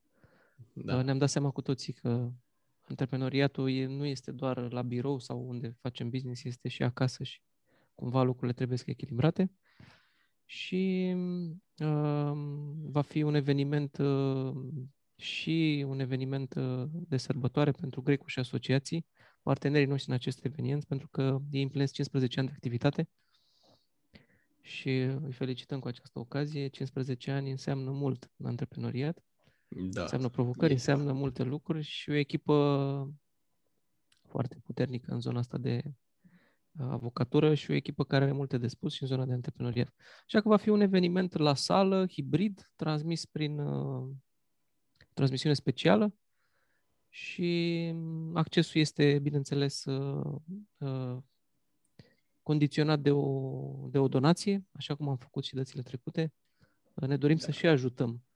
Da. 0.73 1.03
ne-am 1.03 1.19
dat 1.19 1.31
seama 1.31 1.51
cu 1.51 1.63
toții 1.63 1.93
că 1.93 2.33
antreprenoriatul 2.91 3.71
e, 3.71 3.87
nu 3.87 4.05
este 4.05 4.33
doar 4.33 4.73
la 4.73 4.83
birou 4.83 5.19
sau 5.19 5.49
unde 5.49 5.77
facem 5.81 6.11
business, 6.11 6.45
este 6.45 6.69
și 6.69 6.83
acasă 6.83 7.23
și 7.23 7.41
cumva 7.95 8.23
lucrurile 8.23 8.53
trebuie 8.53 8.79
să 8.79 8.85
fie 8.85 8.93
echilibrate. 8.93 9.53
Și 10.45 11.15
uh, 11.79 12.33
va 12.83 13.01
fi 13.01 13.23
un 13.23 13.35
eveniment 13.35 13.99
uh, 13.99 14.53
și 15.17 15.85
un 15.89 16.01
eveniment 16.01 16.55
uh, 16.55 16.85
de 16.93 17.17
sărbătoare 17.17 17.71
pentru 17.71 18.03
Grecu 18.03 18.29
și 18.29 18.39
asociații, 18.39 19.07
partenerii 19.43 19.87
noștri 19.87 20.11
în 20.11 20.15
acest 20.15 20.45
eveniment, 20.45 20.85
pentru 20.85 21.09
că 21.09 21.39
ei 21.51 21.63
împlinesc 21.63 21.93
15 21.93 22.39
ani 22.39 22.49
de 22.49 22.55
activitate 22.55 23.09
și 24.61 24.91
îi 24.99 25.33
felicităm 25.33 25.81
cu 25.81 25.89
această 25.89 26.19
ocazie. 26.19 26.69
15 26.69 27.31
ani 27.31 27.51
înseamnă 27.51 27.91
mult 27.91 28.31
în 28.37 28.47
antreprenoriat 28.47 29.25
Da. 29.73 30.03
înseamnă 30.03 30.29
provocări, 30.29 30.73
înseamnă 30.73 31.13
multe 31.13 31.43
lucruri 31.43 31.83
și 31.83 32.11
o 32.11 32.15
echipă 32.15 32.55
foarte 34.29 34.61
puternică 34.65 35.13
în 35.13 35.21
zona 35.21 35.39
asta 35.39 35.59
de 35.59 35.83
uh, 35.85 36.87
avocatură 36.91 37.55
și 37.55 37.71
o 37.71 37.75
echipă 37.75 38.05
care 38.05 38.25
are 38.25 38.33
multe 38.33 38.59
de 38.59 38.69
spus 38.69 38.93
și 38.95 39.03
în 39.03 39.09
zona 39.09 39.25
de 39.25 39.33
antreprenoriat. 39.33 39.95
Așa 40.27 40.41
că 40.41 40.49
va 40.49 40.57
fi 40.57 40.69
un 40.69 40.81
eveniment 40.81 41.37
la 41.37 41.55
sală, 41.55 42.07
hibrid, 42.07 42.71
transmis 42.77 43.25
prin 43.25 43.59
uh, 43.59 44.09
transmisiune 45.15 45.55
specială 45.55 46.15
și 47.09 47.91
mm, 47.95 48.37
accesul 48.37 48.81
este, 48.81 49.19
bineînțeles, 49.19 49.85
uh, 49.85 50.41
uh, 50.79 51.17
condiționat 52.43 53.01
de 53.01 53.11
o, 53.11 53.89
de 53.91 53.99
o 53.99 54.09
donație, 54.09 54.65
așa 54.73 54.95
cum 54.95 55.09
am 55.09 55.17
făcut 55.17 55.45
și 55.45 55.55
dățile 55.55 55.83
trecute. 55.83 56.33
Uh, 56.95 57.09
Ne 57.09 57.17
dorim 57.17 57.37
să 57.37 57.51
și 57.51 57.67
ajutăm 57.67 58.11
uh, 58.11 58.30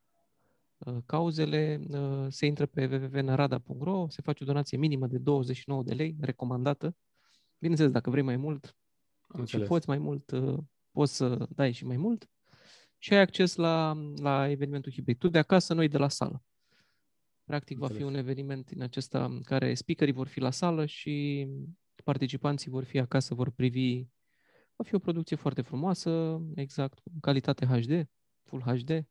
cauzele. 1.07 1.81
Uh, 1.89 2.27
Se 2.29 2.47
intră 2.47 2.67
pe 2.67 2.87
www.narada.ro, 2.87 4.07
se 4.09 4.23
face 4.23 4.43
o 4.43 4.47
donație 4.47 4.79
minimă 4.79 5.07
de 5.07 5.19
29 5.19 5.83
de 5.83 5.95
lei, 5.95 6.17
recomandată. 6.21 6.97
Bineînțeles, 7.59 7.93
dacă 7.93 8.11
vrei 8.11 8.23
mai 8.23 8.37
mult 8.37 8.65
Am 9.29 9.35
și 9.35 9.41
înțeles. 9.41 9.69
poți 9.69 9.89
mai 9.89 9.99
mult, 9.99 10.31
uh, 10.31 10.59
poți 10.91 11.17
să 11.17 11.47
dai 11.55 11.73
și 11.73 11.85
mai 11.85 11.97
mult 11.97 12.29
și 12.99 13.13
ai 13.15 13.21
acces 13.21 13.55
la, 13.55 13.97
la 14.17 14.49
evenimentul 14.51 14.93
hibrid. 14.93 15.19
Tu 15.19 15.29
de 15.29 15.39
acasă, 15.39 15.75
noi 15.75 15.89
de 15.89 15.99
la 15.99 16.09
sală. 16.09 16.43
Practic 17.45 17.79
va 17.79 17.87
fi 17.87 17.93
Înțeles. 17.93 18.13
un 18.13 18.19
eveniment 18.19 18.67
din 18.71 18.83
acesta 18.83 19.25
în 19.25 19.41
care 19.43 19.75
speakerii 19.75 20.13
vor 20.15 20.27
fi 20.27 20.41
la 20.41 20.51
sală 20.51 20.87
și 20.87 21.47
participanții 22.05 22.71
vor 22.71 22.85
fi 22.85 22.99
acasă, 22.99 23.35
vor 23.35 23.51
privi. 23.51 24.05
Va 24.77 24.85
fi 24.85 24.95
o 24.95 24.99
producție 24.99 25.37
foarte 25.37 25.63
frumoasă, 25.63 26.41
exact, 26.55 26.99
cu 26.99 27.11
calitate 27.21 27.67
HD, 27.67 28.09
Full 28.43 28.63
HD, 28.63 29.07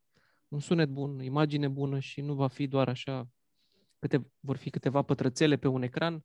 un 0.54 0.60
sunet 0.60 0.88
bun, 0.88 1.22
imagine 1.22 1.68
bună 1.68 1.98
și 1.98 2.20
nu 2.20 2.34
va 2.34 2.48
fi 2.48 2.66
doar 2.66 2.88
așa, 2.88 3.28
câte, 3.98 4.30
vor 4.40 4.56
fi 4.56 4.70
câteva 4.70 5.02
pătrățele 5.02 5.56
pe 5.56 5.68
un 5.68 5.82
ecran, 5.82 6.24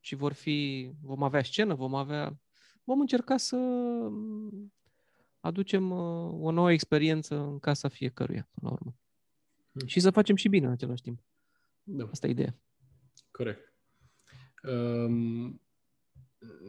ci 0.00 0.14
vor 0.14 0.32
fi, 0.32 0.90
vom 1.00 1.22
avea 1.22 1.42
scenă, 1.42 1.74
vom 1.74 1.94
avea, 1.94 2.40
vom 2.84 3.00
încerca 3.00 3.36
să 3.36 3.56
mm, 3.56 4.72
aducem 5.40 5.90
uh, 5.90 6.38
o 6.40 6.50
nouă 6.50 6.72
experiență 6.72 7.36
în 7.36 7.58
casa 7.58 7.88
fiecăruia, 7.88 8.48
până 8.54 8.70
la 8.70 8.76
urmă. 8.80 8.94
Hmm. 9.72 9.86
Și 9.86 10.00
să 10.00 10.10
facem 10.10 10.36
și 10.36 10.48
bine 10.48 10.66
în 10.66 10.72
același 10.72 11.02
timp. 11.02 11.20
Da. 11.82 12.08
Asta 12.10 12.26
e 12.26 12.30
ideea. 12.30 12.56
Corect. 13.30 13.72
Um, 14.62 15.60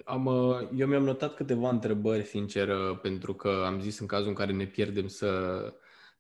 am, 0.06 0.26
uh, 0.26 0.70
eu 0.76 0.88
mi-am 0.88 1.04
notat 1.04 1.36
câteva 1.36 1.70
întrebări, 1.70 2.24
sincer, 2.24 2.68
uh, 2.68 2.99
pentru 3.01 3.34
că 3.34 3.64
am 3.66 3.80
zis 3.80 3.99
în 3.99 4.08
cazul 4.08 4.28
în 4.28 4.34
care 4.34 4.51
ne 4.51 4.66
pierdem 4.66 5.08
să, 5.08 5.74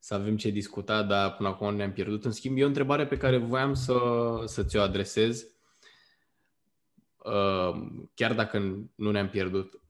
să 0.03 0.13
avem 0.13 0.37
ce 0.37 0.49
discuta, 0.49 1.03
dar 1.03 1.35
până 1.35 1.49
acum 1.49 1.75
ne-am 1.75 1.91
pierdut. 1.91 2.25
În 2.25 2.31
schimb, 2.31 2.57
e 2.57 2.63
o 2.63 2.67
întrebare 2.67 3.07
pe 3.07 3.17
care 3.17 3.37
voiam 3.37 3.73
să, 3.73 3.97
să 4.45 4.63
ți-o 4.63 4.81
adresez, 4.81 5.47
uh, 7.17 7.71
chiar 8.13 8.33
dacă 8.33 8.59
nu 8.95 9.11
ne-am 9.11 9.29
pierdut. 9.29 9.81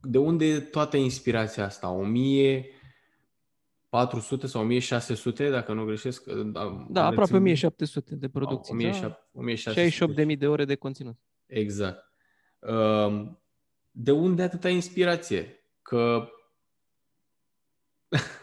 De 0.00 0.18
unde 0.18 0.44
e 0.44 0.60
toată 0.60 0.96
inspirația 0.96 1.64
asta? 1.64 1.90
1400 1.90 4.46
sau 4.46 4.62
1600, 4.62 5.50
dacă 5.50 5.72
nu 5.72 5.84
greșesc? 5.84 6.24
Da, 6.88 7.06
aproape 7.06 7.36
1700 7.36 8.14
de 8.14 8.28
producții. 8.28 8.74
1600. 8.74 10.14
da? 10.14 10.22
68.000 10.32 10.38
de 10.38 10.48
ore 10.48 10.64
de 10.64 10.74
conținut. 10.74 11.16
Exact. 11.46 12.12
Um, 12.58 13.42
De 13.90 14.10
unde 14.10 14.42
atâta 14.42 14.68
inspirație? 14.68 15.64
Că 15.82 16.28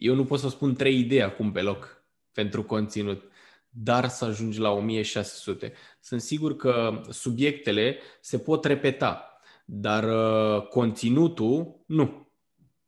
eu 0.00 0.14
nu 0.14 0.24
pot 0.24 0.38
să 0.38 0.48
spun 0.48 0.74
trei 0.74 0.98
idei 0.98 1.22
acum 1.22 1.52
pe 1.52 1.60
loc 1.60 2.04
pentru 2.32 2.62
conținut, 2.64 3.22
dar 3.68 4.08
să 4.08 4.24
ajungi 4.24 4.58
la 4.58 4.70
1600. 4.70 5.72
Sunt 6.00 6.20
sigur 6.20 6.56
că 6.56 7.02
subiectele 7.08 7.98
se 8.20 8.38
pot 8.38 8.64
repeta, 8.64 9.40
dar 9.64 10.04
uh, 10.04 10.68
conținutul 10.68 11.82
nu. 11.86 12.32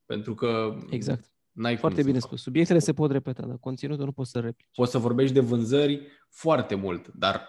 Pentru 0.06 0.34
că 0.34 0.74
Exact. 0.90 1.32
n-ai 1.52 1.76
Foarte 1.76 2.00
cum 2.00 2.06
bine 2.06 2.18
să 2.18 2.26
faci. 2.26 2.30
spus. 2.32 2.42
Subiectele 2.42 2.78
se 2.78 2.92
pot 2.92 3.10
repeta, 3.10 3.46
dar 3.46 3.56
conținutul 3.58 4.04
nu 4.04 4.12
poți 4.12 4.30
să 4.30 4.40
replici. 4.40 4.74
Poți 4.74 4.90
să 4.90 4.98
vorbești 4.98 5.34
de 5.34 5.40
vânzări 5.40 6.06
foarte 6.28 6.74
mult, 6.74 7.08
dar 7.08 7.46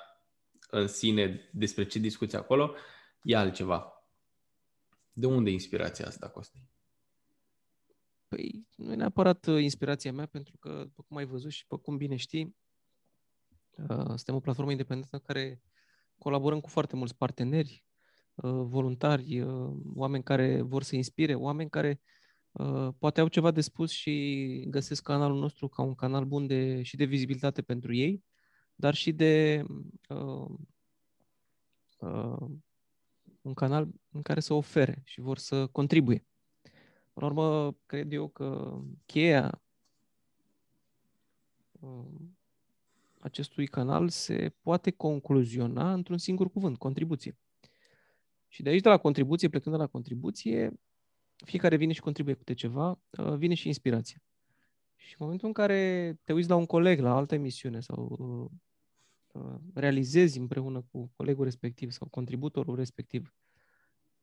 în 0.70 0.88
sine 0.88 1.50
despre 1.54 1.86
ce 1.86 2.00
discuți 2.00 2.36
acolo 2.36 2.74
e 3.22 3.36
altceva. 3.36 3.88
De 5.14 5.26
unde 5.26 5.50
e 5.50 5.54
inspirația 5.54 6.08
asta, 6.08 6.28
Costi? 6.28 6.64
Păi 8.34 8.68
nu 8.76 8.92
e 8.92 8.96
neapărat 8.96 9.46
uh, 9.46 9.62
inspirația 9.62 10.14
mea, 10.14 10.26
pentru 10.26 10.58
că, 10.58 10.70
după 10.70 11.04
cum 11.08 11.18
ai 11.18 11.26
văzut 11.26 11.52
și 11.52 11.62
după 11.62 11.78
cum 11.78 11.98
bine 11.98 12.16
știi, 12.16 12.56
uh, 13.78 14.06
suntem 14.06 14.36
o 14.36 14.40
platformă 14.40 14.72
independentă 14.72 15.16
în 15.16 15.22
care 15.26 15.62
colaborăm 16.18 16.60
cu 16.60 16.70
foarte 16.70 16.96
mulți 16.96 17.16
parteneri, 17.16 17.84
uh, 18.36 18.52
voluntari, 18.52 19.40
uh, 19.40 19.74
oameni 19.96 20.24
care 20.24 20.62
vor 20.62 20.84
să 20.84 20.96
inspire, 20.96 21.36
oameni 21.36 21.70
care 21.70 22.02
uh, 22.52 22.90
poate 23.00 23.22
au 23.22 23.28
ceva 23.28 23.52
de 23.52 23.62
spus 23.62 23.92
și 23.92 24.66
găsesc 24.70 25.04
canalul 25.04 25.40
nostru 25.40 25.68
ca 25.68 25.82
un 25.82 25.96
canal 25.96 26.26
bun 26.26 26.48
de, 26.48 26.82
și 26.82 26.96
de 26.96 27.06
vizibilitate 27.06 27.62
pentru 27.62 27.94
ei, 27.94 28.24
dar 28.76 28.94
și 28.94 29.12
de 29.12 29.64
uh, 30.10 30.50
uh, 31.98 32.50
un 33.42 33.54
canal 33.54 33.88
în 34.12 34.22
care 34.22 34.40
să 34.40 34.54
ofere 34.54 35.02
și 35.04 35.22
vor 35.22 35.38
să 35.38 35.68
contribuie. 35.68 36.26
Până 37.14 37.26
la 37.26 37.32
urmă, 37.32 37.76
cred 37.86 38.14
eu 38.14 38.28
că 38.28 38.80
cheia 39.06 39.62
uh, 41.80 42.06
acestui 43.20 43.68
canal 43.68 44.10
se 44.10 44.54
poate 44.62 44.92
concluziona 44.92 45.94
într-un 45.94 46.18
singur 46.18 46.52
cuvânt, 46.52 46.78
contribuție. 46.78 47.38
Și 48.48 48.62
de 48.62 48.70
aici, 48.70 48.82
de 48.82 48.90
la 48.90 48.98
contribuție, 48.98 49.50
plecând 49.50 49.76
de 49.76 49.82
la 49.82 49.88
contribuție, 49.88 50.80
fiecare 51.46 51.76
vine 51.76 51.94
și 51.94 52.02
contribuie 52.02 52.36
cu 52.36 52.54
ceva, 52.54 53.00
uh, 53.18 53.34
vine 53.36 53.54
și 53.54 53.68
inspirația. 53.68 54.22
Și 54.96 55.12
în 55.12 55.18
momentul 55.20 55.48
în 55.48 55.54
care 55.54 56.14
te 56.24 56.34
uiți 56.34 56.50
la 56.50 56.56
un 56.56 56.66
coleg, 56.66 57.00
la 57.00 57.16
altă 57.16 57.36
emisiune 57.36 57.80
sau 57.80 58.16
uh, 58.20 59.42
uh, 59.42 59.60
realizezi 59.74 60.38
împreună 60.38 60.86
cu 60.92 61.12
colegul 61.16 61.44
respectiv 61.44 61.92
sau 61.92 62.08
contributorul 62.08 62.76
respectiv 62.76 63.34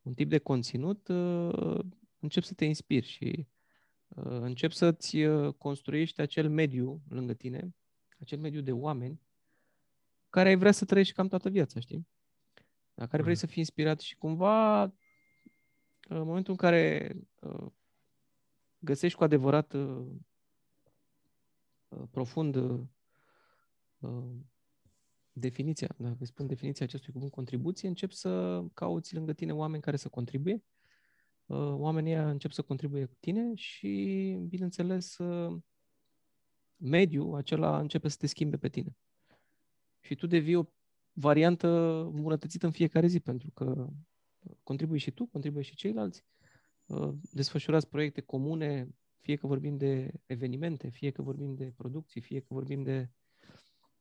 un 0.02 0.14
tip 0.14 0.28
de 0.28 0.38
conținut, 0.38 1.08
uh, 1.08 1.78
începi 2.20 2.46
să 2.46 2.54
te 2.54 2.64
inspiri 2.64 3.06
și 3.06 3.46
uh, 4.08 4.24
începi 4.24 4.74
să-ți 4.74 5.16
uh, 5.16 5.54
construiești 5.54 6.20
acel 6.20 6.50
mediu 6.50 7.02
lângă 7.08 7.34
tine, 7.34 7.74
acel 8.20 8.38
mediu 8.38 8.60
de 8.60 8.72
oameni 8.72 9.20
care 10.30 10.48
ai 10.48 10.56
vrea 10.56 10.72
să 10.72 10.84
trăiești 10.84 11.14
cam 11.14 11.28
toată 11.28 11.48
viața, 11.48 11.80
știi? 11.80 12.06
La 12.94 13.06
care 13.06 13.22
vrei 13.22 13.34
Mhm. 13.34 13.44
să 13.44 13.46
fii 13.46 13.58
inspirat 13.58 14.00
și 14.00 14.16
cumva 14.16 14.82
în 16.08 16.24
momentul 16.24 16.52
în 16.52 16.58
care 16.58 17.16
uh, 17.40 17.66
găsești 18.78 19.18
cu 19.18 19.24
adevărat 19.24 19.72
uh, 19.72 20.06
uh, 21.88 22.02
profund 22.10 22.54
uh, 22.54 22.80
uh, 23.98 24.34
definiția, 25.32 25.94
dacă 25.96 26.24
spun 26.24 26.46
definiția 26.46 26.86
acestui 26.86 27.12
cuvânt 27.12 27.30
contribuție, 27.30 27.88
încep 27.88 28.10
să 28.10 28.62
cauți 28.74 29.14
lângă 29.14 29.32
tine 29.32 29.52
oameni 29.52 29.82
care 29.82 29.96
să 29.96 30.08
contribuie, 30.08 30.54
uh, 30.54 30.79
oamenii 31.56 32.12
ăia 32.12 32.30
încep 32.30 32.50
să 32.50 32.62
contribuie 32.62 33.04
cu 33.04 33.16
tine 33.20 33.54
și, 33.54 33.88
bineînțeles, 34.48 35.18
uh, 35.18 35.58
mediul 36.76 37.34
acela 37.34 37.78
începe 37.78 38.08
să 38.08 38.16
te 38.18 38.26
schimbe 38.26 38.56
pe 38.56 38.68
tine. 38.68 38.96
Și 40.00 40.14
tu 40.14 40.26
devii 40.26 40.54
o 40.54 40.64
variantă 41.12 41.68
îmbunătățită 42.12 42.66
în 42.66 42.72
fiecare 42.72 43.06
zi, 43.06 43.20
pentru 43.20 43.50
că 43.50 43.88
contribui 44.62 44.98
și 44.98 45.10
tu, 45.10 45.26
contribui 45.26 45.62
și 45.62 45.74
ceilalți, 45.74 46.24
uh, 46.86 47.12
desfășurați 47.32 47.88
proiecte 47.88 48.20
comune, 48.20 48.88
fie 49.20 49.36
că 49.36 49.46
vorbim 49.46 49.76
de 49.76 50.12
evenimente, 50.26 50.88
fie 50.88 51.10
că 51.10 51.22
vorbim 51.22 51.54
de 51.54 51.72
producții, 51.76 52.20
fie 52.20 52.40
că 52.40 52.54
vorbim 52.54 52.82
de 52.82 53.10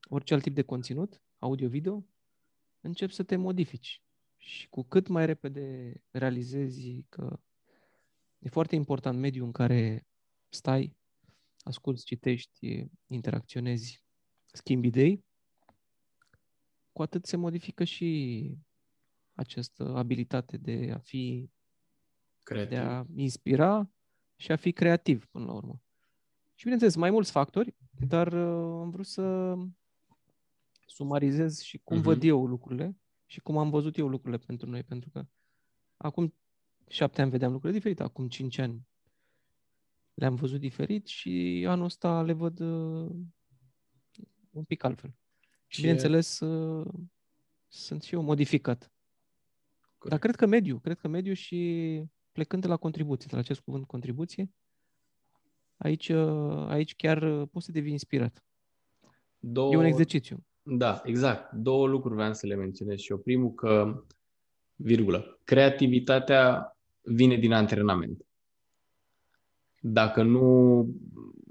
orice 0.10 0.34
alt 0.34 0.44
tip 0.44 0.56
de 0.56 0.62
conținut, 0.62 1.22
audio-video, 1.40 2.06
încep 2.82 3.10
să 3.10 3.24
te 3.24 3.36
modifici. 3.36 4.02
Și 4.40 4.70
cu 4.70 4.84
cât 4.84 5.08
mai 5.08 5.26
repede 5.26 5.94
realizezi 6.12 7.06
că 7.10 7.40
e 8.40 8.50
foarte 8.50 8.76
important 8.76 9.20
mediul 9.20 9.46
în 9.46 9.52
care 9.52 10.08
stai, 10.50 10.96
asculți, 11.60 12.06
citești, 12.06 12.88
interacționezi, 13.08 14.04
schimbi 14.52 14.88
idei, 14.88 15.26
cu 16.92 17.02
atât 17.02 17.26
se 17.26 17.36
modifică 17.36 17.84
și 17.84 18.52
această 19.34 19.84
abilitate 19.96 20.58
de 20.58 20.92
a 20.94 20.98
fi, 20.98 21.50
Creativ. 22.44 22.70
de 22.70 22.78
a 22.78 23.06
inspira 23.16 23.90
și 24.36 24.52
a 24.52 24.56
fi 24.56 24.72
creativ 24.72 25.26
până 25.26 25.46
la 25.46 25.54
urmă. 25.54 25.82
Și 26.54 26.64
bineînțeles, 26.64 26.96
mai 26.96 27.10
mulți 27.10 27.32
factori, 27.32 27.76
dar 28.08 28.34
uh, 28.34 28.82
am 28.82 28.90
vrut 28.90 29.06
să 29.06 29.56
sumarizez 30.86 31.62
și 31.62 31.78
cum 31.78 32.00
uh-huh. 32.00 32.04
văd 32.04 32.24
eu 32.24 32.46
lucrurile 32.46 32.98
și 33.30 33.40
cum 33.40 33.58
am 33.58 33.70
văzut 33.70 33.98
eu 33.98 34.08
lucrurile 34.08 34.44
pentru 34.46 34.70
noi, 34.70 34.84
pentru 34.84 35.10
că 35.10 35.26
acum 35.98 36.34
șapte 36.88 37.22
ani 37.22 37.32
vedeam 37.32 37.52
lucruri 37.52 37.74
diferite, 37.74 38.04
acum 38.04 38.28
cinci 38.28 38.58
ani 38.58 38.88
le-am 40.14 40.36
văzut 40.36 40.60
diferit 40.60 41.08
și 41.08 41.66
anul 41.68 41.86
ăsta 41.86 42.22
le 42.22 42.34
văd 42.34 42.60
uh, 42.60 43.12
un 44.50 44.64
pic 44.64 44.84
altfel. 44.84 45.14
Și, 45.68 45.80
bineînțeles, 45.80 46.40
uh, 46.40 46.94
sunt 47.68 48.04
și 48.04 48.14
eu 48.14 48.22
modificat. 48.22 48.92
Corect. 49.98 50.10
Dar 50.10 50.20
cred 50.20 50.36
că 50.36 50.46
mediu, 50.46 50.80
cred 50.80 51.00
că 51.00 51.08
mediu 51.08 51.34
și 51.34 52.04
plecând 52.32 52.62
de 52.62 52.68
la 52.68 52.78
contribuție, 52.78 53.26
de 53.30 53.36
la 53.36 53.42
acest 53.42 53.60
cuvânt 53.60 53.86
contribuție, 53.86 54.54
aici, 55.78 56.10
uh, 56.10 56.68
aici 56.68 56.96
chiar 56.96 57.22
uh, 57.22 57.48
poți 57.52 57.66
să 57.66 57.72
devii 57.72 57.92
inspirat. 57.92 58.44
Două... 59.40 59.74
E 59.74 59.78
un 59.78 59.84
exercițiu. 59.84 60.44
Da, 60.72 61.02
exact. 61.06 61.54
Două 61.54 61.88
lucruri 61.88 62.16
vreau 62.16 62.34
să 62.34 62.48
le 62.48 62.56
menționez 62.56 63.00
și 63.00 63.12
eu. 63.12 63.18
Primul 63.18 63.54
că, 63.54 64.04
virgulă, 64.76 65.40
creativitatea 65.44 66.74
vine 67.02 67.36
din 67.36 67.54
antrenament. 67.54 68.26
Dacă 69.82 70.24
nu, 70.24 70.82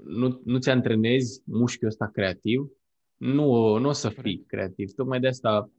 nu, 0.03 0.41
nu 0.45 0.57
ți 0.57 0.69
antrenezi 0.69 1.41
mușchiul 1.45 1.87
ăsta 1.87 2.07
creativ, 2.07 2.71
nu, 3.17 3.77
nu 3.77 3.87
o 3.87 3.91
să 3.91 4.09
fii 4.09 4.43
creativ. 4.47 4.91
Tocmai 4.91 5.19
de 5.19 5.27
asta 5.27 5.71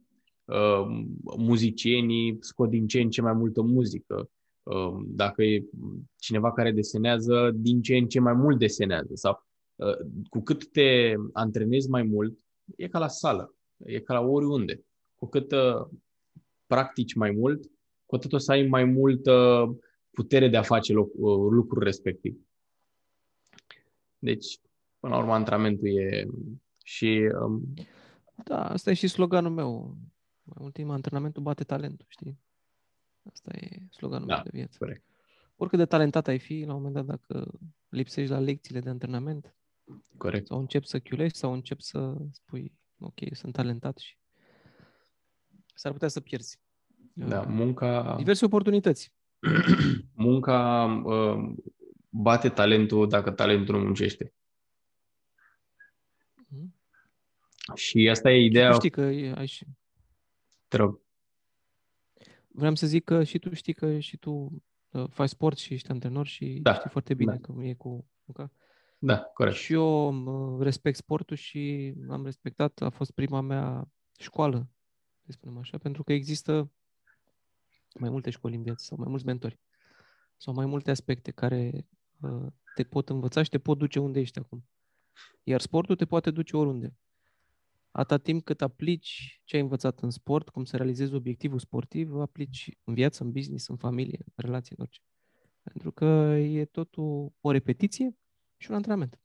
uh, 0.45 1.03
muzicienii 1.37 2.37
scot 2.39 2.69
din 2.69 2.87
ce 2.87 2.99
în 2.99 3.09
ce 3.09 3.21
mai 3.21 3.33
multă 3.33 3.61
muzică. 3.61 4.29
Uh, 4.63 5.03
dacă 5.07 5.43
e 5.43 5.63
cineva 6.19 6.51
care 6.51 6.71
desenează, 6.71 7.51
din 7.55 7.81
ce 7.81 7.95
în 7.95 8.07
ce 8.07 8.19
mai 8.19 8.33
mult 8.33 8.59
desenează. 8.59 9.11
Sau 9.13 9.45
uh, 9.75 9.97
cu 10.29 10.39
cât 10.39 10.71
te 10.71 11.13
antrenezi 11.33 11.89
mai 11.89 12.03
mult, 12.03 12.39
e 12.75 12.87
ca 12.87 12.99
la 12.99 13.07
sală, 13.07 13.55
e 13.77 13.99
ca 13.99 14.13
la 14.13 14.19
oriunde. 14.19 14.83
Cu 15.15 15.25
cât 15.25 15.51
uh, 15.51 15.87
practici 16.67 17.13
mai 17.13 17.31
mult, 17.31 17.71
cu 18.05 18.15
atât 18.15 18.33
o 18.33 18.37
să 18.37 18.51
ai 18.51 18.67
mai 18.67 18.83
multă 18.83 19.65
putere 20.11 20.47
de 20.47 20.57
a 20.57 20.61
face 20.61 20.93
loc, 20.93 21.09
uh, 21.13 21.51
lucrul 21.51 21.83
respectiv. 21.83 22.39
Deci, 24.19 24.59
până 24.99 25.13
la 25.13 25.19
urmă, 25.19 25.33
antrenamentul 25.33 25.87
e 25.87 26.27
și... 26.83 27.31
Um... 27.41 27.73
Da, 28.43 28.69
asta 28.69 28.89
e 28.89 28.93
și 28.93 29.07
sloganul 29.07 29.51
meu. 29.51 29.97
Ultima 30.43 30.93
antrenamentul 30.93 31.41
bate 31.41 31.63
talentul, 31.63 32.05
știi? 32.09 32.39
Asta 33.23 33.51
e 33.53 33.79
sloganul 33.89 34.27
da, 34.27 34.33
meu 34.33 34.43
de 34.43 34.49
viață. 34.53 34.77
Corect. 34.77 35.03
Oricât 35.55 35.79
de 35.79 35.85
talentat 35.85 36.27
ai 36.27 36.39
fi, 36.39 36.63
la 36.67 36.73
un 36.73 36.81
moment 36.81 36.93
dat, 36.93 37.05
dacă 37.05 37.51
lipsești 37.89 38.31
la 38.31 38.39
lecțiile 38.39 38.79
de 38.79 38.89
antrenament, 38.89 39.55
corect. 40.17 40.47
sau 40.47 40.59
încep 40.59 40.83
să 40.83 40.99
chiulești, 40.99 41.37
sau 41.37 41.53
încep 41.53 41.79
să 41.79 42.15
spui, 42.31 42.73
ok, 42.99 43.19
sunt 43.31 43.53
talentat 43.53 43.97
și 43.97 44.17
s-ar 45.73 45.91
putea 45.91 46.07
să 46.07 46.19
pierzi. 46.19 46.59
Da, 47.13 47.41
munca... 47.41 48.15
Diverse 48.17 48.45
oportunități. 48.45 49.13
munca 50.13 50.83
uh, 51.05 51.53
bate 52.09 52.49
talentul 52.49 53.09
dacă 53.09 53.31
talentul 53.31 53.77
nu 53.77 53.83
muncește. 53.83 54.33
Și 57.75 58.09
asta 58.09 58.31
e 58.31 58.43
ideea... 58.43 58.71
Și 58.71 58.71
tu 58.71 58.77
știi 58.77 58.89
că 58.89 59.01
e, 59.01 59.33
ai 59.35 59.45
și... 59.45 59.65
Te 60.67 60.77
rog. 60.77 61.01
Vreau 62.47 62.75
să 62.75 62.87
zic 62.87 63.03
că 63.03 63.23
și 63.23 63.39
tu 63.39 63.53
știi 63.53 63.73
că 63.73 63.99
și 63.99 64.17
tu 64.17 64.63
uh, 64.89 65.05
faci 65.09 65.29
sport 65.29 65.57
și 65.57 65.73
ești 65.73 65.89
antrenor 65.89 66.27
și 66.27 66.59
da. 66.61 66.73
știi 66.73 66.89
foarte 66.89 67.13
bine 67.13 67.31
da. 67.31 67.37
cum 67.39 67.59
e 67.59 67.73
cu 67.73 68.05
munca. 68.23 68.51
Da, 69.03 69.17
corect. 69.17 69.55
Și 69.55 69.73
eu 69.73 70.13
uh, 70.13 70.61
respect 70.63 70.97
sportul 70.97 71.35
și 71.35 71.93
am 72.09 72.25
respectat, 72.25 72.81
a 72.81 72.89
fost 72.89 73.11
prima 73.11 73.41
mea 73.41 73.91
școală, 74.19 74.69
să 75.25 75.31
spunem 75.31 75.57
așa, 75.57 75.77
pentru 75.77 76.03
că 76.03 76.13
există 76.13 76.71
mai 77.99 78.09
multe 78.09 78.29
școli 78.29 78.55
în 78.55 78.63
viață 78.63 78.83
sau 78.83 78.97
mai 78.97 79.07
mulți 79.09 79.25
mentori 79.25 79.59
sau 80.37 80.53
mai 80.53 80.65
multe 80.65 80.91
aspecte 80.91 81.31
care 81.31 81.87
uh, 82.21 82.45
te 82.75 82.83
pot 82.83 83.09
învăța 83.09 83.43
și 83.43 83.49
te 83.49 83.59
pot 83.59 83.77
duce 83.77 83.99
unde 83.99 84.19
ești 84.19 84.39
acum. 84.39 84.65
Iar 85.43 85.61
sportul 85.61 85.95
te 85.95 86.05
poate 86.05 86.31
duce 86.31 86.57
oriunde 86.57 86.95
atâta 87.91 88.17
timp 88.17 88.43
cât 88.43 88.61
aplici 88.61 89.41
ce 89.43 89.55
ai 89.55 89.61
învățat 89.61 89.99
în 89.99 90.09
sport, 90.09 90.49
cum 90.49 90.63
să 90.63 90.77
realizezi 90.77 91.13
obiectivul 91.13 91.59
sportiv, 91.59 92.15
aplici 92.15 92.77
în 92.83 92.93
viață, 92.93 93.23
în 93.23 93.31
business, 93.31 93.67
în 93.67 93.77
familie, 93.77 94.19
în 94.25 94.33
relații, 94.35 94.75
în 94.77 94.83
orice. 94.83 95.01
Pentru 95.63 95.91
că 95.91 96.05
e 96.35 96.65
totul 96.65 97.33
o 97.41 97.51
repetiție 97.51 98.15
și 98.61 98.69
un 98.69 98.75
antrenament. 98.75 99.19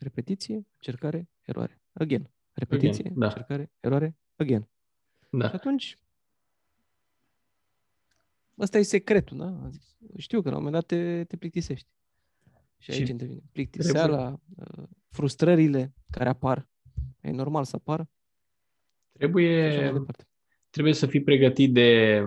Repetiție, 0.00 0.66
încercare, 0.74 1.28
eroare. 1.42 1.80
Again. 1.92 2.30
Repetiție, 2.52 3.04
again, 3.04 3.18
da. 3.18 3.26
încercare, 3.26 3.70
eroare, 3.80 4.16
again. 4.36 4.68
Da. 5.30 5.48
Și 5.48 5.54
atunci, 5.54 5.98
ăsta 8.58 8.78
e 8.78 8.82
secretul, 8.82 9.36
da? 9.38 9.70
Știu 10.16 10.42
că 10.42 10.50
la 10.50 10.56
un 10.56 10.62
moment 10.62 10.82
dat 10.82 10.98
te, 10.98 11.24
te 11.24 11.36
plictisești. 11.36 11.88
Și 12.78 12.90
aici 12.90 13.04
și 13.04 13.10
intervine. 13.10 13.42
Plictiseala, 13.52 14.40
trebuie... 14.54 14.82
Uh, 14.82 14.88
frustrările 15.10 15.94
care 16.10 16.28
apar 16.28 16.66
E 17.26 17.30
normal 17.30 17.64
să 17.64 17.76
apară. 17.76 18.08
Trebuie, 19.12 19.92
trebuie 20.70 20.92
să 20.92 21.06
fii 21.06 21.22
pregătit 21.22 21.72
de, 21.72 22.22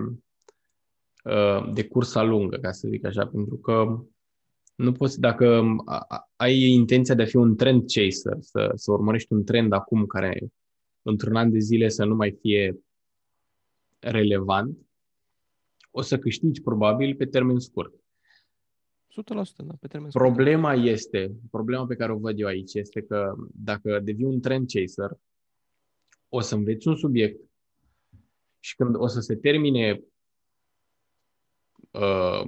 uh, 1.24 1.72
de 1.72 1.84
cursa 1.84 2.22
lungă, 2.22 2.56
ca 2.56 2.72
să 2.72 2.88
zic 2.88 3.04
așa, 3.04 3.26
pentru 3.26 3.56
că 3.56 4.04
nu 4.80 4.92
poți, 4.92 5.20
dacă 5.20 5.62
ai 6.36 6.60
intenția 6.60 7.14
de 7.14 7.22
a 7.22 7.26
fi 7.26 7.36
un 7.36 7.56
trend 7.56 7.80
chaser, 7.80 8.36
să, 8.40 8.72
să 8.74 8.92
urmărești 8.92 9.32
un 9.32 9.44
trend 9.44 9.72
acum 9.72 10.06
care 10.06 10.52
într-un 11.02 11.36
an 11.36 11.50
de 11.50 11.58
zile 11.58 11.88
să 11.88 12.04
nu 12.04 12.14
mai 12.14 12.38
fie 12.40 12.78
relevant, 13.98 14.78
o 15.90 16.00
să 16.00 16.18
câștigi 16.18 16.60
probabil 16.60 17.14
pe 17.14 17.26
termen 17.26 17.58
scurt. 17.58 17.94
100%, 17.94 17.96
da, 19.56 19.74
pe 19.80 19.86
termen 19.86 20.10
Problema 20.10 20.72
scurt. 20.72 20.86
este, 20.86 21.32
problema 21.50 21.86
pe 21.86 21.96
care 21.96 22.12
o 22.12 22.18
văd 22.18 22.38
eu 22.38 22.46
aici 22.46 22.74
este 22.74 23.02
că 23.02 23.34
dacă 23.54 24.00
devii 24.00 24.24
un 24.24 24.40
trend 24.40 24.66
chaser, 24.72 25.18
o 26.28 26.40
să 26.40 26.54
înveți 26.54 26.88
un 26.88 26.96
subiect 26.96 27.40
și 28.58 28.76
când 28.76 28.94
o 28.96 29.06
să 29.06 29.20
se 29.20 29.36
termine 29.36 30.02
uh, 31.90 32.42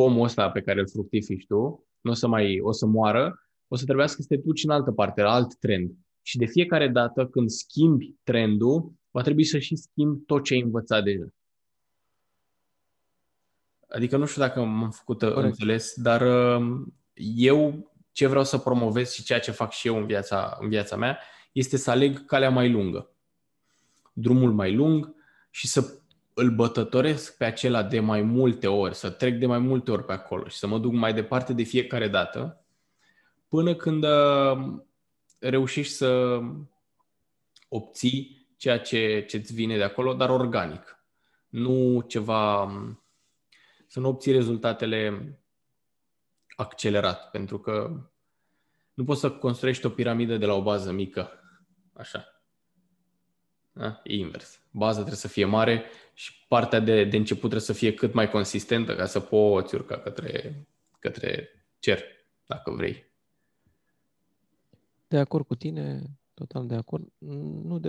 pomul 0.00 0.24
ăsta 0.24 0.50
pe 0.50 0.60
care 0.60 0.80
îl 0.80 0.88
fructifici 0.88 1.46
tu, 1.46 1.86
nu 2.00 2.10
o 2.10 2.14
să 2.14 2.26
mai, 2.26 2.60
o 2.60 2.72
să 2.72 2.86
moară, 2.86 3.48
o 3.68 3.76
să 3.76 3.84
trebuiască 3.84 4.22
să 4.22 4.28
te 4.28 4.36
duci 4.36 4.64
în 4.64 4.70
altă 4.70 4.92
parte, 4.92 5.22
la 5.22 5.32
alt 5.32 5.58
trend. 5.58 5.90
Și 6.22 6.36
de 6.36 6.46
fiecare 6.46 6.88
dată 6.88 7.26
când 7.26 7.50
schimbi 7.50 8.14
trendul, 8.22 8.92
va 9.10 9.22
trebui 9.22 9.44
să 9.44 9.58
și 9.58 9.76
schimbi 9.76 10.24
tot 10.24 10.44
ce 10.44 10.54
ai 10.54 10.60
învățat 10.60 11.04
deja. 11.04 11.24
Adică 13.88 14.16
nu 14.16 14.26
știu 14.26 14.42
dacă 14.42 14.64
m-am 14.64 14.90
făcut 14.90 15.22
uh, 15.22 15.32
Corect. 15.32 15.46
înțeles, 15.46 15.94
dar 15.96 16.20
uh, 16.20 16.86
eu 17.36 17.92
ce 18.12 18.26
vreau 18.26 18.44
să 18.44 18.58
promovez 18.58 19.12
și 19.12 19.22
ceea 19.22 19.40
ce 19.40 19.50
fac 19.50 19.72
și 19.72 19.86
eu 19.86 19.96
în 19.96 20.06
viața, 20.06 20.56
în 20.60 20.68
viața 20.68 20.96
mea 20.96 21.18
este 21.52 21.76
să 21.76 21.90
aleg 21.90 22.24
calea 22.24 22.50
mai 22.50 22.70
lungă, 22.70 23.10
drumul 24.12 24.52
mai 24.52 24.74
lung 24.74 25.14
și 25.50 25.68
să 25.68 25.99
îl 26.40 26.50
bătătoresc 26.50 27.36
pe 27.36 27.44
acela 27.44 27.82
de 27.82 28.00
mai 28.00 28.22
multe 28.22 28.66
ori, 28.66 28.94
să 28.94 29.10
trec 29.10 29.38
de 29.38 29.46
mai 29.46 29.58
multe 29.58 29.90
ori 29.90 30.04
pe 30.04 30.12
acolo 30.12 30.48
și 30.48 30.56
să 30.56 30.66
mă 30.66 30.78
duc 30.78 30.92
mai 30.92 31.14
departe 31.14 31.52
de 31.52 31.62
fiecare 31.62 32.08
dată, 32.08 32.64
până 33.48 33.74
când 33.74 34.04
uh, 34.04 34.80
reușești 35.38 35.92
să 35.92 36.40
obții 37.68 38.48
ceea 38.56 38.78
ce 38.78 39.26
îți 39.32 39.54
vine 39.54 39.76
de 39.76 39.82
acolo, 39.82 40.14
dar 40.14 40.30
organic. 40.30 41.04
Nu 41.48 42.04
ceva 42.08 42.62
um, 42.62 43.02
să 43.86 44.00
nu 44.00 44.08
obții 44.08 44.32
rezultatele 44.32 45.38
accelerat, 46.56 47.30
pentru 47.30 47.58
că 47.58 47.90
nu 48.94 49.04
poți 49.04 49.20
să 49.20 49.30
construiești 49.30 49.86
o 49.86 49.90
piramidă 49.90 50.36
de 50.36 50.46
la 50.46 50.54
o 50.54 50.62
bază 50.62 50.92
mică. 50.92 51.30
Așa. 51.92 52.39
Da? 53.72 54.00
E 54.04 54.14
invers. 54.14 54.60
baza 54.70 54.96
trebuie 54.96 55.16
să 55.16 55.28
fie 55.28 55.44
mare 55.44 55.84
și 56.14 56.46
partea 56.48 56.80
de, 56.80 57.04
de 57.04 57.16
început 57.16 57.40
trebuie 57.40 57.60
să 57.60 57.72
fie 57.72 57.94
cât 57.94 58.12
mai 58.14 58.30
consistentă 58.30 58.96
ca 58.96 59.06
să 59.06 59.20
poți 59.20 59.74
urca 59.74 59.98
către, 59.98 60.66
către 60.98 61.48
cer, 61.78 62.02
dacă 62.46 62.70
vrei. 62.70 63.08
De 65.08 65.18
acord 65.18 65.46
cu 65.46 65.54
tine, 65.54 66.02
total 66.34 66.66
de 66.66 66.74
acord. 66.74 67.12
Nu, 67.18 67.78
de, 67.78 67.88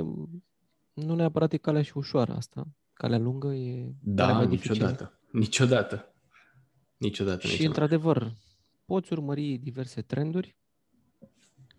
nu 0.94 1.16
neapărat 1.16 1.54
e 1.54 1.58
calea 1.58 1.82
și 1.82 1.98
ușoară 1.98 2.34
asta. 2.34 2.68
Calea 2.94 3.18
lungă 3.18 3.54
e 3.54 3.92
Da, 4.00 4.24
calea 4.26 4.38
mai 4.38 4.48
niciodată. 4.48 4.86
dificilă. 4.86 5.20
Niciodată. 5.32 6.14
Niciodată. 6.98 7.40
Și, 7.40 7.52
niciodată. 7.52 7.68
într-adevăr, 7.82 8.34
poți 8.86 9.14
urmări 9.14 9.58
diverse 9.58 10.02
trenduri 10.02 10.56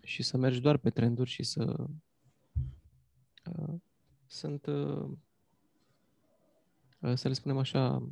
și 0.01 0.23
să 0.23 0.37
mergi 0.37 0.61
doar 0.61 0.77
pe 0.77 0.89
trenduri 0.89 1.29
și 1.29 1.43
să... 1.43 1.85
Uh, 4.33 4.39
sunt, 4.39 4.65
uh, 4.65 5.09
uh, 6.99 7.13
să 7.15 7.27
le 7.27 7.33
spunem 7.33 7.57
așa, 7.57 8.09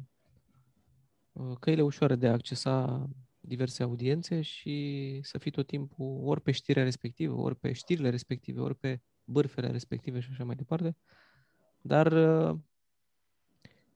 uh, 1.32 1.58
căile 1.60 1.82
ușoare 1.82 2.16
de 2.16 2.28
a 2.28 2.32
accesa 2.32 3.10
diverse 3.40 3.84
audiențe 3.84 4.42
și 4.42 5.20
să 5.24 5.38
fii 5.38 5.52
tot 5.52 5.68
timpul 5.68 6.22
ori 6.28 6.42
pe 6.42 6.52
știrea 6.52 6.84
respectivă, 6.84 7.36
ori 7.36 7.56
pe 7.56 7.72
știrile 7.72 8.10
respective, 8.10 8.60
ori 8.60 8.76
pe 8.76 9.02
bârfele 9.24 9.72
respective 9.72 10.20
și 10.20 10.30
așa 10.32 10.44
mai 10.44 10.56
departe. 10.56 10.96
Dar, 11.82 12.12
uh, 12.12 12.60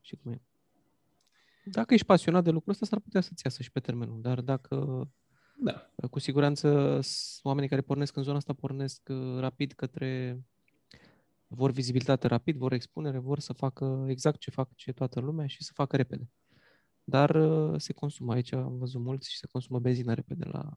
și 0.01 0.15
cum 0.15 0.31
e? 0.31 0.41
Dacă 1.65 1.93
ești 1.93 2.05
pasionat 2.05 2.43
de 2.43 2.49
lucrul 2.49 2.71
ăsta, 2.73 2.85
s-ar 2.85 2.99
putea 2.99 3.21
să-ți 3.21 3.41
iasă 3.45 3.63
și 3.63 3.71
pe 3.71 3.79
termenul. 3.79 4.21
Dar 4.21 4.41
dacă 4.41 5.07
Da. 5.57 5.89
cu 6.09 6.19
siguranță 6.19 6.99
s- 7.01 7.39
oamenii 7.43 7.69
care 7.69 7.81
pornesc 7.81 8.15
în 8.15 8.23
zona 8.23 8.37
asta 8.37 8.53
pornesc 8.53 9.01
uh, 9.09 9.39
rapid 9.39 9.71
către 9.71 10.39
vor 11.47 11.71
vizibilitate 11.71 12.27
rapid, 12.27 12.57
vor 12.57 12.73
expunere, 12.73 13.17
vor 13.17 13.39
să 13.39 13.53
facă 13.53 14.05
exact 14.07 14.39
ce 14.39 14.51
fac 14.51 14.75
ce 14.75 14.91
toată 14.91 15.19
lumea 15.19 15.47
și 15.47 15.63
să 15.63 15.71
facă 15.73 15.95
repede. 15.95 16.29
Dar 17.03 17.35
uh, 17.35 17.81
se 17.81 17.93
consumă 17.93 18.33
aici, 18.33 18.51
am 18.51 18.77
văzut 18.77 19.01
mulți 19.01 19.31
și 19.31 19.37
se 19.37 19.47
consumă 19.47 19.79
benzină 19.79 20.13
repede 20.13 20.45
la 20.45 20.69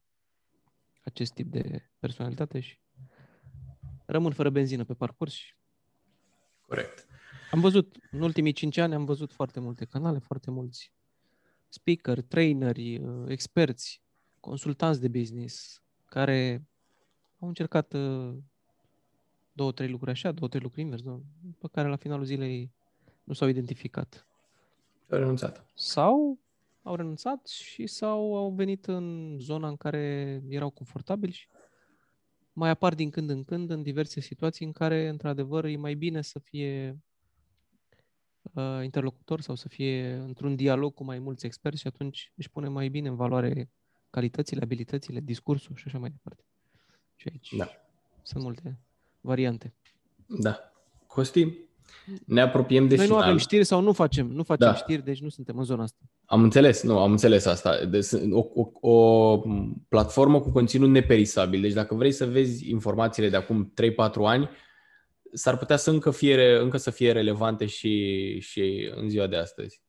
acest 1.05 1.33
tip 1.33 1.51
de 1.51 1.91
personalitate 1.99 2.61
și 2.61 2.81
rămân 4.07 4.33
fără 4.33 4.51
benzină 4.51 4.85
pe 4.85 4.95
parcurs 4.95 5.33
și 5.33 5.55
Corect. 6.61 7.07
am 7.51 7.61
văzut, 7.61 7.97
în 8.11 8.21
ultimii 8.21 8.53
cinci 8.53 8.77
ani 8.77 8.95
am 8.95 9.05
văzut 9.05 9.33
foarte 9.33 9.61
multe 9.61 9.85
canale, 9.85 10.19
foarte 10.19 10.51
mulți 10.51 10.93
speaker, 11.69 12.23
traineri, 12.23 12.99
uh, 12.99 13.25
experți, 13.29 14.03
consultanți 14.41 15.01
de 15.01 15.09
business 15.09 15.83
care 16.05 16.69
au 17.39 17.49
încercat 17.49 17.93
uh, 17.93 18.37
două, 19.59 19.73
trei 19.73 19.89
lucruri 19.89 20.11
așa, 20.11 20.33
două, 20.33 20.49
trei 20.49 20.61
lucruri 20.61 20.85
invers, 20.85 21.03
nu? 21.03 21.23
pe 21.59 21.69
care 21.73 21.89
la 21.89 21.97
finalul 21.97 22.25
zilei 22.25 22.73
nu 23.25 23.35
s-au 23.35 23.49
identificat. 23.49 24.27
Au 25.11 25.19
renunțat. 25.19 25.67
Sau 25.75 26.39
au 26.83 26.95
renunțat 26.95 27.47
și 27.47 27.87
sau 27.87 28.37
au 28.37 28.51
venit 28.51 28.87
în 28.87 29.37
zona 29.39 29.69
în 29.69 29.77
care 29.77 30.43
erau 30.49 30.71
confortabili 30.71 31.33
și 31.33 31.49
mai 32.53 32.71
apar 32.71 32.95
din 32.95 33.11
când 33.11 33.31
în 33.31 33.45
când 33.45 33.71
în 33.71 33.83
diverse 33.83 34.21
situații 34.21 34.67
în 34.67 34.73
care, 34.73 35.09
într-adevăr, 35.09 35.65
e 35.65 35.77
mai 35.77 35.95
bine 35.95 36.23
să 36.23 36.39
fie 36.39 36.99
uh, 38.43 38.81
interlocutor 38.83 39.41
sau 39.41 39.55
să 39.55 39.69
fie 39.69 40.15
într-un 40.15 40.57
dialog 40.57 40.95
cu 40.95 41.05
mai 41.05 41.19
mulți 41.19 41.47
experți 41.47 41.81
și 41.81 41.87
atunci 41.87 42.33
își 42.37 42.51
pune 42.51 42.69
mai 42.69 42.89
bine 42.89 43.09
în 43.09 43.17
valoare 43.17 43.71
calitățile, 44.11 44.63
abilitățile, 44.63 45.21
discursul 45.21 45.77
și 45.77 45.85
așa 45.87 45.99
mai 45.99 46.11
departe. 46.11 46.45
Și 47.17 47.29
aici 47.33 47.55
Da. 47.57 47.69
sunt 48.23 48.43
multe 48.43 48.79
variante. 49.29 49.75
Da. 50.27 50.73
Costi, 51.07 51.53
ne 52.27 52.41
apropiem 52.41 52.89
de 52.89 52.97
Noi 52.97 53.05
final. 53.05 53.19
nu 53.21 53.25
avem 53.27 53.37
știri 53.39 53.65
sau 53.65 53.81
nu 53.81 53.93
facem, 53.93 54.27
nu 54.27 54.43
facem 54.43 54.67
Da. 54.67 54.75
știri, 54.75 55.05
deci 55.05 55.21
nu 55.21 55.29
suntem 55.29 55.59
în 55.59 55.65
zona 55.65 55.83
asta. 55.83 55.99
Am 56.25 56.43
înțeles, 56.43 56.83
nu, 56.83 56.99
am 56.99 57.11
înțeles 57.11 57.45
asta. 57.47 57.85
Deci, 57.85 58.07
o, 58.31 58.47
o, 58.55 58.91
o 58.91 59.43
platformă 59.89 60.41
cu 60.41 60.51
conținut 60.51 60.89
neperisabil. 60.91 61.61
Deci 61.61 61.73
dacă 61.73 61.95
vrei 61.95 62.13
să 62.13 62.27
vezi 62.27 62.71
informațiile 62.71 63.29
de 63.29 63.37
acum 63.37 63.73
3-4 63.83 64.15
ani, 64.15 64.49
s-ar 65.33 65.57
putea 65.57 65.77
să 65.77 65.91
încă, 65.91 66.11
fie, 66.11 66.57
încă 66.59 66.77
să 66.77 66.91
fie 66.91 67.13
relevante 67.13 67.67
și, 67.67 68.39
și 68.41 68.93
în 68.95 69.09
ziua 69.09 69.27
de 69.27 69.37
astăzi. 69.37 69.83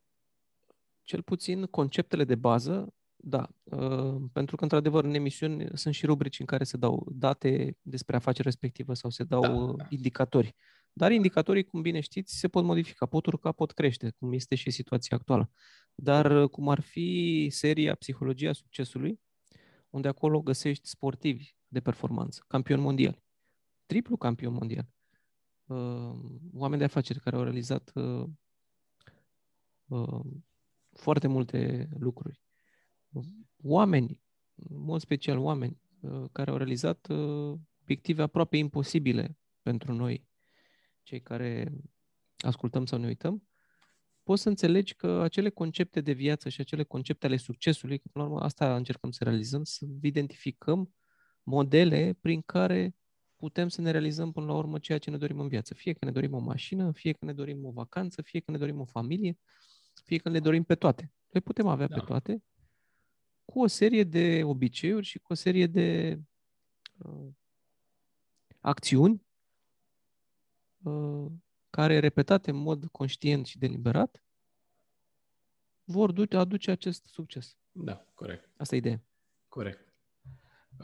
cel 1.03 1.21
puțin 1.21 1.65
conceptele 1.65 2.23
de 2.23 2.35
bază, 2.35 2.93
da, 3.21 3.49
uh, 3.63 4.21
pentru 4.33 4.55
că, 4.55 4.63
într-adevăr, 4.63 5.03
în 5.03 5.13
emisiuni 5.13 5.67
sunt 5.73 5.93
și 5.93 6.05
rubrici 6.05 6.39
în 6.39 6.45
care 6.45 6.63
se 6.63 6.77
dau 6.77 7.07
date 7.11 7.77
despre 7.81 8.15
afacerea 8.15 8.51
respectivă 8.51 8.93
sau 8.93 9.09
se 9.09 9.23
dau 9.23 9.41
Da, 9.41 9.49
uh, 9.49 9.75
da. 9.75 9.85
indicatori. 9.89 10.55
Dar 10.93 11.11
indicatorii, 11.11 11.63
cum 11.63 11.81
bine 11.81 11.99
știți, 11.99 12.39
se 12.39 12.47
pot 12.47 12.63
modifica, 12.63 13.05
pot 13.05 13.25
urca, 13.25 13.51
pot 13.51 13.71
crește, 13.71 14.13
cum 14.19 14.33
este 14.33 14.55
și 14.55 14.71
situația 14.71 15.17
actuală. 15.17 15.51
Dar 15.95 16.31
uh, 16.31 16.49
cum 16.49 16.69
ar 16.69 16.79
fi 16.79 17.47
seria 17.51 17.95
Psihologia 17.95 18.53
Succesului, 18.53 19.19
unde 19.89 20.07
acolo 20.07 20.41
găsești 20.41 20.87
sportivi 20.87 21.55
de 21.67 21.79
performanță, 21.79 22.43
campioni 22.47 22.81
mondiali, 22.81 23.23
triplu 23.85 24.17
campion 24.17 24.53
mondial, 24.53 24.87
uh, 25.65 26.19
oameni 26.53 26.79
de 26.79 26.83
afaceri 26.83 27.19
care 27.19 27.35
au 27.35 27.43
realizat 27.43 27.91
uh, 27.93 28.25
uh, 29.87 30.25
foarte 30.91 31.27
multe 31.27 31.89
lucruri. 31.99 32.41
Oameni, 33.63 34.21
în 34.55 34.81
mod 34.83 35.01
special 35.01 35.37
oameni, 35.37 35.81
uh, 35.99 36.25
care 36.31 36.51
au 36.51 36.57
realizat 36.57 37.07
uh, 37.09 37.59
obiective 37.81 38.21
aproape 38.21 38.57
imposibile 38.57 39.37
pentru 39.61 39.93
noi, 39.93 40.27
cei 41.03 41.21
care 41.21 41.71
ascultăm 42.37 42.85
sau 42.85 42.99
ne 42.99 43.07
uităm, 43.07 43.47
poți 44.23 44.41
să 44.41 44.49
înțelegi 44.49 44.95
că 44.95 45.21
acele 45.21 45.49
concepte 45.49 46.01
de 46.01 46.11
viață 46.11 46.49
și 46.49 46.61
acele 46.61 46.83
concepte 46.83 47.25
ale 47.25 47.37
succesului, 47.37 47.97
că 47.97 48.07
până 48.11 48.25
la 48.25 48.31
urmă 48.31 48.43
asta 48.43 48.75
încercăm 48.75 49.11
să 49.11 49.23
realizăm, 49.23 49.63
să 49.63 49.85
identificăm 50.01 50.93
modele 51.43 52.17
prin 52.21 52.41
care 52.41 52.95
putem 53.35 53.67
să 53.67 53.81
ne 53.81 53.91
realizăm 53.91 54.31
până 54.31 54.45
la 54.45 54.53
urmă 54.53 54.79
ceea 54.79 54.97
ce 54.97 55.09
ne 55.09 55.17
dorim 55.17 55.39
în 55.39 55.47
viață. 55.47 55.73
Fie 55.73 55.93
că 55.93 56.05
ne 56.05 56.11
dorim 56.11 56.33
o 56.33 56.39
mașină, 56.39 56.91
fie 56.91 57.11
că 57.11 57.25
ne 57.25 57.33
dorim 57.33 57.65
o 57.65 57.71
vacanță, 57.71 58.21
fie 58.21 58.39
că 58.39 58.51
ne 58.51 58.57
dorim 58.57 58.79
o 58.79 58.85
familie, 58.85 59.37
fie 60.05 60.17
că 60.17 60.29
le 60.29 60.39
dorim 60.39 60.63
pe 60.63 60.75
toate. 60.75 61.13
Le 61.29 61.39
putem 61.39 61.67
avea 61.67 61.87
Da. 61.87 61.95
pe 61.95 62.05
toate 62.05 62.43
cu 63.49 63.61
o 63.61 63.67
serie 63.67 64.03
de 64.03 64.43
obiceiuri 64.43 65.05
și 65.05 65.19
cu 65.19 65.31
o 65.31 65.35
serie 65.35 65.67
de 65.67 66.19
uh, 66.97 67.27
acțiuni 68.59 69.21
uh, 70.83 71.25
care, 71.69 71.99
repetate 71.99 72.49
în 72.49 72.55
mod 72.55 72.85
conștient 72.91 73.45
și 73.45 73.57
deliberat, 73.57 74.23
vor 75.83 76.11
du- 76.11 76.37
aduce 76.37 76.71
acest 76.71 77.05
succes. 77.05 77.57
Da, 77.71 78.05
corect. 78.13 78.49
Asta 78.57 78.75
e 78.75 78.77
ideea. 78.77 79.01
Corect. 79.47 79.93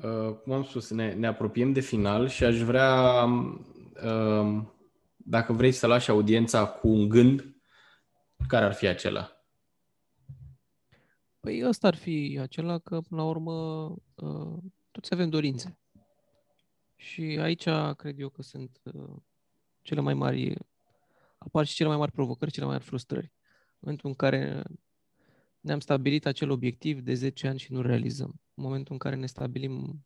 Uh, 0.03 0.36
cum 0.43 0.53
am 0.53 0.63
spus, 0.63 0.89
ne, 0.89 1.13
ne 1.13 1.28
apropiem 1.28 1.74
de 1.74 1.80
final 1.80 2.28
și 2.28 2.43
aș 2.43 2.61
vrea, 2.61 3.24
uh, 4.03 4.63
dacă 5.16 5.53
vrei 5.53 5.72
să 5.72 5.88
lași 5.88 6.09
audiența 6.09 6.68
cu 6.68 6.88
un 6.88 7.09
gând, 7.09 7.55
care 8.47 8.66
ar 8.66 8.74
fi 8.74 8.88
acela? 8.88 9.34
Păi 11.45 11.67
ăsta 11.67 11.87
ar 11.87 11.95
fi 11.95 12.37
acela 12.41 12.79
că, 12.79 13.01
până 13.01 13.21
la 13.21 13.27
urmă, 13.27 13.53
uh, 14.15 14.57
toți 14.91 15.13
avem 15.13 15.29
dorințe. 15.29 15.79
Și 16.95 17.21
aici 17.21 17.67
cred 17.97 18.19
eu 18.19 18.29
că 18.29 18.41
sunt 18.41 18.81
uh, 18.83 19.15
cele 19.81 20.01
mai 20.01 20.13
mari, 20.13 20.57
apar 21.37 21.65
și 21.65 21.75
cele 21.75 21.89
mai 21.89 21.97
mari 21.97 22.11
provocări, 22.11 22.51
cele 22.51 22.65
mai 22.65 22.73
mari 22.75 22.87
frustrări. 22.87 23.31
În 23.69 23.77
momentul 23.79 24.09
în 24.09 24.15
care 24.15 24.63
ne-am 25.59 25.79
stabilit 25.79 26.25
acel 26.25 26.49
obiectiv 26.49 26.99
de 26.99 27.13
10 27.13 27.47
ani 27.47 27.59
și 27.59 27.71
nu 27.71 27.81
realizăm. 27.81 28.41
În 28.53 28.63
momentul 28.63 28.93
în 28.93 28.99
care 28.99 29.15
ne 29.15 29.25
stabilim 29.25 30.05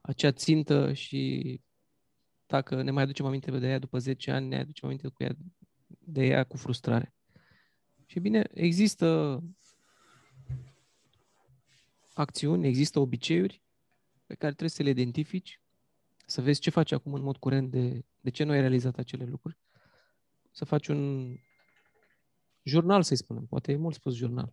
acea 0.00 0.32
țintă 0.32 0.92
și 0.92 1.60
dacă 2.46 2.82
ne 2.82 2.90
mai 2.90 3.02
aducem 3.02 3.26
aminte 3.26 3.50
de 3.50 3.68
ea 3.68 3.78
după 3.78 3.98
10 3.98 4.30
ani, 4.30 4.48
ne 4.48 4.58
aducem 4.58 4.88
aminte 4.88 5.08
cu 5.08 5.22
ea, 5.22 5.36
de 5.98 6.26
ea 6.26 6.44
cu 6.44 6.56
frustrare. 6.56 7.14
Și 8.06 8.20
bine, 8.20 8.48
există 8.54 9.40
acțiuni, 12.12 12.66
există 12.66 12.98
obiceiuri 13.00 13.62
pe 14.26 14.34
care 14.34 14.50
trebuie 14.52 14.70
să 14.70 14.82
le 14.82 14.90
identifici, 14.90 15.60
să 16.26 16.40
vezi 16.42 16.60
ce 16.60 16.70
faci 16.70 16.92
acum 16.92 17.14
în 17.14 17.22
mod 17.22 17.36
curent, 17.36 17.70
de, 17.70 18.04
de 18.20 18.30
ce 18.30 18.44
nu 18.44 18.50
ai 18.50 18.60
realizat 18.60 18.98
acele 18.98 19.24
lucruri, 19.24 19.58
să 20.50 20.64
faci 20.64 20.86
un 20.86 21.34
jurnal, 22.62 23.02
să-i 23.02 23.16
spunem, 23.16 23.46
poate 23.46 23.72
e 23.72 23.76
mult 23.76 23.94
spus 23.94 24.14
jurnal, 24.14 24.52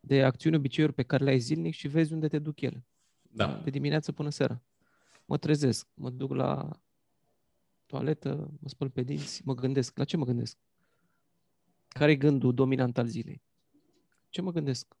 de 0.00 0.24
acțiuni, 0.24 0.56
obiceiuri 0.56 0.92
pe 0.92 1.02
care 1.02 1.24
le 1.24 1.30
ai 1.30 1.38
zilnic 1.38 1.74
și 1.74 1.88
vezi 1.88 2.12
unde 2.12 2.28
te 2.28 2.38
duc 2.38 2.60
ele, 2.60 2.86
Da. 3.22 3.60
de 3.64 3.70
dimineață 3.70 4.12
până 4.12 4.30
seara. 4.30 4.62
Mă 5.26 5.38
trezesc, 5.38 5.86
mă 5.94 6.10
duc 6.10 6.32
la 6.34 6.80
toaletă, 7.86 8.50
mă 8.60 8.68
spăl 8.68 8.90
pe 8.90 9.02
dinți, 9.02 9.42
mă 9.44 9.54
gândesc. 9.54 9.98
La 9.98 10.04
ce 10.04 10.16
mă 10.16 10.24
gândesc? 10.24 10.58
Care 11.88 12.10
e 12.10 12.16
gândul 12.16 12.54
dominant 12.54 12.98
al 12.98 13.06
zilei? 13.06 13.42
Ce 14.28 14.40
mă 14.40 14.52
gândesc? 14.52 14.96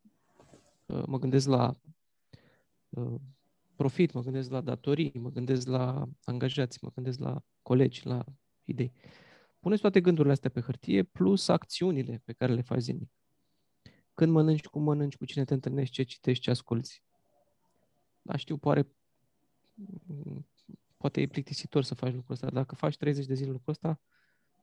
Uh, 0.86 1.02
Mă 1.06 1.18
gândesc 1.18 1.48
la 1.48 1.74
uh, 2.88 3.20
profit, 3.76 4.12
mă 4.12 4.22
gândesc 4.22 4.50
la 4.50 4.60
datorii, 4.60 5.12
mă 5.18 5.30
gândesc 5.30 5.66
la 5.66 6.08
angajați, 6.24 6.78
mă 6.82 6.90
gândesc 6.94 7.18
la 7.18 7.42
colegi, 7.62 8.06
la 8.06 8.24
idei. 8.64 8.92
puneți 9.60 9.80
toate 9.80 10.00
gândurile 10.00 10.32
astea 10.32 10.50
pe 10.50 10.60
hârtie, 10.60 11.02
plus 11.02 11.48
acțiunile 11.48 12.22
pe 12.24 12.32
care 12.32 12.52
le 12.52 12.60
faci 12.60 12.80
zilnic. 12.80 13.10
Când 14.14 14.32
mănânci, 14.32 14.64
cum 14.64 14.82
mănânci, 14.82 15.16
cu 15.16 15.24
cine 15.24 15.44
te 15.44 15.54
întâlnești, 15.54 15.94
ce 15.94 16.02
citești, 16.02 16.42
ce 16.42 16.50
asculți. 16.50 17.02
Da, 18.22 18.36
știu, 18.36 18.56
poate, 18.56 18.86
poate 20.96 21.20
e 21.20 21.26
plictisitor 21.26 21.82
să 21.82 21.94
faci 21.94 22.12
lucrul 22.14 22.34
ăsta. 22.34 22.50
Dacă 22.50 22.74
faci 22.74 22.96
30 22.96 23.26
de 23.26 23.34
zile 23.34 23.50
lucrul 23.50 23.72
ăsta, 23.72 23.88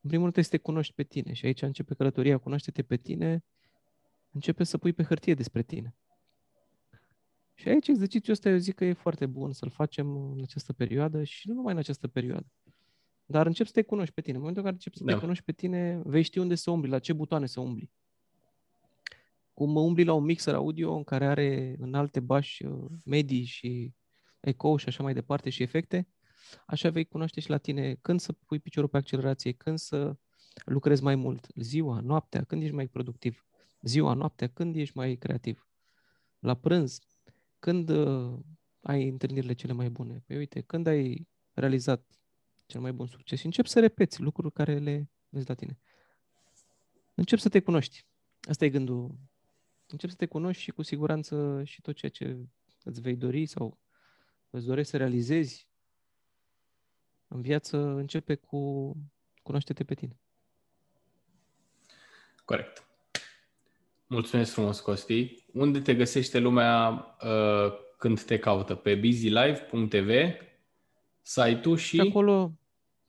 în 0.01 0.09
primul 0.09 0.21
rând 0.21 0.33
trebuie 0.33 0.43
să 0.43 0.49
te 0.49 0.57
cunoști 0.57 0.93
pe 0.93 1.03
tine. 1.03 1.33
Și 1.33 1.45
aici 1.45 1.61
începe 1.61 1.93
călătoria, 1.93 2.37
cunoaște-te 2.37 2.83
pe 2.83 2.97
tine, 2.97 3.43
începe 4.31 4.63
să 4.63 4.77
pui 4.77 4.93
pe 4.93 5.03
hârtie 5.03 5.33
despre 5.33 5.63
tine. 5.63 5.95
Și 7.61 7.67
aici 7.67 7.87
exercițiul 7.87 8.33
ăsta 8.33 8.49
eu 8.49 8.57
zic 8.57 8.75
că 8.75 8.85
e 8.85 8.93
foarte 8.93 9.25
bun 9.25 9.53
să-l 9.53 9.69
facem 9.69 10.15
în 10.15 10.39
această 10.41 10.73
perioadă 10.73 11.23
și 11.23 11.47
nu 11.47 11.53
numai 11.53 11.73
în 11.73 11.79
această 11.79 12.07
perioadă. 12.07 12.45
Dar 13.25 13.45
încep 13.45 13.65
să 13.65 13.71
te 13.71 13.81
cunoști 13.81 14.13
pe 14.13 14.21
tine. 14.21 14.35
În 14.35 14.39
momentul 14.39 14.63
în 14.63 14.69
care 14.69 14.81
începi 14.83 14.97
să 14.97 15.03
da. 15.03 15.13
te 15.13 15.19
cunoști 15.19 15.43
pe 15.43 15.51
tine, 15.51 16.01
vei 16.03 16.21
ști 16.21 16.39
unde 16.39 16.55
să 16.55 16.71
umbli, 16.71 16.89
la 16.89 16.99
ce 16.99 17.13
butoane 17.13 17.45
să 17.45 17.59
umbli. 17.59 17.91
Cum 19.53 19.75
umbli 19.75 20.03
la 20.03 20.13
un 20.13 20.23
mixer 20.23 20.53
audio 20.53 20.95
în 20.95 21.03
care 21.03 21.25
are 21.25 21.75
în 21.79 21.93
alte 21.93 22.19
bași 22.19 22.65
uh, 22.65 22.85
medii 23.03 23.43
și 23.43 23.93
eco 24.39 24.77
și 24.77 24.87
așa 24.87 25.03
mai 25.03 25.13
departe 25.13 25.49
și 25.49 25.63
efecte, 25.63 26.07
așa 26.65 26.89
vei 26.89 27.05
cunoaște 27.05 27.39
și 27.39 27.49
la 27.49 27.57
tine 27.57 27.95
când 28.01 28.19
să 28.19 28.31
pui 28.31 28.59
piciorul 28.59 28.89
pe 28.89 28.97
accelerație, 28.97 29.51
când 29.51 29.77
să 29.77 30.15
lucrezi 30.65 31.03
mai 31.03 31.15
mult, 31.15 31.47
ziua, 31.55 31.99
noaptea, 31.99 32.43
când 32.43 32.61
ești 32.61 32.75
mai 32.75 32.87
productiv, 32.87 33.45
ziua, 33.81 34.13
noaptea, 34.13 34.47
când 34.47 34.75
ești 34.75 34.97
mai 34.97 35.15
creativ, 35.15 35.65
la 36.39 36.53
prânz, 36.53 36.99
când 37.61 37.89
uh, 37.89 38.39
ai 38.81 39.07
întâlnirile 39.07 39.53
cele 39.53 39.73
mai 39.73 39.89
bune. 39.89 40.23
Păi 40.25 40.37
uite, 40.37 40.61
când 40.61 40.87
ai 40.87 41.27
realizat 41.53 42.05
cel 42.65 42.81
mai 42.81 42.91
bun 42.91 43.07
succes 43.07 43.39
și 43.39 43.45
începi 43.45 43.69
să 43.69 43.79
repeți 43.79 44.21
lucruri 44.21 44.53
care 44.53 44.77
le 44.77 45.09
vezi 45.29 45.47
la 45.47 45.53
tine. 45.53 45.79
Încep 47.13 47.39
să 47.39 47.49
te 47.49 47.61
cunoști. 47.61 48.05
Asta 48.41 48.65
e 48.65 48.69
gândul. 48.69 49.15
Încep 49.87 50.09
să 50.09 50.15
te 50.15 50.25
cunoști 50.25 50.61
și 50.61 50.71
cu 50.71 50.81
siguranță 50.81 51.63
și 51.63 51.81
tot 51.81 51.95
ceea 51.95 52.11
ce 52.11 52.37
îți 52.83 53.01
vei 53.01 53.15
dori 53.15 53.45
sau 53.45 53.79
îți 54.49 54.65
dorești 54.65 54.91
să 54.91 54.97
realizezi 54.97 55.67
în 57.27 57.41
viață 57.41 57.77
începe 57.77 58.35
cu 58.35 58.93
cunoaște-te 59.43 59.83
pe 59.83 59.93
tine. 59.93 60.19
Corect. 62.45 62.90
Mulțumesc 64.11 64.51
frumos, 64.51 64.79
Costi. 64.79 65.43
Unde 65.53 65.79
te 65.79 65.95
găsește 65.95 66.39
lumea 66.39 66.89
uh, 67.23 67.73
când 67.97 68.21
te 68.21 68.39
caută? 68.39 68.75
Pe 68.75 68.95
busylive.tv, 68.95 70.09
site-ul 71.21 71.77
și... 71.77 71.97
Pe 71.97 72.07
acolo, 72.07 72.51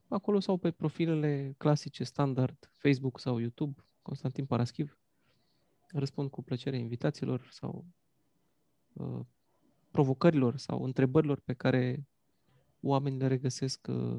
acolo 0.09 0.41
sau 0.41 0.57
pe 0.57 0.71
profilele 0.71 1.55
clasice, 1.59 2.05
standard, 2.05 2.71
Facebook 2.77 3.21
sau 3.21 3.39
YouTube, 3.39 3.85
Constantin 4.03 4.45
Paraschiv. 4.45 4.99
Răspund 5.89 6.31
cu 6.31 6.43
plăcere 6.43 6.79
invitațiilor 6.79 7.49
sau 7.51 7.85
uh, 8.93 9.21
provocărilor 9.91 10.57
sau 10.57 10.85
întrebărilor 10.85 11.41
pe 11.45 11.53
care 11.53 12.09
oamenii 12.81 13.19
le 13.19 13.27
regăsesc 13.27 13.87
uh, 13.89 14.19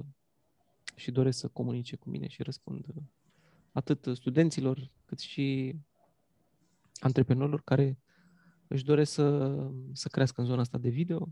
și 0.96 1.12
doresc 1.12 1.40
să 1.40 1.48
comunice 1.48 1.96
cu 1.96 2.10
mine 2.10 2.28
și 2.28 2.44
răspund 2.44 2.86
uh, 2.96 3.04
atât 3.72 4.08
studenților 4.14 4.90
cât 5.06 5.20
și 5.20 5.76
antreprenorilor 7.04 7.62
care 7.64 8.00
își 8.68 8.84
doresc 8.84 9.12
să, 9.12 9.58
să 9.94 10.08
crească 10.08 10.42
în 10.42 10.48
zona 10.48 10.62
asta 10.62 10.78
de 10.78 10.90
video 10.90 11.30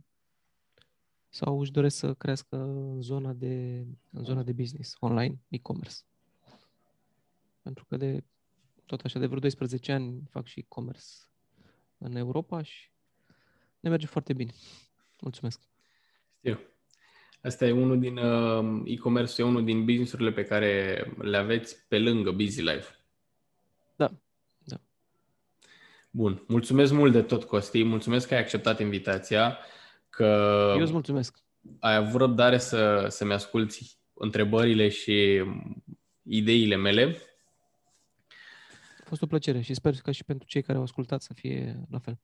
sau 1.29 1.59
își 1.59 1.71
doresc 1.71 1.97
să 1.97 2.13
crească 2.13 2.57
în 2.57 3.01
zona 3.01 3.33
de, 3.33 3.85
în 4.09 4.23
zona 4.23 4.43
de 4.43 4.51
business, 4.51 4.95
online, 4.99 5.39
e-commerce. 5.47 5.95
Pentru 7.61 7.85
că 7.85 7.97
de 7.97 8.23
tot 8.85 9.01
așa 9.01 9.19
de 9.19 9.25
vreo 9.25 9.39
12 9.39 9.91
ani 9.91 10.23
fac 10.29 10.45
și 10.45 10.59
e-commerce 10.59 11.05
în 11.97 12.15
Europa 12.15 12.61
și 12.61 12.89
ne 13.79 13.89
merge 13.89 14.05
foarte 14.05 14.33
bine. 14.33 14.51
Mulțumesc. 15.21 15.61
Știu. 16.37 16.59
Asta 17.41 17.65
e 17.65 17.71
unul 17.71 17.99
din 17.99 18.17
uh, 18.17 18.81
e-commerce, 18.85 19.41
e 19.41 19.45
unul 19.45 19.65
din 19.65 19.85
businessurile 19.85 20.31
pe 20.31 20.43
care 20.43 21.03
le 21.17 21.37
aveți 21.37 21.87
pe 21.87 21.99
lângă 21.99 22.31
Busy 22.31 22.61
Life. 22.61 22.95
Da, 23.95 24.11
Bun. 26.11 26.43
Mulțumesc 26.47 26.93
mult 26.93 27.11
de 27.11 27.21
tot, 27.21 27.43
Costi. 27.43 27.83
Mulțumesc 27.83 28.27
că 28.27 28.33
ai 28.33 28.39
acceptat 28.39 28.79
invitația. 28.79 29.57
Că 30.09 30.25
Eu 30.75 30.81
îți 30.81 30.91
mulțumesc. 30.91 31.37
Ai 31.79 31.95
avut 31.95 32.21
răbdare 32.21 32.57
să, 32.57 33.05
să-mi 33.09 33.33
asculti 33.33 33.97
întrebările 34.13 34.89
și 34.89 35.43
ideile 36.23 36.75
mele. 36.75 37.17
A 38.99 39.03
fost 39.05 39.21
o 39.21 39.25
plăcere 39.25 39.61
și 39.61 39.73
sper 39.73 39.93
că 40.03 40.11
și 40.11 40.23
pentru 40.23 40.47
cei 40.47 40.61
care 40.61 40.77
au 40.77 40.83
ascultat 40.83 41.21
să 41.21 41.33
fie 41.33 41.85
la 41.89 41.99
fel. 41.99 42.19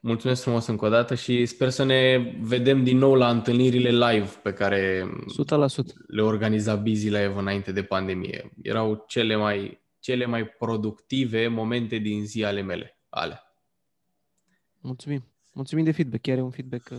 Mulțumesc 0.00 0.42
frumos 0.42 0.66
încă 0.66 0.84
o 0.84 0.88
dată 0.88 1.14
și 1.14 1.46
sper 1.46 1.70
să 1.70 1.84
ne 1.84 2.32
vedem 2.40 2.84
din 2.84 2.98
nou 2.98 3.14
la 3.14 3.30
întâlnirile 3.30 3.90
live 3.90 4.30
pe 4.42 4.52
care 4.52 5.02
100%. 5.02 5.84
le 6.06 6.22
organiza 6.22 6.74
Busy 6.76 7.04
Live 7.04 7.34
înainte 7.36 7.72
de 7.72 7.82
pandemie. 7.82 8.52
Erau 8.62 9.04
cele 9.08 9.36
mai 9.36 9.83
cele 10.04 10.24
mai 10.24 10.46
productive 10.46 11.48
momente 11.48 11.96
din 11.96 12.26
zi 12.26 12.44
ale 12.44 12.60
mele. 12.60 12.98
Ale. 13.08 13.40
Mulțumim. 14.80 15.24
Mulțumim 15.52 15.84
de 15.84 15.92
feedback. 15.92 16.22
Chiar 16.22 16.38
e 16.38 16.40
un 16.40 16.50
feedback 16.50 16.90
uh, 16.90 16.98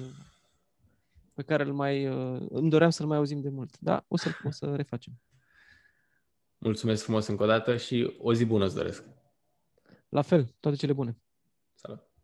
pe 1.34 1.43
care 1.43 1.64
îl 1.64 1.74
mai, 1.74 2.08
uh, 2.08 2.45
îmi 2.49 2.70
doream 2.70 2.89
să-l 2.89 3.06
mai 3.06 3.18
auzim 3.18 3.41
de 3.41 3.49
mult. 3.49 3.80
Da, 3.80 4.06
o 4.08 4.18
să, 4.18 4.30
o 4.43 4.51
să 4.51 4.76
refacem. 4.76 5.14
Mulțumesc 6.58 7.03
frumos 7.03 7.28
încă 7.28 7.43
o 7.43 7.45
dată 7.45 7.78
și 7.78 8.16
o 8.18 8.34
zi 8.34 8.45
bună 8.45 8.66
îți 8.66 8.76
doresc. 8.76 9.03
La 10.10 10.22
fel, 10.22 10.56
toate 10.60 10.78
cele 10.78 10.93
bune. 10.93 11.18
Salut! 11.74 12.14